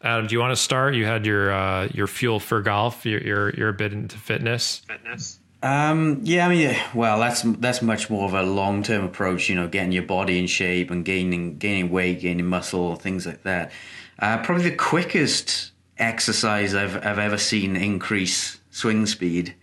Adam, 0.04 0.28
do 0.28 0.34
you 0.34 0.40
want 0.40 0.52
to 0.52 0.62
start? 0.62 0.96
You 0.96 1.06
had 1.06 1.26
your 1.26 1.52
uh, 1.52 1.90
your 1.94 2.08
fuel 2.08 2.40
for 2.40 2.62
golf. 2.62 3.06
You're, 3.06 3.22
you're 3.22 3.50
you're 3.52 3.70
a 3.70 3.74
bit 3.74 3.94
into 3.94 4.18
fitness. 4.18 4.82
Fitness. 4.88 5.40
Um, 5.64 6.22
yeah, 6.24 6.48
I 6.48 6.50
mean, 6.50 6.76
well, 6.96 7.20
that's 7.20 7.44
that's 7.44 7.82
much 7.84 8.10
more 8.10 8.26
of 8.26 8.34
a 8.34 8.42
long 8.42 8.82
term 8.82 9.06
approach. 9.06 9.48
You 9.50 9.56
know, 9.56 9.68
getting 9.68 9.92
your 9.92 10.04
body 10.04 10.40
in 10.40 10.48
shape 10.48 10.90
and 10.90 11.06
gaining 11.06 11.58
gaining 11.58 11.92
weight, 11.92 12.22
gaining 12.22 12.48
muscle, 12.48 12.96
things 12.96 13.28
like 13.28 13.44
that. 13.44 13.72
Uh, 14.18 14.38
probably 14.42 14.70
the 14.70 14.76
quickest 14.76 15.71
exercise 16.02 16.76
I've 16.76 16.98
I've 16.98 17.20
ever 17.20 17.38
seen 17.38 17.76
increase 17.76 18.60
swing 18.72 19.06
speed 19.06 19.56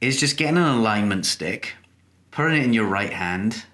is 0.00 0.18
just 0.18 0.36
getting 0.36 0.56
an 0.56 0.64
alignment 0.64 1.26
stick, 1.26 1.74
putting 2.30 2.60
it 2.60 2.64
in 2.64 2.72
your 2.72 2.86
right 2.86 3.12
hand, 3.12 3.64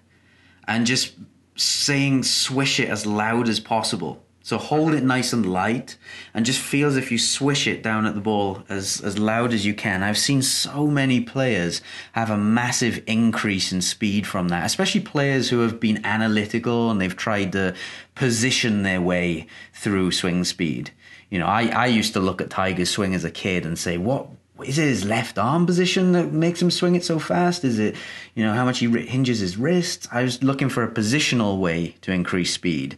and 0.67 0.87
just 0.87 1.15
saying 1.57 2.23
swish 2.23 2.79
it 2.79 2.89
as 2.89 3.07
loud 3.07 3.49
as 3.49 3.61
possible. 3.61 4.23
So 4.49 4.57
hold 4.57 4.95
it 4.95 5.03
nice 5.03 5.35
and 5.35 5.45
light 5.45 5.99
and 6.33 6.47
just 6.47 6.59
feel 6.59 6.89
as 6.89 6.97
if 6.97 7.13
you 7.13 7.19
swish 7.19 7.67
it 7.67 7.83
down 7.83 8.07
at 8.07 8.15
the 8.15 8.21
ball 8.23 8.63
as, 8.71 8.99
as 9.03 9.19
loud 9.19 9.53
as 9.53 9.67
you 9.67 9.75
can. 9.75 10.03
I've 10.03 10.17
seen 10.17 10.41
so 10.41 10.87
many 10.87 11.21
players 11.21 11.83
have 12.13 12.31
a 12.31 12.39
massive 12.39 13.03
increase 13.07 13.73
in 13.73 13.83
speed 13.83 14.27
from 14.27 14.49
that, 14.49 14.65
especially 14.65 15.03
players 15.03 15.51
who 15.51 15.61
have 15.61 15.79
been 15.79 16.03
analytical 16.03 16.91
and 16.91 16.99
they've 16.99 17.15
tried 17.15 17.53
to 17.53 17.75
position 18.15 18.85
their 18.85 19.03
way 19.03 19.47
through 19.75 20.13
swing 20.13 20.45
speed. 20.45 20.93
You 21.31 21.39
know, 21.39 21.47
I, 21.47 21.67
I 21.67 21.87
used 21.87 22.15
to 22.15 22.21
look 22.21 22.41
at 22.41 22.51
Tiger's 22.51 22.91
swing 22.91 23.15
as 23.15 23.25
a 23.25 23.31
kid 23.31 23.67
and 23.67 23.79
say, 23.79 23.99
what, 23.99 24.29
is 24.65 24.79
it 24.79 24.89
his 24.89 25.05
left 25.05 25.39
arm 25.39 25.67
position 25.67 26.13
that 26.13 26.33
makes 26.33 26.61
him 26.61 26.71
swing 26.71 26.95
it 26.95 27.05
so 27.05 27.19
fast? 27.19 27.65
Is 27.65 27.79
it, 27.79 27.97
you 28.35 28.45
know, 28.45 28.55
how 28.55 28.65
much 28.65 28.79
he 28.79 28.89
hinges 29.07 29.39
his 29.41 29.57
wrists? 29.57 30.09
I 30.11 30.23
was 30.23 30.43
looking 30.43 30.69
for 30.69 30.83
a 30.83 30.91
positional 30.91 31.59
way 31.59 31.95
to 32.03 32.13
increase 32.13 32.53
speed 32.53 32.97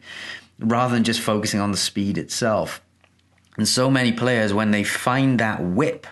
rather 0.58 0.94
than 0.94 1.04
just 1.04 1.20
focusing 1.20 1.60
on 1.60 1.70
the 1.70 1.76
speed 1.76 2.18
itself. 2.18 2.80
And 3.56 3.66
so 3.66 3.90
many 3.90 4.12
players, 4.12 4.54
when 4.54 4.70
they 4.70 4.84
find 4.84 5.40
that 5.40 5.62
whip, 5.62 6.06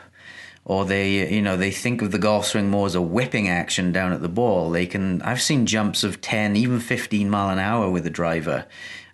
or 0.68 0.84
they, 0.84 1.34
you 1.34 1.40
know, 1.40 1.56
they 1.56 1.70
think 1.70 2.02
of 2.02 2.12
the 2.12 2.18
golf 2.18 2.46
swing 2.46 2.68
more 2.68 2.86
as 2.86 2.94
a 2.94 3.00
whipping 3.00 3.48
action 3.48 3.90
down 3.90 4.12
at 4.12 4.20
the 4.20 4.28
ball, 4.28 4.70
they 4.70 4.86
can. 4.86 5.20
I've 5.22 5.40
seen 5.40 5.66
jumps 5.66 6.04
of 6.04 6.20
10, 6.20 6.56
even 6.56 6.78
15 6.78 7.28
mile 7.28 7.48
an 7.48 7.58
hour 7.58 7.90
with 7.90 8.06
a 8.06 8.10
driver. 8.10 8.66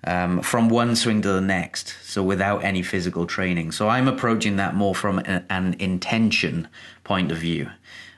Um, 0.06 0.42
from 0.42 0.68
one 0.68 0.96
swing 0.96 1.22
to 1.22 1.32
the 1.32 1.40
next, 1.40 1.96
so 2.02 2.22
without 2.22 2.62
any 2.62 2.82
physical 2.82 3.24
training. 3.24 3.72
So 3.72 3.88
I'm 3.88 4.06
approaching 4.06 4.56
that 4.56 4.74
more 4.74 4.94
from 4.94 5.18
an, 5.20 5.46
an 5.48 5.76
intention 5.78 6.68
point 7.04 7.32
of 7.32 7.38
view. 7.38 7.70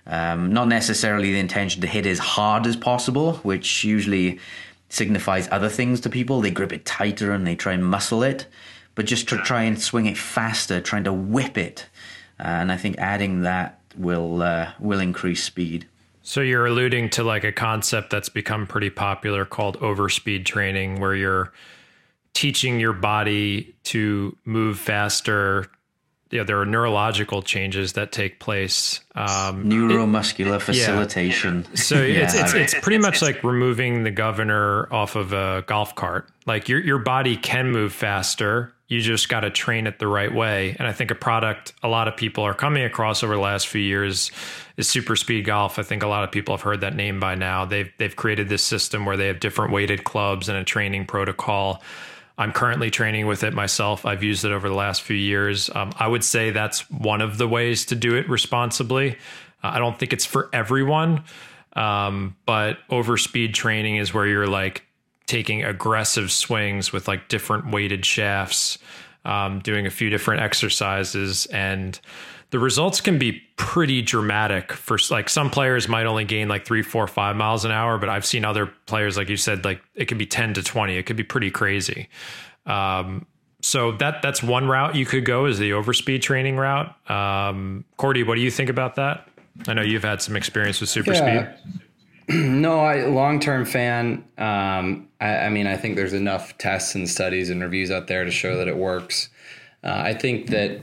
Um, 0.05 0.53
not 0.53 0.66
necessarily 0.66 1.30
the 1.30 1.39
intention 1.39 1.80
to 1.82 1.87
hit 1.87 2.05
as 2.05 2.18
hard 2.18 2.66
as 2.66 2.74
possible, 2.74 3.34
which 3.45 3.84
usually 3.84 4.41
signifies 4.89 5.49
other 5.53 5.68
things 5.68 6.01
to 6.01 6.11
people. 6.11 6.41
They 6.41 6.51
grip 6.51 6.72
it 6.72 6.84
tighter 6.84 7.30
and 7.30 7.47
they 7.47 7.55
try 7.55 7.74
and 7.74 7.84
muscle 7.84 8.24
it, 8.24 8.47
but 8.97 9.07
just 9.07 9.28
to 9.28 9.39
try 9.39 9.62
and 9.62 9.80
swing 9.80 10.07
it 10.07 10.18
faster, 10.18 10.80
trying 10.80 11.05
to 11.05 11.12
whip 11.12 11.57
it. 11.57 11.87
Uh, 12.39 12.45
and 12.45 12.72
I 12.72 12.76
think 12.76 12.99
adding 12.99 13.43
that 13.43 13.80
will 13.97 14.43
uh, 14.43 14.72
will 14.78 15.01
increase 15.01 15.43
speed. 15.43 15.87
So 16.22 16.41
you're 16.41 16.66
alluding 16.66 17.11
to 17.11 17.22
like 17.22 17.45
a 17.45 17.53
concept 17.53 18.11
that's 18.11 18.28
become 18.28 18.66
pretty 18.66 18.91
popular 18.91 19.45
called 19.45 19.78
overspeed 19.80 20.45
training, 20.45 21.01
where 21.01 21.14
you're 21.14 21.53
teaching 22.34 22.80
your 22.80 22.93
body 22.93 23.74
to 23.84 24.37
move 24.45 24.78
faster 24.78 25.70
you 26.30 26.39
know, 26.39 26.45
there 26.45 26.61
are 26.61 26.66
neurological 26.66 27.43
changes 27.43 27.93
that 27.93 28.11
take 28.11 28.41
place. 28.41 29.01
Um, 29.14 29.64
Neuromuscular 29.70 30.57
it, 30.57 30.62
facilitation. 30.62 31.66
Yeah. 31.70 31.76
So 31.76 31.95
yeah. 32.03 32.24
it's, 32.24 32.34
it's, 32.34 32.55
it's 32.55 32.74
pretty 32.74 32.99
much 32.99 33.22
like 33.22 33.45
removing 33.45 34.03
the 34.03 34.11
governor 34.11 34.93
off 34.93 35.14
of 35.14 35.32
a 35.32 35.64
golf 35.66 35.95
cart. 35.95 36.28
Like 36.45 36.68
your 36.68 36.80
your 36.80 36.99
body 36.99 37.37
can 37.37 37.70
move 37.70 37.93
faster. 37.93 38.72
You 38.89 39.01
just 39.01 39.28
got 39.28 39.41
to 39.41 39.51
train 39.51 39.87
it 39.87 39.99
the 39.99 40.07
right 40.07 40.32
way. 40.32 40.76
And 40.78 40.87
I 40.87 40.93
think 40.93 41.11
a 41.11 41.14
product 41.14 41.72
a 41.82 41.89
lot 41.89 42.07
of 42.07 42.16
people 42.16 42.45
are 42.45 42.55
coming 42.55 42.84
across 42.84 43.24
over 43.24 43.34
the 43.34 43.41
last 43.41 43.66
few 43.66 43.80
years 43.80 44.30
is 44.76 44.89
Super 44.89 45.16
Speed 45.16 45.45
Golf. 45.45 45.78
I 45.78 45.82
think 45.82 46.03
a 46.03 46.09
lot 46.09 46.22
of 46.22 46.30
people 46.30 46.55
have 46.57 46.62
heard 46.62 46.82
that 46.82 46.95
name 46.95 47.18
by 47.18 47.34
now. 47.34 47.64
They've 47.64 47.93
they've 47.99 48.14
created 48.14 48.49
this 48.49 48.62
system 48.62 49.05
where 49.05 49.16
they 49.16 49.26
have 49.26 49.41
different 49.41 49.72
weighted 49.72 50.05
clubs 50.05 50.49
and 50.49 50.57
a 50.57 50.64
training 50.64 51.07
protocol 51.07 51.82
I'm 52.39 52.53
currently 52.53 52.91
training 52.91 53.26
with 53.26 53.45
it 53.45 53.55
myself. 53.55 54.05
I've 54.05 54.22
used 54.22 54.45
it 54.45 54.53
over 54.53 54.68
the 54.68 54.74
last 54.74 55.03
few 55.03 55.16
years. 55.16 55.70
Um, 55.74 55.93
I 55.99 56.07
would 56.07 56.22
say 56.22 56.51
that's 56.51 56.89
one 56.91 57.22
of 57.22 57.39
the 57.39 57.49
ways 57.49 57.87
to 57.87 57.95
do 57.95 58.14
it 58.14 58.28
responsibly. 58.28 59.12
Uh, 59.64 59.68
I 59.68 59.78
don't 59.78 59.99
think 59.99 60.12
it's 60.12 60.26
for 60.26 60.51
everyone, 60.53 61.24
um, 61.72 62.37
but 62.45 62.78
overspeed 62.91 63.55
training 63.55 63.97
is 63.97 64.12
where 64.12 64.26
you're 64.26 64.47
like 64.47 64.86
taking 65.27 65.64
aggressive 65.64 66.31
swings 66.31 66.93
with 66.93 67.09
like 67.09 67.29
different 67.29 67.70
weighted 67.70 68.05
shafts, 68.07 68.79
um, 69.24 69.61
doing 69.61 69.87
a 69.87 69.91
few 69.91 70.09
different 70.11 70.43
exercises 70.43 71.47
and 71.47 72.01
the 72.51 72.59
results 72.59 73.01
can 73.01 73.18
be 73.18 73.43
pretty 73.57 74.03
dramatic 74.03 74.72
for 74.72 74.99
like 75.11 75.29
some 75.29 75.51
players 75.51 75.89
might 75.89 76.07
only 76.07 76.24
gain 76.24 76.49
like 76.49 76.64
three, 76.64 76.83
four, 76.83 77.07
five 77.07 77.37
miles 77.37 77.64
an 77.64 77.72
hour, 77.72 77.99
but 77.99 78.09
I've 78.09 78.24
seen 78.24 78.45
other 78.45 78.66
players, 78.87 79.16
like 79.16 79.29
you 79.29 79.37
said, 79.37 79.64
like 79.64 79.83
it 79.95 80.07
could 80.07 80.18
be 80.18 80.27
10 80.27 80.55
to 80.55 80.62
20. 80.62 80.97
It 80.97 81.05
could 81.05 81.16
be 81.16 81.24
pretty 81.24 81.51
crazy. 81.51 82.09
Um, 82.64 83.27
so 83.62 83.93
that 83.93 84.22
that's 84.22 84.43
one 84.43 84.68
route 84.68 84.95
you 84.95 85.07
could 85.07 85.24
go 85.24 85.47
is 85.47 85.59
the 85.59 85.70
overspeed 85.70 86.22
training 86.22 86.57
route. 86.57 86.95
Um, 87.11 87.85
Cordie, 87.97 88.22
what 88.22 88.37
do 88.37 88.43
you 88.43 88.51
think 88.51 88.70
about 88.70 88.95
that? 88.95 89.29
I 89.66 89.74
know 89.74 89.83
you've 89.83 90.05
had 90.05 90.22
some 90.22 90.37
experience 90.37 90.81
with 90.81 90.89
super 90.89 91.12
yeah. 91.12 91.57
speed. 91.57 91.85
no, 92.29 92.81
I 92.81 93.07
long 93.07 93.41
term 93.41 93.64
fan. 93.64 94.24
Um, 94.39 95.06
I, 95.21 95.37
I, 95.39 95.49
mean, 95.49 95.67
I 95.67 95.77
think 95.77 95.97
there's 95.97 96.12
enough 96.12 96.57
tests 96.59 96.95
and 96.95 97.09
studies 97.09 97.51
and 97.51 97.62
reviews 97.62 97.91
out 97.91 98.07
there 98.07 98.25
to 98.25 98.31
show 98.31 98.57
that 98.57 98.69
it 98.69 98.77
works. 98.77 99.29
Uh, 99.83 100.03
I 100.05 100.14
think 100.14 100.49
that 100.49 100.81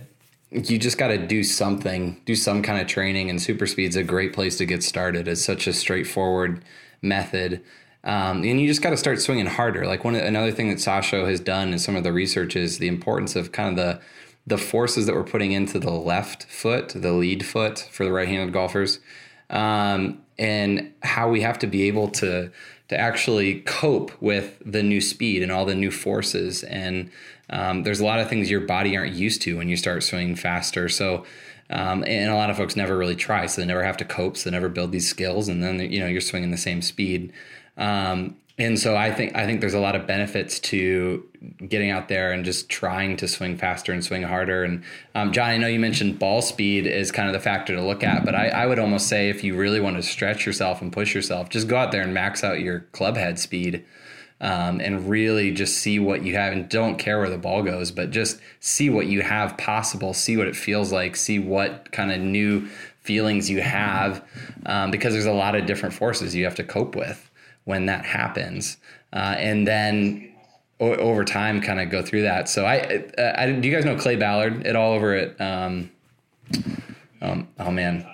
you 0.51 0.77
just 0.77 0.97
got 0.97 1.07
to 1.07 1.17
do 1.17 1.43
something, 1.43 2.21
do 2.25 2.35
some 2.35 2.61
kind 2.61 2.79
of 2.79 2.87
training, 2.87 3.29
and 3.29 3.41
super 3.41 3.65
speed's 3.65 3.95
a 3.95 4.03
great 4.03 4.33
place 4.33 4.57
to 4.57 4.65
get 4.65 4.83
started. 4.83 5.27
It's 5.27 5.43
such 5.43 5.67
a 5.67 5.73
straightforward 5.73 6.63
method. 7.01 7.63
Um, 8.03 8.43
and 8.43 8.59
you 8.59 8.67
just 8.67 8.81
got 8.81 8.91
to 8.91 8.97
start 8.97 9.21
swinging 9.21 9.45
harder. 9.45 9.85
Like 9.85 10.03
one 10.03 10.15
another 10.15 10.51
thing 10.51 10.69
that 10.69 10.77
Sasho 10.77 11.27
has 11.27 11.39
done 11.39 11.71
in 11.73 11.79
some 11.79 11.95
of 11.95 12.03
the 12.03 12.13
research 12.13 12.55
is 12.55 12.77
the 12.77 12.87
importance 12.87 13.35
of 13.35 13.51
kind 13.51 13.69
of 13.69 13.75
the 13.75 14.01
the 14.45 14.57
forces 14.57 15.05
that 15.05 15.15
we're 15.15 15.23
putting 15.23 15.53
into 15.53 15.79
the 15.79 15.91
left 15.91 16.43
foot, 16.43 16.89
the 16.89 17.13
lead 17.13 17.45
foot 17.45 17.79
for 17.79 18.03
the 18.03 18.11
right-handed 18.11 18.51
golfers, 18.51 18.99
um, 19.49 20.21
and 20.37 20.91
how 21.01 21.29
we 21.29 21.39
have 21.39 21.57
to 21.59 21.65
be 21.65 21.83
able 21.83 22.09
to 22.09 22.51
to 22.93 22.99
actually 22.99 23.61
cope 23.61 24.11
with 24.21 24.61
the 24.65 24.83
new 24.83 25.01
speed 25.01 25.41
and 25.43 25.51
all 25.51 25.65
the 25.65 25.75
new 25.75 25.91
forces. 25.91 26.63
And 26.63 27.09
um, 27.49 27.83
there's 27.83 27.99
a 27.99 28.05
lot 28.05 28.19
of 28.19 28.29
things 28.29 28.49
your 28.49 28.61
body 28.61 28.95
aren't 28.95 29.13
used 29.13 29.41
to 29.43 29.57
when 29.57 29.67
you 29.67 29.77
start 29.77 30.03
swinging 30.03 30.35
faster. 30.35 30.89
So. 30.89 31.25
Um, 31.69 32.03
and 32.05 32.29
a 32.29 32.35
lot 32.35 32.49
of 32.49 32.57
folks 32.57 32.75
never 32.75 32.95
really 32.95 33.15
try, 33.15 33.47
so 33.47 33.61
they 33.61 33.65
never 33.65 33.83
have 33.83 33.97
to 33.97 34.05
cope, 34.05 34.35
so 34.37 34.49
they 34.49 34.53
never 34.53 34.69
build 34.69 34.91
these 34.91 35.09
skills, 35.09 35.47
and 35.47 35.63
then 35.63 35.79
you 35.79 36.01
know 36.01 36.07
you're 36.07 36.21
swinging 36.21 36.51
the 36.51 36.57
same 36.57 36.81
speed. 36.81 37.31
Um, 37.77 38.35
and 38.59 38.77
so 38.77 38.95
I 38.95 39.11
think 39.11 39.35
I 39.35 39.47
think 39.47 39.61
there's 39.61 39.73
a 39.73 39.79
lot 39.79 39.95
of 39.95 40.05
benefits 40.05 40.59
to 40.59 41.27
getting 41.67 41.89
out 41.89 42.07
there 42.07 42.31
and 42.31 42.45
just 42.45 42.69
trying 42.69 43.17
to 43.17 43.27
swing 43.27 43.57
faster 43.57 43.91
and 43.91 44.03
swing 44.03 44.21
harder. 44.21 44.63
And 44.63 44.83
um, 45.15 45.31
John, 45.31 45.49
I 45.49 45.57
know 45.57 45.67
you 45.67 45.79
mentioned 45.79 46.19
ball 46.19 46.41
speed 46.41 46.85
is 46.85 47.11
kind 47.11 47.27
of 47.27 47.33
the 47.33 47.39
factor 47.39 47.75
to 47.75 47.81
look 47.81 48.03
at, 48.03 48.23
but 48.23 48.35
I, 48.35 48.49
I, 48.49 48.67
would 48.67 48.79
almost 48.79 49.07
say 49.07 49.29
if 49.29 49.43
you 49.43 49.55
really 49.55 49.81
want 49.81 49.95
to 49.97 50.03
stretch 50.03 50.45
yourself 50.45 50.81
and 50.81 50.93
push 50.93 51.15
yourself, 51.15 51.49
just 51.49 51.67
go 51.67 51.77
out 51.77 51.91
there 51.91 52.03
and 52.03 52.13
max 52.13 52.43
out 52.43 52.59
your 52.59 52.81
club 52.91 53.17
head 53.17 53.39
speed. 53.39 53.83
Um, 54.41 54.81
and 54.81 55.07
really 55.07 55.51
just 55.51 55.77
see 55.77 55.99
what 55.99 56.23
you 56.23 56.35
have 56.35 56.51
and 56.51 56.67
don't 56.67 56.97
care 56.97 57.17
where 57.19 57.29
the 57.29 57.37
ball 57.37 57.63
goes, 57.63 57.91
but 57.91 58.11
just 58.11 58.41
see 58.59 58.89
what 58.89 59.05
you 59.05 59.21
have 59.21 59.57
possible, 59.57 60.13
see 60.13 60.35
what 60.35 60.47
it 60.47 60.55
feels 60.55 60.91
like, 60.91 61.15
see 61.15 61.39
what 61.39 61.93
kind 61.93 62.11
of 62.11 62.19
new 62.19 62.67
feelings 62.99 63.49
you 63.49 63.61
have, 63.61 64.21
um, 64.65 64.91
because 64.91 65.13
there's 65.13 65.27
a 65.27 65.31
lot 65.31 65.55
of 65.55 65.65
different 65.65 65.95
forces 65.95 66.35
you 66.35 66.43
have 66.43 66.55
to 66.55 66.63
cope 66.63 66.93
with 66.93 67.29
when 67.65 67.85
that 67.87 68.05
happens, 68.05 68.77
uh, 69.13 69.35
and 69.37 69.67
then 69.67 70.33
o- 70.79 70.95
over 70.95 71.23
time, 71.23 71.61
kind 71.61 71.79
of 71.79 71.89
go 71.89 72.01
through 72.01 72.23
that. 72.23 72.49
So 72.49 72.65
I, 72.65 73.03
uh, 73.17 73.33
I, 73.37 73.51
do 73.51 73.67
you 73.67 73.73
guys 73.73 73.85
know 73.85 73.97
Clay 73.97 74.15
Ballard 74.15 74.65
at 74.65 74.75
all 74.75 74.93
over 74.93 75.13
at? 75.13 75.39
Um, 75.39 75.91
um, 77.21 77.47
oh 77.59 77.71
man, 77.71 78.05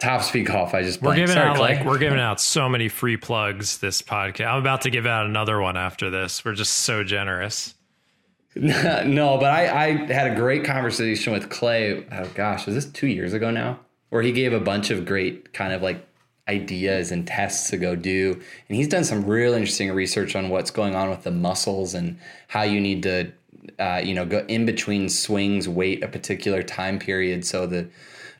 Top 0.00 0.22
Speed 0.22 0.46
Golf. 0.46 0.74
I 0.74 0.82
just 0.82 1.02
we're 1.02 1.14
giving 1.14 1.34
Sorry, 1.34 1.48
out 1.48 1.56
Clay. 1.56 1.76
like 1.76 1.86
we're 1.86 1.98
giving 1.98 2.18
out 2.18 2.40
so 2.40 2.68
many 2.68 2.88
free 2.88 3.16
plugs 3.16 3.78
this 3.78 4.02
podcast. 4.02 4.46
I'm 4.46 4.60
about 4.60 4.82
to 4.82 4.90
give 4.90 5.06
out 5.06 5.26
another 5.26 5.60
one 5.60 5.76
after 5.76 6.10
this. 6.10 6.44
We're 6.44 6.54
just 6.54 6.72
so 6.72 7.04
generous. 7.04 7.74
no, 8.56 9.38
but 9.38 9.50
I, 9.50 9.84
I 9.84 10.12
had 10.12 10.32
a 10.32 10.34
great 10.34 10.64
conversation 10.64 11.32
with 11.32 11.50
Clay. 11.50 12.04
Oh 12.10 12.28
gosh, 12.34 12.66
is 12.66 12.74
this 12.74 12.86
two 12.86 13.06
years 13.06 13.32
ago 13.32 13.50
now? 13.50 13.78
Where 14.08 14.22
he 14.22 14.32
gave 14.32 14.52
a 14.52 14.60
bunch 14.60 14.90
of 14.90 15.06
great 15.06 15.52
kind 15.52 15.72
of 15.72 15.82
like 15.82 16.04
ideas 16.48 17.12
and 17.12 17.26
tests 17.26 17.70
to 17.70 17.76
go 17.76 17.94
do. 17.94 18.32
And 18.68 18.76
he's 18.76 18.88
done 18.88 19.04
some 19.04 19.24
real 19.24 19.52
interesting 19.52 19.90
research 19.92 20.34
on 20.34 20.48
what's 20.48 20.70
going 20.70 20.94
on 20.94 21.10
with 21.10 21.22
the 21.22 21.30
muscles 21.30 21.94
and 21.94 22.18
how 22.48 22.62
you 22.62 22.80
need 22.80 23.02
to, 23.04 23.32
uh, 23.78 24.00
you 24.02 24.14
know, 24.14 24.26
go 24.26 24.44
in 24.48 24.66
between 24.66 25.08
swings, 25.08 25.68
wait 25.68 26.02
a 26.02 26.08
particular 26.08 26.62
time 26.62 26.98
period 26.98 27.46
so 27.46 27.66
that, 27.68 27.90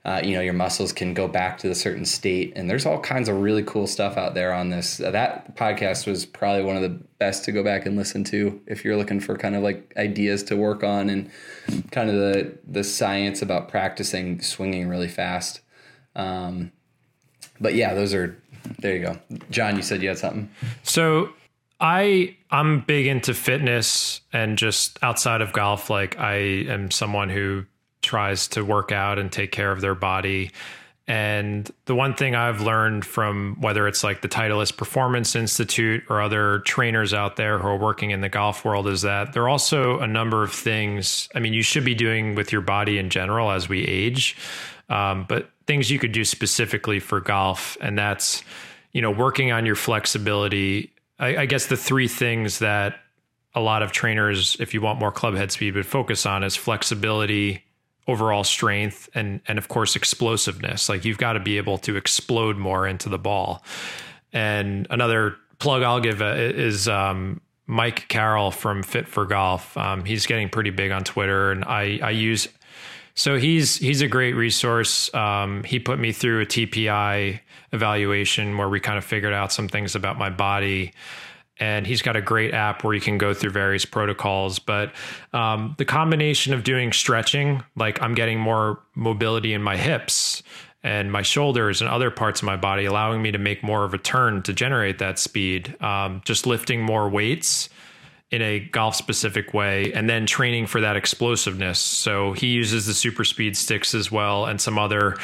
uh, 0.04 0.20
you 0.24 0.34
know, 0.34 0.40
your 0.40 0.54
muscles 0.54 0.92
can 0.92 1.12
go 1.14 1.28
back 1.28 1.58
to 1.58 1.68
the 1.68 1.74
certain 1.74 2.04
state. 2.04 2.52
And 2.56 2.68
there's 2.68 2.86
all 2.86 2.98
kinds 3.00 3.28
of 3.28 3.36
really 3.36 3.62
cool 3.62 3.86
stuff 3.86 4.16
out 4.16 4.34
there 4.34 4.52
on 4.52 4.70
this. 4.70 4.98
Uh, 4.98 5.10
that 5.10 5.54
podcast 5.56 6.06
was 6.06 6.24
probably 6.24 6.64
one 6.64 6.76
of 6.76 6.82
the 6.82 6.98
best 7.18 7.44
to 7.44 7.52
go 7.52 7.62
back 7.62 7.86
and 7.86 7.96
listen 7.96 8.24
to 8.24 8.60
if 8.66 8.84
you're 8.84 8.96
looking 8.96 9.20
for 9.20 9.36
kind 9.36 9.54
of 9.54 9.62
like 9.62 9.92
ideas 9.96 10.42
to 10.44 10.56
work 10.56 10.82
on 10.82 11.10
and 11.10 11.30
kind 11.92 12.08
of 12.08 12.16
the 12.16 12.58
the 12.66 12.82
science 12.82 13.42
about 13.42 13.68
practicing 13.68 14.40
swinging 14.40 14.88
really 14.88 15.08
fast. 15.08 15.60
Um, 16.16 16.72
but 17.60 17.74
yeah, 17.74 17.94
those 17.94 18.14
are 18.14 18.40
there 18.78 18.96
you 18.96 19.02
go. 19.04 19.18
John, 19.50 19.76
you 19.76 19.82
said 19.82 20.02
you 20.02 20.08
had 20.08 20.18
something. 20.18 20.50
So 20.82 21.30
I 21.80 22.36
I'm 22.50 22.80
big 22.80 23.06
into 23.06 23.34
fitness 23.34 24.20
and 24.32 24.58
just 24.58 24.98
outside 25.02 25.40
of 25.40 25.52
golf, 25.52 25.90
like 25.90 26.18
I 26.18 26.34
am 26.34 26.90
someone 26.90 27.28
who 27.28 27.64
tries 28.02 28.48
to 28.48 28.64
work 28.64 28.92
out 28.92 29.18
and 29.18 29.30
take 29.30 29.52
care 29.52 29.72
of 29.72 29.80
their 29.80 29.94
body. 29.94 30.50
And 31.06 31.68
the 31.86 31.94
one 31.94 32.14
thing 32.14 32.36
I've 32.36 32.60
learned 32.60 33.04
from 33.04 33.56
whether 33.58 33.88
it's 33.88 34.04
like 34.04 34.22
the 34.22 34.28
Titleist 34.28 34.76
Performance 34.76 35.34
Institute 35.34 36.04
or 36.08 36.20
other 36.20 36.60
trainers 36.60 37.12
out 37.12 37.34
there 37.34 37.58
who 37.58 37.66
are 37.66 37.76
working 37.76 38.10
in 38.10 38.20
the 38.20 38.28
golf 38.28 38.64
world 38.64 38.86
is 38.86 39.02
that 39.02 39.32
there 39.32 39.42
are 39.42 39.48
also 39.48 39.98
a 39.98 40.06
number 40.06 40.44
of 40.44 40.52
things. 40.52 41.28
I 41.34 41.40
mean, 41.40 41.52
you 41.52 41.62
should 41.62 41.84
be 41.84 41.96
doing 41.96 42.36
with 42.36 42.52
your 42.52 42.60
body 42.60 42.96
in 42.96 43.10
general 43.10 43.50
as 43.50 43.68
we 43.68 43.84
age, 43.86 44.36
um, 44.90 45.24
but 45.28 45.48
things 45.66 45.90
you 45.90 45.98
could 45.98 46.12
do 46.12 46.24
specifically 46.24 47.00
for 47.00 47.20
golf, 47.20 47.78
and 47.80 47.96
that's 47.96 48.42
you 48.92 49.00
know 49.00 49.10
working 49.10 49.52
on 49.52 49.64
your 49.64 49.76
flexibility. 49.76 50.92
I, 51.18 51.38
I 51.38 51.46
guess 51.46 51.66
the 51.66 51.76
three 51.76 52.08
things 52.08 52.58
that 52.58 52.96
a 53.54 53.60
lot 53.60 53.82
of 53.82 53.92
trainers, 53.92 54.56
if 54.60 54.74
you 54.74 54.80
want 54.80 54.98
more 54.98 55.12
club 55.12 55.34
head 55.34 55.52
speed, 55.52 55.74
would 55.74 55.86
focus 55.86 56.26
on 56.26 56.42
is 56.44 56.56
flexibility, 56.56 57.64
overall 58.06 58.44
strength, 58.44 59.08
and 59.14 59.40
and 59.46 59.58
of 59.58 59.68
course 59.68 59.96
explosiveness. 59.96 60.88
Like 60.88 61.04
you've 61.04 61.18
got 61.18 61.34
to 61.34 61.40
be 61.40 61.56
able 61.56 61.78
to 61.78 61.96
explode 61.96 62.56
more 62.56 62.86
into 62.86 63.08
the 63.08 63.18
ball. 63.18 63.64
And 64.32 64.86
another 64.90 65.36
plug 65.58 65.82
I'll 65.82 66.00
give 66.00 66.20
uh, 66.20 66.34
is 66.36 66.88
um, 66.88 67.40
Mike 67.66 68.08
Carroll 68.08 68.50
from 68.50 68.82
Fit 68.82 69.06
for 69.06 69.24
Golf. 69.24 69.76
Um, 69.76 70.04
he's 70.04 70.26
getting 70.26 70.48
pretty 70.48 70.70
big 70.70 70.90
on 70.90 71.04
Twitter, 71.04 71.52
and 71.52 71.64
I 71.64 72.00
I 72.02 72.10
use 72.10 72.48
so 73.14 73.38
he's 73.38 73.76
he's 73.76 74.00
a 74.00 74.08
great 74.08 74.34
resource. 74.34 75.12
Um, 75.14 75.64
he 75.64 75.78
put 75.78 75.98
me 75.98 76.12
through 76.12 76.42
a 76.42 76.46
TPI 76.46 77.40
evaluation 77.72 78.56
where 78.56 78.68
we 78.68 78.80
kind 78.80 78.98
of 78.98 79.04
figured 79.04 79.32
out 79.32 79.52
some 79.52 79.68
things 79.68 79.94
about 79.94 80.18
my 80.18 80.30
body. 80.30 80.92
And 81.58 81.86
he's 81.86 82.00
got 82.00 82.16
a 82.16 82.22
great 82.22 82.54
app 82.54 82.84
where 82.84 82.94
you 82.94 83.02
can 83.02 83.18
go 83.18 83.34
through 83.34 83.50
various 83.50 83.84
protocols. 83.84 84.58
But 84.58 84.94
um, 85.34 85.74
the 85.76 85.84
combination 85.84 86.54
of 86.54 86.64
doing 86.64 86.90
stretching, 86.90 87.62
like 87.76 88.00
I'm 88.00 88.14
getting 88.14 88.40
more 88.40 88.80
mobility 88.94 89.52
in 89.52 89.62
my 89.62 89.76
hips 89.76 90.42
and 90.82 91.12
my 91.12 91.20
shoulders 91.20 91.82
and 91.82 91.90
other 91.90 92.10
parts 92.10 92.40
of 92.40 92.46
my 92.46 92.56
body, 92.56 92.86
allowing 92.86 93.20
me 93.20 93.30
to 93.32 93.38
make 93.38 93.62
more 93.62 93.84
of 93.84 93.92
a 93.92 93.98
turn 93.98 94.42
to 94.44 94.54
generate 94.54 94.98
that 95.00 95.18
speed. 95.18 95.76
Um, 95.82 96.22
just 96.24 96.46
lifting 96.46 96.80
more 96.80 97.10
weights 97.10 97.68
in 98.30 98.42
a 98.42 98.60
golf 98.60 98.94
specific 98.94 99.52
way 99.52 99.92
and 99.92 100.08
then 100.08 100.24
training 100.24 100.66
for 100.66 100.80
that 100.80 100.96
explosiveness. 100.96 101.80
So 101.80 102.32
he 102.32 102.46
uses 102.46 102.86
the 102.86 102.94
super 102.94 103.24
speed 103.24 103.56
sticks 103.56 103.92
as 103.92 104.12
well 104.12 104.46
and 104.46 104.60
some 104.60 104.78
other, 104.78 105.16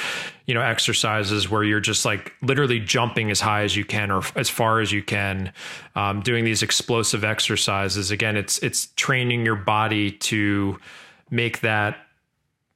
you 0.47 0.55
know, 0.55 0.61
exercises 0.61 1.49
where 1.49 1.63
you're 1.63 1.79
just 1.79 2.05
like 2.05 2.33
literally 2.43 2.81
jumping 2.81 3.31
as 3.31 3.41
high 3.41 3.63
as 3.63 3.77
you 3.77 3.85
can 3.85 4.11
or 4.11 4.23
as 4.35 4.49
far 4.49 4.81
as 4.81 4.91
you 4.91 5.05
can, 5.05 5.53
um, 5.95 6.21
doing 6.21 6.45
these 6.45 6.65
explosive 6.65 7.23
exercises. 7.23 8.11
Again, 8.11 8.37
it's 8.37 8.59
it's 8.59 8.89
training 8.97 9.45
your 9.45 9.57
body 9.57 10.11
to 10.11 10.81
make 11.31 11.61
that 11.61 12.06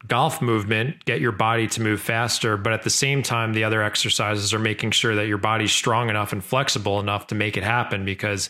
golf 0.07 0.41
movement, 0.41 1.05
get 1.05 1.21
your 1.21 1.33
body 1.33 1.67
to 1.69 1.83
move 1.83 2.01
faster. 2.01 2.57
But 2.57 2.73
at 2.73 2.83
the 2.83 2.91
same 2.91 3.23
time, 3.23 3.53
the 3.53 3.65
other 3.65 3.83
exercises 3.83 4.55
are 4.55 4.59
making 4.59 4.93
sure 4.93 5.15
that 5.15 5.27
your 5.27 5.39
body's 5.39 5.73
strong 5.73 6.09
enough 6.09 6.33
and 6.33 6.43
flexible 6.43 7.01
enough 7.01 7.27
to 7.29 7.35
make 7.35 7.57
it 7.57 7.63
happen. 7.63 8.05
Because 8.05 8.49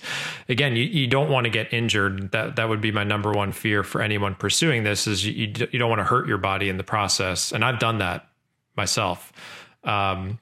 again, 0.49 0.77
you, 0.77 0.85
you 0.85 1.07
don't 1.07 1.29
want 1.29 1.45
to 1.45 1.51
get 1.51 1.73
injured. 1.73 2.31
That 2.33 2.57
that 2.57 2.69
would 2.69 2.81
be 2.81 2.93
my 2.93 3.05
number 3.05 3.33
one 3.33 3.53
fear 3.53 3.83
for 3.83 4.01
anyone 4.01 4.35
pursuing 4.35 4.85
this 4.85 5.07
is 5.07 5.27
you, 5.27 5.53
you 5.73 5.79
don't 5.79 5.91
want 5.91 6.01
to 6.01 6.05
hurt 6.05 6.29
your 6.29 6.39
body 6.39 6.69
in 6.69 6.77
the 6.77 6.85
process. 6.85 7.53
And 7.53 7.65
I've 7.65 7.79
done 7.79 7.99
that 7.99 8.29
myself. 8.77 9.33
Um, 9.83 10.39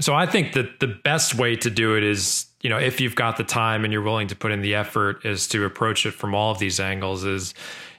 so 0.00 0.14
I 0.14 0.26
think 0.26 0.54
that 0.54 0.80
the 0.80 0.88
best 0.88 1.34
way 1.34 1.56
to 1.56 1.70
do 1.70 1.96
it 1.96 2.02
is, 2.02 2.46
you 2.62 2.70
know, 2.70 2.78
if 2.78 3.00
you've 3.00 3.14
got 3.14 3.36
the 3.36 3.44
time 3.44 3.84
and 3.84 3.92
you're 3.92 4.02
willing 4.02 4.28
to 4.28 4.36
put 4.36 4.50
in 4.50 4.60
the 4.60 4.74
effort 4.74 5.24
is 5.24 5.46
to 5.48 5.64
approach 5.64 6.04
it 6.06 6.12
from 6.12 6.34
all 6.34 6.50
of 6.50 6.58
these 6.58 6.80
angles 6.80 7.24
is 7.24 7.54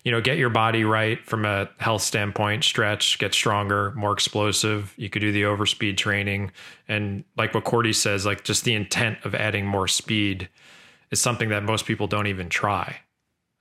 you 0.05 0.11
know, 0.11 0.21
get 0.21 0.37
your 0.37 0.51
body 0.51 0.83
right 0.83 1.25
from 1.25 1.45
a 1.45 1.67
health 1.79 2.03
standpoint, 2.03 2.63
stretch, 2.63 3.17
get 3.17 3.33
stronger, 3.33 3.91
more 3.93 4.13
explosive. 4.13 4.93
You 4.97 5.09
could 5.09 5.19
do 5.19 5.31
the 5.31 5.41
overspeed 5.41 5.97
training. 5.97 6.51
And 6.87 7.23
like 7.35 7.55
what 7.55 7.63
Cordie 7.63 7.91
says, 7.91 8.23
like 8.23 8.43
just 8.43 8.65
the 8.65 8.75
intent 8.75 9.17
of 9.25 9.33
adding 9.33 9.65
more 9.65 9.87
speed 9.87 10.47
is 11.09 11.19
something 11.19 11.49
that 11.49 11.63
most 11.63 11.87
people 11.87 12.05
don't 12.05 12.27
even 12.27 12.49
try. 12.49 12.97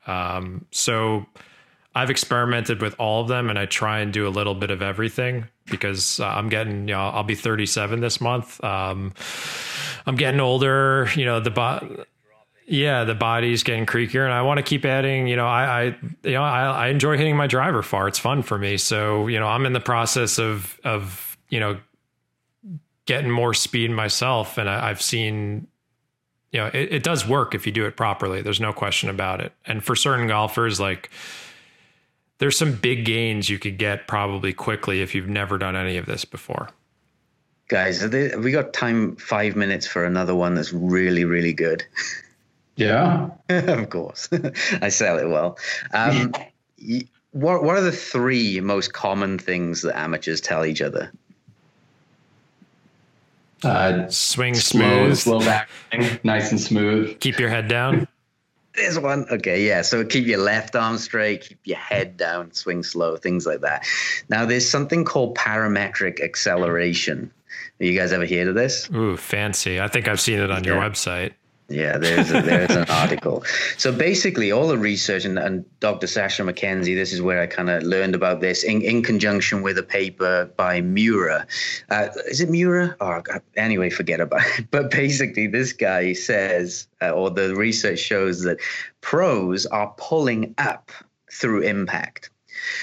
Um, 0.07 0.67
so 0.71 1.25
I've 1.95 2.11
experimented 2.11 2.83
with 2.83 2.95
all 2.99 3.23
of 3.23 3.29
them 3.29 3.49
and 3.49 3.59
I 3.59 3.65
try 3.65 4.01
and 4.01 4.13
do 4.13 4.29
a 4.29 4.29
little 4.29 4.55
bit 4.55 4.71
of 4.71 4.83
everything 4.83 5.49
because 5.71 6.21
uh, 6.21 6.27
I'm 6.27 6.51
getting, 6.51 6.89
you 6.89 6.95
know, 6.95 7.09
I'll 7.09 7.25
be 7.25 7.35
37 7.35 8.01
this 8.01 8.21
month. 8.21 8.63
Um, 8.63 9.15
I'm 10.05 10.17
getting 10.17 10.41
older, 10.41 11.09
you 11.17 11.25
know, 11.25 11.41
the, 11.41 12.07
yeah, 12.67 13.05
the 13.05 13.15
body's 13.15 13.63
getting 13.63 13.85
creakier, 13.85 14.25
and 14.25 14.33
I 14.33 14.43
want 14.43 14.59
to 14.59 14.63
keep 14.63 14.85
adding. 14.85 15.27
You 15.27 15.37
know, 15.37 15.47
I, 15.47 15.65
I 15.65 15.85
you 16.23 16.33
know, 16.33 16.43
I, 16.43 16.87
I 16.87 16.89
enjoy 16.89 17.19
hitting 17.19 17.37
my 17.37 17.47
driver 17.47 17.83
far. 17.83 18.09
It's 18.09 18.19
fun 18.19 18.43
for 18.43 18.59
me. 18.59 18.79
So, 18.79 19.27
you 19.27 19.39
know, 19.39 19.47
I'm 19.47 19.67
in 19.67 19.73
the 19.73 19.81
process 19.81 20.39
of 20.39 20.79
of 20.85 21.37
you 21.51 21.61
know 21.61 21.79
getting 23.07 23.31
more 23.31 23.53
speed 23.53 23.91
myself, 23.91 24.57
and 24.57 24.69
I, 24.69 24.89
have 24.89 25.03
seen, 25.03 25.67
you 26.53 26.61
know, 26.61 26.67
it, 26.69 26.93
it 26.93 27.03
does 27.03 27.27
work 27.27 27.55
if 27.55 27.67
you 27.67 27.73
do 27.73 27.85
it 27.85 27.97
properly. 27.97 28.41
There's 28.41 28.61
no 28.61 28.73
question 28.73 29.11
about 29.11 29.41
it. 29.43 29.53
And 29.67 29.85
for 29.85 29.95
certain 29.95 30.27
golfers, 30.27 30.81
like 30.81 31.11
there's 32.39 32.59
some 32.59 32.75
big 32.75 33.05
gains 33.05 33.51
you 33.51 33.59
could 33.59 33.77
get 33.77 34.09
probably 34.09 34.55
quickly 34.55 35.03
if 35.03 35.15
you've 35.15 35.29
never 35.29 35.59
done 35.59 35.77
any 35.77 35.99
of 35.99 36.07
this 36.07 36.25
before. 36.25 36.71
Guys, 37.69 38.07
we 38.07 38.53
got 38.53 38.73
time 38.73 39.17
five 39.17 39.57
minutes 39.57 39.87
for 39.87 40.05
another 40.05 40.35
one 40.35 40.55
that's 40.55 40.73
really, 40.73 41.25
really 41.25 41.53
good. 41.53 41.85
Yeah. 42.77 43.29
of 43.49 43.91
course. 43.91 44.29
I 44.83 44.89
sell 44.89 45.19
it 45.19 45.29
well. 45.29 45.59
Um, 45.93 46.33
what, 47.33 47.63
what 47.63 47.77
are 47.77 47.83
the 47.83 47.93
three 47.93 48.61
most 48.61 48.93
common 48.93 49.39
things 49.39 49.83
that 49.83 49.97
amateurs 49.97 50.41
tell 50.41 50.65
each 50.65 50.83
other? 50.83 51.13
Uh, 53.63 54.09
Swing 54.09 54.55
smooth. 54.55 55.17
slow 55.17 55.41
back, 55.41 55.71
nice 56.25 56.51
and 56.51 56.61
smooth. 56.61 57.19
Keep 57.21 57.39
your 57.39 57.49
head 57.49 57.67
down. 57.67 58.07
There's 58.75 58.99
one. 58.99 59.27
Okay, 59.31 59.67
yeah. 59.67 59.83
So 59.83 60.05
keep 60.05 60.27
your 60.27 60.41
left 60.41 60.77
arm 60.77 60.99
straight, 60.99 61.43
keep 61.43 61.61
your 61.65 61.79
head 61.79 62.17
down, 62.17 62.53
swing 62.53 62.83
slow, 62.83 63.17
things 63.17 63.47
like 63.47 63.61
that. 63.61 63.87
Now, 64.29 64.45
there's 64.45 64.69
something 64.69 65.05
called 65.05 65.37
parametric 65.37 66.21
acceleration. 66.21 67.31
Have 67.79 67.87
you 67.89 67.99
guys 67.99 68.13
ever 68.13 68.27
heard 68.27 68.49
of 68.49 68.55
this? 68.55 68.91
Ooh, 68.93 69.17
fancy. 69.17 69.81
I 69.81 69.89
think 69.89 70.09
I've 70.09 70.21
seen 70.21 70.41
it 70.41 70.51
on 70.51 70.65
your 70.65 70.77
website. 70.77 71.33
Yeah, 71.69 71.97
there's 71.97 72.31
a, 72.31 72.43
there's 72.43 72.77
an 72.77 72.85
article. 72.91 73.43
So 73.79 73.91
basically, 73.91 74.53
all 74.53 74.69
the 74.69 74.77
research 74.77 75.25
and, 75.25 75.39
and 75.39 75.65
Dr. 75.81 76.07
Sasho 76.07 76.45
MacKenzie, 76.45 76.95
this 76.95 77.13
is 77.13 77.23
where 77.23 77.41
I 77.41 77.47
kind 77.47 77.71
of 77.71 77.83
learned 77.83 78.15
about 78.15 78.41
this 78.41 78.65
in, 78.65 78.83
in 78.83 79.03
conjunction 79.03 79.63
with 79.63 79.79
a 79.79 79.83
paper 79.83 80.51
by 80.57 80.83
Miura. 80.83 81.47
Uh, 81.89 82.09
is 82.27 82.43
it 82.43 82.51
Miura? 82.51 82.95
Oh, 83.01 83.23
God, 83.23 83.41
anyway, 83.57 83.89
forget 83.89 84.21
about 84.21 84.43
it. 84.59 84.67
But 84.71 84.91
basically, 84.91 85.47
this 85.47 85.73
guy 85.73 86.13
says, 86.13 86.87
uh, 87.01 87.11
or 87.11 87.31
the 87.31 87.55
research 87.55 87.99
shows 87.99 88.43
that 88.43 88.59
pros 89.01 89.65
are 89.65 89.95
pulling 89.97 90.55
up 90.59 90.91
through 91.33 91.63
impact. 91.63 92.31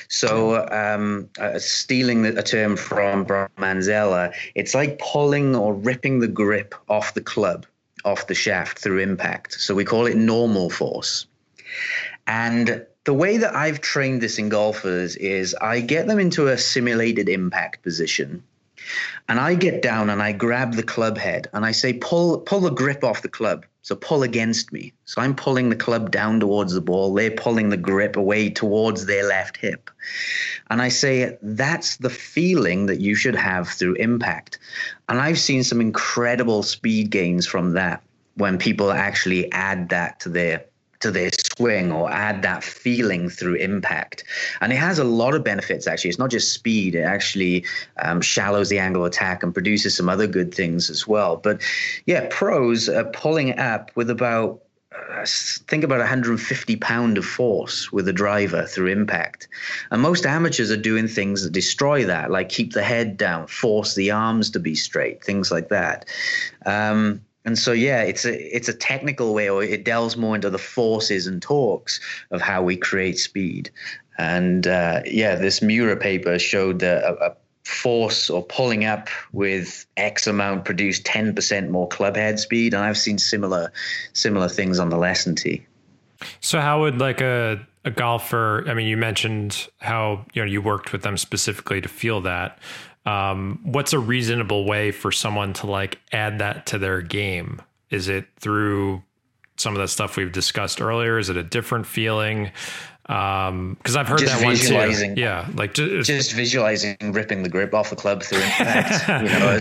So, 0.10 0.68
um, 0.70 1.30
uh, 1.40 1.60
stealing 1.60 2.26
a 2.26 2.44
term 2.44 2.76
from 2.78 3.26
Manzella, 3.26 4.34
it's 4.56 4.74
like 4.74 5.00
pulling 5.00 5.56
or 5.56 5.74
ripping 5.74 6.20
the 6.20 6.28
grip 6.28 6.76
off 6.90 7.14
the 7.14 7.22
club, 7.22 7.66
off 8.06 8.28
the 8.28 8.36
shaft 8.36 8.80
through 8.80 9.00
impact. 9.00 9.54
So 9.54 9.76
we 9.76 9.86
call 9.86 10.06
it 10.06 10.16
normal 10.16 10.70
force. 10.70 11.26
And 12.28 12.86
the 13.04 13.14
way 13.14 13.38
that 13.38 13.56
I've 13.56 13.82
trained 13.82 14.22
this 14.22 14.38
in 14.38 14.50
golfers 14.50 15.16
is 15.16 15.56
I 15.56 15.82
get 15.82 16.08
them 16.08 16.20
into 16.20 16.48
a 16.48 16.58
simulated 16.58 17.30
impact 17.30 17.84
position. 17.84 18.44
And 19.28 19.40
I 19.40 19.56
get 19.56 19.82
down 19.82 20.10
and 20.10 20.22
I 20.22 20.32
grab 20.32 20.74
the 20.74 20.84
club 20.84 21.18
head 21.18 21.48
and 21.54 21.66
I 21.66 21.72
say, 21.72 21.94
pull, 21.94 22.40
pull 22.40 22.62
the 22.62 22.72
grip 22.72 23.04
off 23.04 23.22
the 23.22 23.30
club. 23.30 23.66
So 23.84 23.96
pull 23.96 24.24
against 24.24 24.72
me. 24.72 24.94
So 25.06 25.22
I'm 25.22 25.36
pulling 25.36 25.70
the 25.70 25.76
club 25.76 26.12
down 26.12 26.40
towards 26.40 26.74
the 26.74 26.82
ball. 26.82 27.14
They're 27.14 27.32
pulling 27.32 27.70
the 27.70 27.78
grip 27.78 28.16
away 28.16 28.50
towards 28.50 29.06
their 29.06 29.28
left 29.28 29.58
hip. 29.58 29.90
And 30.70 30.82
I 30.82 30.90
say, 30.90 31.38
that's 31.42 31.98
the 31.98 32.10
feeling 32.10 32.86
that 32.86 33.00
you 33.00 33.16
should 33.16 33.36
have 33.36 33.70
through 33.70 33.96
impact. 33.96 34.60
And 35.10 35.20
I've 35.20 35.40
seen 35.40 35.64
some 35.64 35.82
incredible 35.82 36.62
speed 36.62 37.10
gains 37.10 37.48
from 37.48 37.74
that 37.74 38.04
when 38.36 38.58
people 38.58 38.92
actually 38.92 39.52
add 39.52 39.90
that 39.90 40.20
to 40.22 40.30
their 40.30 40.66
to 41.02 41.12
their 41.12 41.32
swing 41.62 41.92
or 41.92 42.12
add 42.12 42.42
that 42.42 42.64
feeling 42.64 43.30
through 43.30 43.56
impact. 43.56 44.24
And 44.62 44.74
it 44.74 44.78
has 44.78 44.98
a 45.00 45.04
lot 45.04 45.36
of 45.36 45.44
benefits, 45.44 45.88
actually. 45.88 46.10
It's 46.10 46.20
not 46.20 46.32
just 46.32 46.54
speed, 46.54 46.96
it 46.96 47.04
actually 47.04 47.66
um, 48.02 48.22
shallows 48.22 48.70
the 48.70 48.80
angle 48.80 49.04
of 49.04 49.08
attack 49.08 49.44
and 49.44 49.54
produces 49.54 49.96
some 49.96 50.10
other 50.10 50.28
good 50.28 50.54
things 50.54 50.90
as 50.90 51.08
well. 51.08 51.38
But 51.38 51.62
yeah, 52.06 52.28
pros 52.32 52.90
are 52.90 53.06
pulling 53.06 53.60
up 53.60 53.92
with 53.96 54.10
about 54.10 54.62
uh, 54.94 55.26
think 55.68 55.86
about 55.86 56.00
150 56.00 56.76
pound 56.78 57.18
of 57.18 57.24
force 57.24 57.94
with 57.94 58.08
a 58.10 58.14
driver 58.14 58.66
through 58.66 58.88
impact 58.88 59.48
and 59.90 60.02
most 60.02 60.26
amateurs 60.26 60.70
are 60.70 60.76
doing 60.76 61.08
things 61.08 61.44
that 61.44 61.54
destroy 61.54 62.04
that 62.04 62.30
like 62.30 62.50
keep 62.50 62.74
the 62.74 62.84
head 62.84 63.16
down 63.16 63.48
force 63.48 63.96
the 63.96 64.12
arms 64.12 64.50
to 64.50 64.60
be 64.60 64.76
straight 64.76 65.24
things 65.24 65.50
like 65.50 65.70
that 65.70 66.06
um, 66.66 67.22
and 67.46 67.58
so 67.58 67.72
yeah 67.72 68.02
it's 68.02 68.26
a 68.26 68.56
it's 68.56 68.68
a 68.68 68.74
technical 68.74 69.34
way 69.34 69.50
or 69.50 69.64
it 69.64 69.84
delves 69.84 70.18
more 70.18 70.36
into 70.36 70.50
the 70.50 70.58
forces 70.58 71.28
and 71.28 71.42
torques 71.42 72.00
of 72.32 72.42
how 72.42 72.62
we 72.62 72.76
create 72.76 73.18
speed 73.18 73.70
and 74.18 74.68
uh, 74.68 75.02
yeah 75.06 75.36
this 75.36 75.62
Miura 75.62 75.98
paper 75.98 76.38
showed 76.38 76.80
that 76.80 77.04
a, 77.04 77.32
a 77.32 77.36
force 77.64 78.30
or 78.30 78.44
pulling 78.44 78.86
up 78.86 79.08
with 79.32 79.86
X 79.98 80.28
amount 80.28 80.66
produced 80.66 81.04
10% 81.06 81.70
more 81.70 81.88
club 81.88 82.16
head 82.16 82.40
speed. 82.40 82.74
And 82.74 82.84
I've 82.84 82.98
seen 82.98 83.18
similar 83.18 83.72
similar 84.14 84.50
things 84.50 84.80
on 84.80 84.90
the 84.90 84.98
lesson 84.98 85.36
tee. 85.36 85.66
So 86.40 86.60
how 86.60 86.82
would 86.82 87.00
like 87.00 87.22
a 87.22 87.66
a 87.84 87.92
golfer? 87.92 88.64
I 88.68 88.74
mean, 88.74 88.88
you 88.88 88.98
mentioned 88.98 89.68
how 89.80 90.26
you 90.34 90.42
know 90.42 90.48
you 90.48 90.62
worked 90.62 90.92
with 90.92 91.02
them 91.02 91.18
specifically 91.18 91.82
to 91.82 91.90
feel 91.90 92.22
that. 92.22 92.60
Um, 93.06 93.60
what's 93.64 93.94
a 93.94 94.00
reasonable 94.00 94.66
way 94.66 94.92
for 94.92 95.12
someone 95.12 95.54
to 95.54 95.68
like 95.68 96.00
add 96.12 96.40
that 96.40 96.68
to 96.68 96.78
their 96.78 97.02
game? 97.02 97.62
Is 97.90 98.08
it 98.08 98.26
through 98.40 99.04
some 99.58 99.76
of 99.76 99.82
the 99.82 99.88
stuff 99.88 100.18
we've 100.18 100.32
discussed 100.32 100.82
earlier? 100.82 101.18
Is 101.18 101.30
it 101.30 101.38
a 101.38 101.44
different 101.44 101.86
feeling? 101.86 102.52
Um, 103.08 103.76
because 103.76 103.96
I've 103.96 104.08
heard 104.08 104.20
Just 104.20 104.40
that 104.40 104.46
one 104.46 104.56
too. 104.56 105.20
Yeah, 105.20 105.50
like 105.56 105.74
just, 105.74 106.08
Just 106.08 106.34
visualizing 106.34 106.96
ripping 107.02 107.44
the 107.44 107.50
grip 107.50 107.74
off 107.74 107.90
the 107.90 107.96
club 107.96 108.24
through 108.24 108.38
impact. 108.44 109.24
you 109.24 109.40
know, 109.40 109.60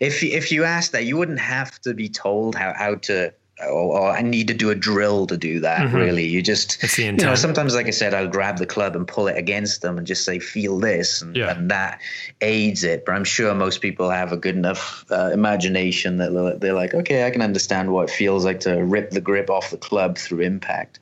if 0.00 0.22
if 0.22 0.50
you 0.50 0.64
ask 0.64 0.90
that, 0.92 1.04
you 1.04 1.16
wouldn't 1.16 1.38
have 1.38 1.80
to 1.82 1.94
be 1.94 2.08
told 2.08 2.54
how 2.54 2.72
how 2.74 2.96
to. 2.96 3.32
Or, 3.62 3.98
or 3.98 4.10
I 4.10 4.22
need 4.22 4.48
to 4.48 4.54
do 4.54 4.70
a 4.70 4.74
drill 4.74 5.26
to 5.26 5.36
do 5.36 5.60
that. 5.60 5.92
Really, 5.92 6.26
you 6.26 6.40
just 6.42 6.60
Mm-hmm. 6.80 6.84
It's 6.84 6.96
the 6.96 7.02
you 7.04 7.12
know. 7.12 7.34
Sometimes, 7.34 7.74
like 7.74 7.86
I 7.86 7.90
said, 7.90 8.14
I'll 8.14 8.28
grab 8.28 8.58
the 8.58 8.66
club 8.66 8.96
and 8.96 9.06
pull 9.06 9.28
it 9.28 9.36
against 9.36 9.82
them 9.82 9.98
and 9.98 10.06
just 10.06 10.24
say, 10.24 10.38
"Feel 10.38 10.78
this," 10.78 11.22
and, 11.22 11.36
Yeah. 11.36 11.50
and 11.50 11.70
that 11.70 12.00
aids 12.40 12.84
it. 12.84 13.04
But 13.04 13.14
I'm 13.14 13.24
sure 13.24 13.54
most 13.54 13.80
people 13.80 14.08
have 14.10 14.32
a 14.32 14.36
good 14.36 14.56
enough 14.56 15.04
uh, 15.10 15.30
imagination 15.32 16.18
that 16.18 16.32
they're, 16.32 16.56
they're 16.56 16.72
like, 16.74 16.94
"Okay, 16.94 17.26
I 17.26 17.30
can 17.30 17.42
understand 17.42 17.92
what 17.92 18.08
it 18.08 18.12
feels 18.14 18.44
like 18.44 18.60
to 18.60 18.82
rip 18.84 19.10
the 19.10 19.20
grip 19.20 19.50
off 19.50 19.70
the 19.70 19.76
club 19.76 20.16
through 20.18 20.40
impact." 20.40 20.98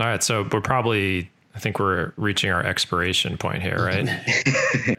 all 0.00 0.06
right. 0.06 0.22
So 0.22 0.46
we're 0.52 0.60
probably. 0.60 1.30
I 1.54 1.60
think 1.60 1.80
we're 1.80 2.12
reaching 2.16 2.50
our 2.52 2.62
expiration 2.64 3.36
point 3.36 3.62
here, 3.62 3.84
right? 3.84 4.08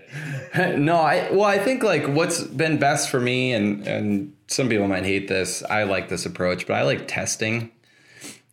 no, 0.78 0.96
I 0.96 1.30
well, 1.32 1.46
I 1.46 1.60
think 1.60 1.84
like 1.84 2.08
what's 2.08 2.44
been 2.44 2.78
best 2.78 3.10
for 3.10 3.20
me, 3.20 3.54
and 3.54 3.86
and 3.88 4.34
some 4.48 4.70
people 4.70 4.88
might 4.88 5.06
hate 5.06 5.28
this. 5.28 5.64
I 5.64 5.84
like 5.84 6.10
this 6.10 6.26
approach, 6.26 6.66
but 6.66 6.74
I 6.74 6.84
like 6.84 7.08
testing. 7.08 7.72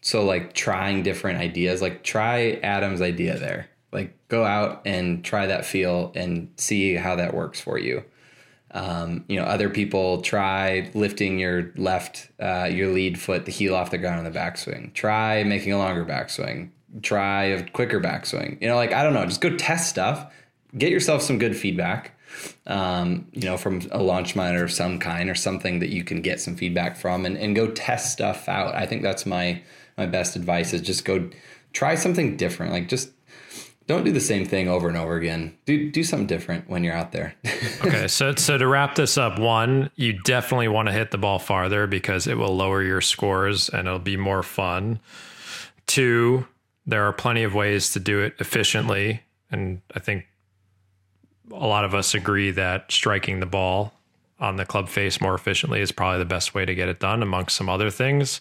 So 0.01 0.24
like 0.24 0.53
trying 0.53 1.03
different 1.03 1.40
ideas, 1.40 1.82
like 1.82 2.05
try 2.05 2.61
Adam's 2.62 3.01
idea 3.01 3.38
there. 3.38 3.68
Like 3.92 4.16
go 4.28 4.44
out 4.44 4.82
and 4.84 5.24
try 5.24 5.47
that 5.47 5.64
feel 5.64 6.12
and 6.14 6.53
see 6.57 6.94
how 6.94 7.16
that 7.16 7.34
works 7.34 7.61
for 7.61 7.78
you. 7.78 8.05
Um, 8.72 9.24
you 9.26 9.36
know, 9.36 9.44
other 9.44 9.70
people 9.70 10.20
try 10.20 10.90
lifting 10.92 11.38
your 11.38 11.72
left, 11.76 12.28
uh, 12.38 12.68
your 12.70 12.92
lead 12.92 13.18
foot, 13.18 13.47
the 13.47 13.53
heel 13.53 13.74
off 13.74 13.90
the 13.90 13.99
ground 13.99 14.24
on 14.24 14.30
the 14.30 14.38
backswing. 14.38 14.92
Try 14.92 15.42
making 15.44 15.72
a 15.72 15.78
longer 15.78 16.05
backswing. 16.05 16.70
Try 17.03 17.44
a 17.44 17.68
quicker 17.70 18.01
backswing. 18.01 18.61
You 18.61 18.68
know, 18.68 18.76
like 18.76 18.92
I 18.92 19.03
don't 19.03 19.14
know, 19.14 19.24
just 19.24 19.40
go 19.40 19.57
test 19.57 19.88
stuff. 19.88 20.32
Get 20.77 20.91
yourself 20.91 21.22
some 21.22 21.39
good 21.39 21.57
feedback. 21.57 22.12
Um, 22.66 23.29
you 23.33 23.43
know, 23.43 23.57
from 23.57 23.83
a 23.93 24.03
launch 24.03 24.37
monitor 24.37 24.64
of 24.64 24.72
some 24.72 24.99
kind 24.99 25.31
or 25.31 25.35
something 25.35 25.79
that 25.79 25.89
you 25.89 26.05
can 26.05 26.20
get 26.20 26.41
some 26.41 26.57
feedback 26.57 26.97
from, 26.97 27.24
and, 27.24 27.39
and 27.39 27.57
go 27.57 27.68
test 27.68 28.12
stuff 28.12 28.49
out. 28.49 28.74
I 28.74 28.85
think 28.85 29.03
that's 29.03 29.24
my 29.24 29.62
my 29.97 30.07
best 30.07 30.37
advice 30.37 30.72
is 30.72 30.83
just 30.83 31.05
go 31.05 31.31
try 31.72 31.95
something 31.95 32.37
different. 32.37 32.72
Like 32.72 32.89
just 32.89 33.11
don't 33.87 34.05
do 34.05 34.11
the 34.11 34.20
same 34.20 34.45
thing 34.45 34.68
over 34.68 34.89
and 34.89 34.97
over 34.97 35.14
again. 35.14 35.57
Do 35.64 35.91
do 35.91 36.03
something 36.03 36.27
different 36.27 36.68
when 36.68 36.83
you're 36.83 36.95
out 36.95 37.12
there. 37.12 37.35
okay, 37.85 38.09
so 38.09 38.35
so 38.35 38.59
to 38.59 38.66
wrap 38.66 38.97
this 38.97 39.16
up, 39.16 39.39
one, 39.39 39.91
you 39.95 40.20
definitely 40.24 40.68
want 40.68 40.89
to 40.89 40.93
hit 40.93 41.11
the 41.12 41.18
ball 41.18 41.39
farther 41.39 41.87
because 41.87 42.27
it 42.27 42.37
will 42.37 42.55
lower 42.55 42.83
your 42.83 43.01
scores 43.01 43.68
and 43.68 43.87
it'll 43.87 43.99
be 43.99 44.16
more 44.16 44.43
fun. 44.43 44.99
Two, 45.87 46.47
there 46.85 47.05
are 47.05 47.12
plenty 47.12 47.45
of 47.45 47.55
ways 47.55 47.93
to 47.93 48.01
do 48.01 48.20
it 48.20 48.35
efficiently, 48.41 49.22
and 49.51 49.81
I 49.95 50.01
think 50.01 50.27
a 51.53 51.66
lot 51.66 51.84
of 51.84 51.94
us 51.94 52.14
agree 52.14 52.51
that 52.53 52.90
striking 52.90 53.40
the 53.40 53.47
ball 53.47 53.92
on 54.38 54.57
the 54.57 54.66
club 54.66 54.88
face 54.88 55.20
more 55.20 55.34
efficiently 55.34 55.80
is 55.80 55.92
probably 55.92 56.18
the 56.18 56.24
best 56.24 56.55
way 56.55 56.64
to 56.64 56.74
get 56.74 56.88
it 56.88 57.01
done, 57.01 57.22
amongst 57.22 57.57
some 57.57 57.68
other 57.68 57.90
things. 57.90 58.40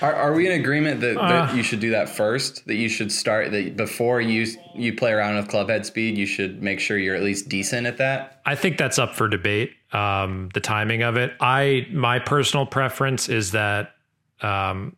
Are, 0.00 0.14
are 0.14 0.32
we 0.32 0.46
in 0.46 0.60
agreement 0.60 1.00
that, 1.00 1.14
that 1.14 1.54
you 1.54 1.62
should 1.62 1.78
do 1.78 1.90
that 1.90 2.08
first? 2.08 2.66
That 2.66 2.74
you 2.74 2.88
should 2.88 3.12
start 3.12 3.52
that 3.52 3.76
before 3.76 4.20
you 4.20 4.46
you 4.74 4.94
play 4.94 5.12
around 5.12 5.36
with 5.36 5.48
club 5.48 5.68
head 5.68 5.86
speed, 5.86 6.18
you 6.18 6.26
should 6.26 6.60
make 6.60 6.80
sure 6.80 6.98
you're 6.98 7.14
at 7.14 7.22
least 7.22 7.48
decent 7.48 7.86
at 7.86 7.98
that. 7.98 8.40
I 8.44 8.56
think 8.56 8.78
that's 8.78 8.98
up 8.98 9.14
for 9.14 9.28
debate. 9.28 9.72
Um, 9.92 10.48
the 10.54 10.60
timing 10.60 11.02
of 11.02 11.16
it. 11.16 11.34
I 11.40 11.86
my 11.92 12.18
personal 12.18 12.66
preference 12.66 13.28
is 13.28 13.52
that 13.52 13.94
um, 14.40 14.96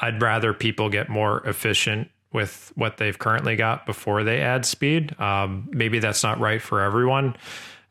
I'd 0.00 0.22
rather 0.22 0.54
people 0.54 0.88
get 0.88 1.10
more 1.10 1.46
efficient 1.46 2.08
with 2.32 2.72
what 2.74 2.96
they've 2.96 3.18
currently 3.18 3.56
got 3.56 3.86
before 3.86 4.24
they 4.24 4.40
add 4.40 4.64
speed. 4.64 5.18
Um, 5.20 5.68
maybe 5.72 5.98
that's 5.98 6.22
not 6.22 6.38
right 6.38 6.60
for 6.60 6.82
everyone, 6.82 7.36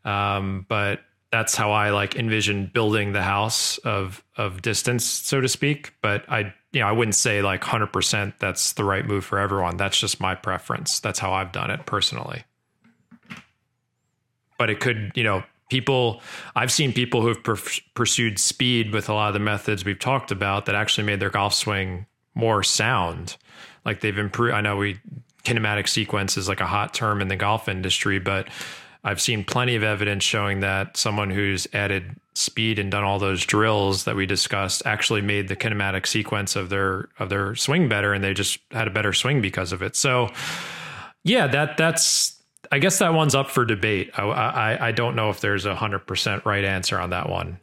um, 0.04 0.66
but 0.70 1.02
that's 1.32 1.56
how 1.56 1.72
I 1.72 1.90
like 1.90 2.16
envision 2.16 2.68
building 2.74 3.14
the 3.14 3.22
house 3.22 3.78
of 3.80 4.24
of 4.38 4.62
distance, 4.62 5.04
so 5.04 5.42
to 5.42 5.48
speak. 5.48 5.94
But 6.02 6.24
I 6.30 6.54
you 6.72 6.82
know 6.82 6.88
I 6.88 6.92
wouldn't 6.92 7.16
say 7.16 7.42
like 7.42 7.64
hundred 7.64 7.92
percent 7.92 8.36
that's 8.40 8.74
the 8.74 8.84
right 8.84 9.06
move 9.06 9.26
for 9.26 9.40
everyone. 9.40 9.78
That's 9.78 10.00
just 10.00 10.20
my 10.20 10.36
preference. 10.36 11.00
That's 11.00 11.20
how 11.20 11.34
I've 11.34 11.52
done 11.52 11.72
it 11.72 11.86
personally. 11.86 12.44
But 14.58 14.70
it 14.70 14.80
could 14.80 15.12
you 15.16 15.24
know 15.24 15.44
people 15.70 16.22
I've 16.56 16.72
seen 16.72 16.94
people 16.94 17.22
who 17.22 17.30
have 17.30 17.44
per- 17.44 17.58
pursued 17.96 18.40
speed 18.40 18.94
with 18.94 19.10
a 19.10 19.14
lot 19.14 19.28
of 19.28 19.34
the 19.34 19.40
methods 19.40 19.84
we've 19.84 20.00
talked 20.00 20.32
about 20.32 20.66
that 20.68 20.76
actually 20.76 21.06
made 21.06 21.20
their 21.20 21.30
golf 21.30 21.54
swing 21.54 22.06
more 22.34 22.64
sound. 22.64 23.38
Like 23.86 24.02
they've 24.02 24.18
improved. 24.18 24.54
I 24.54 24.62
know 24.62 24.78
we 24.78 25.00
kinematic 25.44 25.88
sequence 25.88 26.38
is 26.38 26.50
like 26.50 26.60
a 26.60 26.66
hot 26.66 26.94
term 26.94 27.22
in 27.22 27.28
the 27.28 27.36
golf 27.36 27.70
industry, 27.70 28.20
but 28.20 28.50
I've 29.04 29.22
seen 29.22 29.44
plenty 29.44 29.76
of 29.76 29.84
evidence 29.84 30.24
showing 30.24 30.62
that 30.62 30.98
someone 30.98 31.30
who's 31.30 31.68
added 31.74 32.16
speed 32.34 32.80
and 32.80 32.92
done 32.92 33.04
all 33.04 33.20
those 33.20 33.46
drills 33.46 34.04
that 34.06 34.16
we 34.16 34.26
discussed 34.26 34.82
actually 34.86 35.22
made 35.22 35.48
the 35.48 35.56
kinematic 35.56 36.08
sequence 36.08 36.56
of 36.56 36.70
their 36.70 37.10
of 37.20 37.30
their 37.30 37.56
swing 37.56 37.88
better, 37.88 38.14
and 38.14 38.24
they 38.24 38.34
just 38.34 38.60
had 38.72 38.88
a 38.88 38.92
better 38.92 39.14
swing 39.14 39.42
because 39.42 39.72
of 39.72 39.84
it. 39.84 39.96
So, 39.96 40.32
yeah, 41.24 41.46
that 41.48 41.78
that's 41.78 42.42
I 42.72 42.80
guess 42.80 42.98
that 43.00 43.14
one's 43.14 43.36
up 43.36 43.52
for 43.52 43.64
debate. 43.64 44.10
I 44.18 44.24
I, 44.24 44.88
I 44.88 44.92
don't 44.92 45.16
know 45.16 45.30
if 45.30 45.40
there's 45.40 45.66
a 45.66 45.76
hundred 45.76 46.00
percent 46.00 46.44
right 46.46 46.66
answer 46.66 47.00
on 47.00 47.12
that 47.12 47.30
one. 47.30 47.60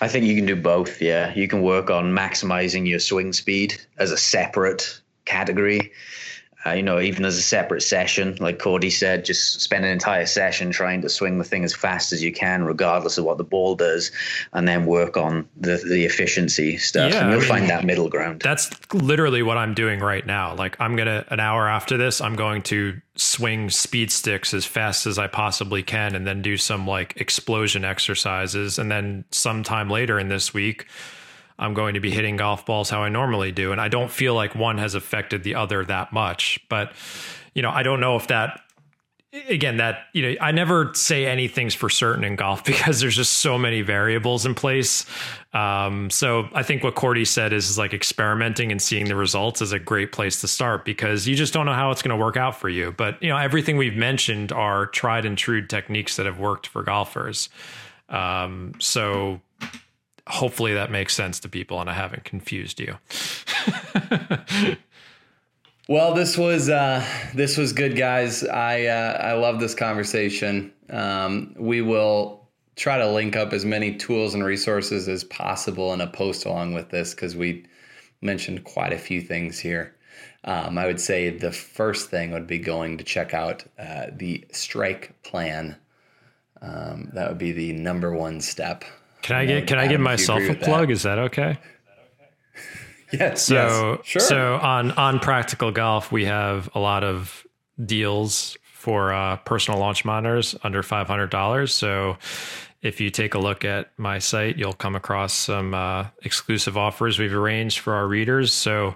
I 0.00 0.08
think 0.08 0.26
you 0.26 0.36
can 0.36 0.46
do 0.46 0.56
both. 0.56 1.00
Yeah, 1.00 1.34
you 1.34 1.48
can 1.48 1.62
work 1.62 1.90
on 1.90 2.12
maximizing 2.12 2.86
your 2.86 2.98
swing 2.98 3.32
speed 3.32 3.80
as 3.98 4.10
a 4.10 4.18
separate 4.18 5.00
category 5.24 5.92
uh, 6.66 6.72
you 6.72 6.82
know, 6.82 7.00
even 7.00 7.24
as 7.24 7.36
a 7.36 7.42
separate 7.42 7.82
session, 7.82 8.36
like 8.40 8.58
Cordie 8.58 8.90
said, 8.90 9.24
just 9.24 9.60
spend 9.60 9.84
an 9.84 9.90
entire 9.90 10.26
session 10.26 10.70
trying 10.70 11.02
to 11.02 11.08
swing 11.08 11.38
the 11.38 11.44
thing 11.44 11.64
as 11.64 11.74
fast 11.74 12.12
as 12.12 12.22
you 12.22 12.32
can, 12.32 12.64
regardless 12.64 13.18
of 13.18 13.24
what 13.24 13.38
the 13.38 13.44
ball 13.44 13.74
does, 13.74 14.10
and 14.52 14.66
then 14.66 14.86
work 14.86 15.16
on 15.16 15.48
the, 15.56 15.76
the 15.76 16.04
efficiency 16.04 16.76
stuff. 16.76 17.12
Yeah, 17.12 17.20
and 17.20 17.30
you'll 17.30 17.38
I 17.38 17.40
mean, 17.40 17.48
find 17.48 17.70
that 17.70 17.84
middle 17.84 18.08
ground. 18.08 18.40
That's 18.42 18.70
literally 18.92 19.42
what 19.42 19.56
I'm 19.56 19.74
doing 19.74 20.00
right 20.00 20.26
now. 20.26 20.54
Like, 20.54 20.76
I'm 20.80 20.96
going 20.96 21.06
to, 21.06 21.24
an 21.32 21.40
hour 21.40 21.68
after 21.68 21.96
this, 21.96 22.20
I'm 22.20 22.36
going 22.36 22.62
to 22.62 23.00
swing 23.14 23.70
speed 23.70 24.10
sticks 24.10 24.52
as 24.52 24.66
fast 24.66 25.06
as 25.06 25.18
I 25.18 25.26
possibly 25.26 25.82
can 25.82 26.14
and 26.14 26.26
then 26.26 26.42
do 26.42 26.56
some 26.56 26.86
like 26.86 27.16
explosion 27.16 27.84
exercises. 27.84 28.78
And 28.78 28.90
then 28.90 29.24
sometime 29.30 29.88
later 29.88 30.18
in 30.18 30.28
this 30.28 30.52
week, 30.52 30.86
I'm 31.58 31.74
going 31.74 31.94
to 31.94 32.00
be 32.00 32.10
hitting 32.10 32.36
golf 32.36 32.66
balls 32.66 32.90
how 32.90 33.02
I 33.02 33.08
normally 33.08 33.52
do. 33.52 33.72
And 33.72 33.80
I 33.80 33.88
don't 33.88 34.10
feel 34.10 34.34
like 34.34 34.54
one 34.54 34.78
has 34.78 34.94
affected 34.94 35.42
the 35.42 35.54
other 35.54 35.84
that 35.84 36.12
much. 36.12 36.60
But, 36.68 36.92
you 37.54 37.62
know, 37.62 37.70
I 37.70 37.82
don't 37.82 38.00
know 38.00 38.16
if 38.16 38.26
that, 38.26 38.60
again, 39.48 39.78
that, 39.78 40.00
you 40.12 40.22
know, 40.22 40.34
I 40.40 40.52
never 40.52 40.92
say 40.92 41.26
anything's 41.26 41.74
for 41.74 41.88
certain 41.88 42.24
in 42.24 42.36
golf 42.36 42.62
because 42.66 43.00
there's 43.00 43.16
just 43.16 43.34
so 43.34 43.56
many 43.56 43.80
variables 43.80 44.44
in 44.44 44.54
place. 44.54 45.06
Um, 45.54 46.10
so 46.10 46.48
I 46.52 46.62
think 46.62 46.84
what 46.84 46.94
Cordie 46.94 47.24
said 47.24 47.54
is, 47.54 47.70
is 47.70 47.78
like 47.78 47.94
experimenting 47.94 48.70
and 48.70 48.80
seeing 48.80 49.06
the 49.06 49.16
results 49.16 49.62
is 49.62 49.72
a 49.72 49.78
great 49.78 50.12
place 50.12 50.42
to 50.42 50.48
start 50.48 50.84
because 50.84 51.26
you 51.26 51.34
just 51.34 51.54
don't 51.54 51.64
know 51.64 51.72
how 51.72 51.90
it's 51.90 52.02
going 52.02 52.16
to 52.16 52.22
work 52.22 52.36
out 52.36 52.60
for 52.60 52.68
you. 52.68 52.92
But, 52.92 53.22
you 53.22 53.30
know, 53.30 53.38
everything 53.38 53.78
we've 53.78 53.96
mentioned 53.96 54.52
are 54.52 54.84
tried 54.86 55.24
and 55.24 55.38
true 55.38 55.66
techniques 55.66 56.16
that 56.16 56.26
have 56.26 56.38
worked 56.38 56.66
for 56.66 56.82
golfers. 56.82 57.48
Um, 58.10 58.74
so 58.78 59.40
hopefully 60.26 60.74
that 60.74 60.90
makes 60.90 61.14
sense 61.14 61.40
to 61.40 61.48
people 61.48 61.80
and 61.80 61.88
I 61.88 61.94
haven't 61.94 62.24
confused 62.24 62.80
you. 62.80 62.98
well, 65.88 66.14
this 66.14 66.36
was 66.36 66.68
uh, 66.68 67.04
this 67.34 67.56
was 67.56 67.72
good, 67.72 67.96
guys. 67.96 68.44
I 68.44 68.86
uh, 68.86 69.18
I 69.22 69.32
love 69.34 69.60
this 69.60 69.74
conversation. 69.74 70.72
Um, 70.90 71.54
we 71.58 71.80
will 71.80 72.46
try 72.76 72.98
to 72.98 73.10
link 73.10 73.36
up 73.36 73.52
as 73.52 73.64
many 73.64 73.96
tools 73.96 74.34
and 74.34 74.44
resources 74.44 75.08
as 75.08 75.24
possible 75.24 75.92
in 75.92 76.00
a 76.00 76.06
post 76.06 76.44
along 76.44 76.74
with 76.74 76.90
this 76.90 77.14
because 77.14 77.34
we 77.34 77.64
mentioned 78.20 78.64
quite 78.64 78.92
a 78.92 78.98
few 78.98 79.20
things 79.20 79.58
here. 79.58 79.94
Um, 80.44 80.78
I 80.78 80.86
would 80.86 81.00
say 81.00 81.30
the 81.30 81.50
first 81.50 82.10
thing 82.10 82.30
would 82.32 82.46
be 82.46 82.58
going 82.58 82.98
to 82.98 83.04
check 83.04 83.34
out 83.34 83.64
uh, 83.78 84.06
the 84.12 84.46
strike 84.52 85.20
plan. 85.22 85.76
Um, 86.62 87.10
that 87.14 87.28
would 87.28 87.38
be 87.38 87.52
the 87.52 87.72
number 87.72 88.14
one 88.14 88.40
step 88.40 88.84
can 89.26 89.36
I 89.36 89.44
get 89.44 89.66
can 89.66 89.78
I 89.78 89.88
give 89.88 90.00
myself 90.00 90.42
a 90.48 90.54
plug? 90.54 90.86
That? 90.86 90.92
Is 90.92 91.02
that 91.02 91.18
okay? 91.18 91.58
yes. 93.12 93.42
So 93.42 93.54
yes, 93.98 94.06
sure. 94.06 94.20
So 94.20 94.54
on 94.54 94.92
on 94.92 95.18
practical 95.18 95.72
golf, 95.72 96.12
we 96.12 96.26
have 96.26 96.70
a 96.74 96.78
lot 96.78 97.02
of 97.02 97.44
deals 97.84 98.56
for 98.62 99.12
uh, 99.12 99.36
personal 99.38 99.80
launch 99.80 100.04
monitors 100.04 100.54
under 100.62 100.80
five 100.84 101.08
hundred 101.08 101.30
dollars. 101.30 101.74
So 101.74 102.18
if 102.82 103.00
you 103.00 103.10
take 103.10 103.34
a 103.34 103.38
look 103.40 103.64
at 103.64 103.90
my 103.98 104.20
site, 104.20 104.58
you'll 104.58 104.72
come 104.72 104.94
across 104.94 105.34
some 105.34 105.74
uh, 105.74 106.06
exclusive 106.22 106.76
offers 106.76 107.18
we've 107.18 107.34
arranged 107.34 107.80
for 107.80 107.94
our 107.94 108.06
readers. 108.06 108.52
So 108.52 108.94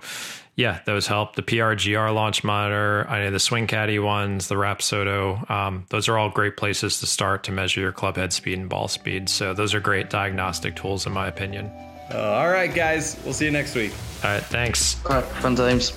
yeah, 0.61 0.81
those 0.85 1.07
help. 1.07 1.37
The 1.37 1.43
PRGR 1.43 2.15
launch 2.15 2.45
monitor, 2.45 3.07
I 3.09 3.21
know 3.21 3.31
the 3.31 3.41
Swing 3.41 3.67
Caddie 3.67 3.99
ones, 3.99 4.49
the 4.49 4.57
Rapsodo, 4.57 5.51
um, 5.51 5.87
those 5.89 6.07
are 6.07 6.19
all 6.19 6.29
great 6.29 6.59
places 6.59 7.01
to 7.01 7.07
start 7.07 7.45
to 7.45 7.53
measure 7.53 7.81
your 7.81 7.93
club 7.93 8.17
head 8.17 8.31
speed 8.31 8.59
and 8.59 8.69
ball 8.69 8.87
speed. 8.87 9.31
So 9.31 9.55
those 9.55 9.73
are 9.73 9.81
great 9.81 10.11
diagnostic 10.11 10.77
tools, 10.77 11.07
in 11.07 11.13
my 11.13 11.29
opinion. 11.29 11.71
Uh, 12.13 12.19
all 12.19 12.51
right, 12.51 12.75
guys, 12.75 13.17
we'll 13.25 13.33
see 13.33 13.47
you 13.47 13.51
next 13.51 13.75
week. 13.75 13.93
All 14.23 14.31
right, 14.31 14.43
thanks. 14.43 15.03
All 15.07 15.17
right, 15.17 15.25
fun 15.25 15.57
times. 15.57 15.93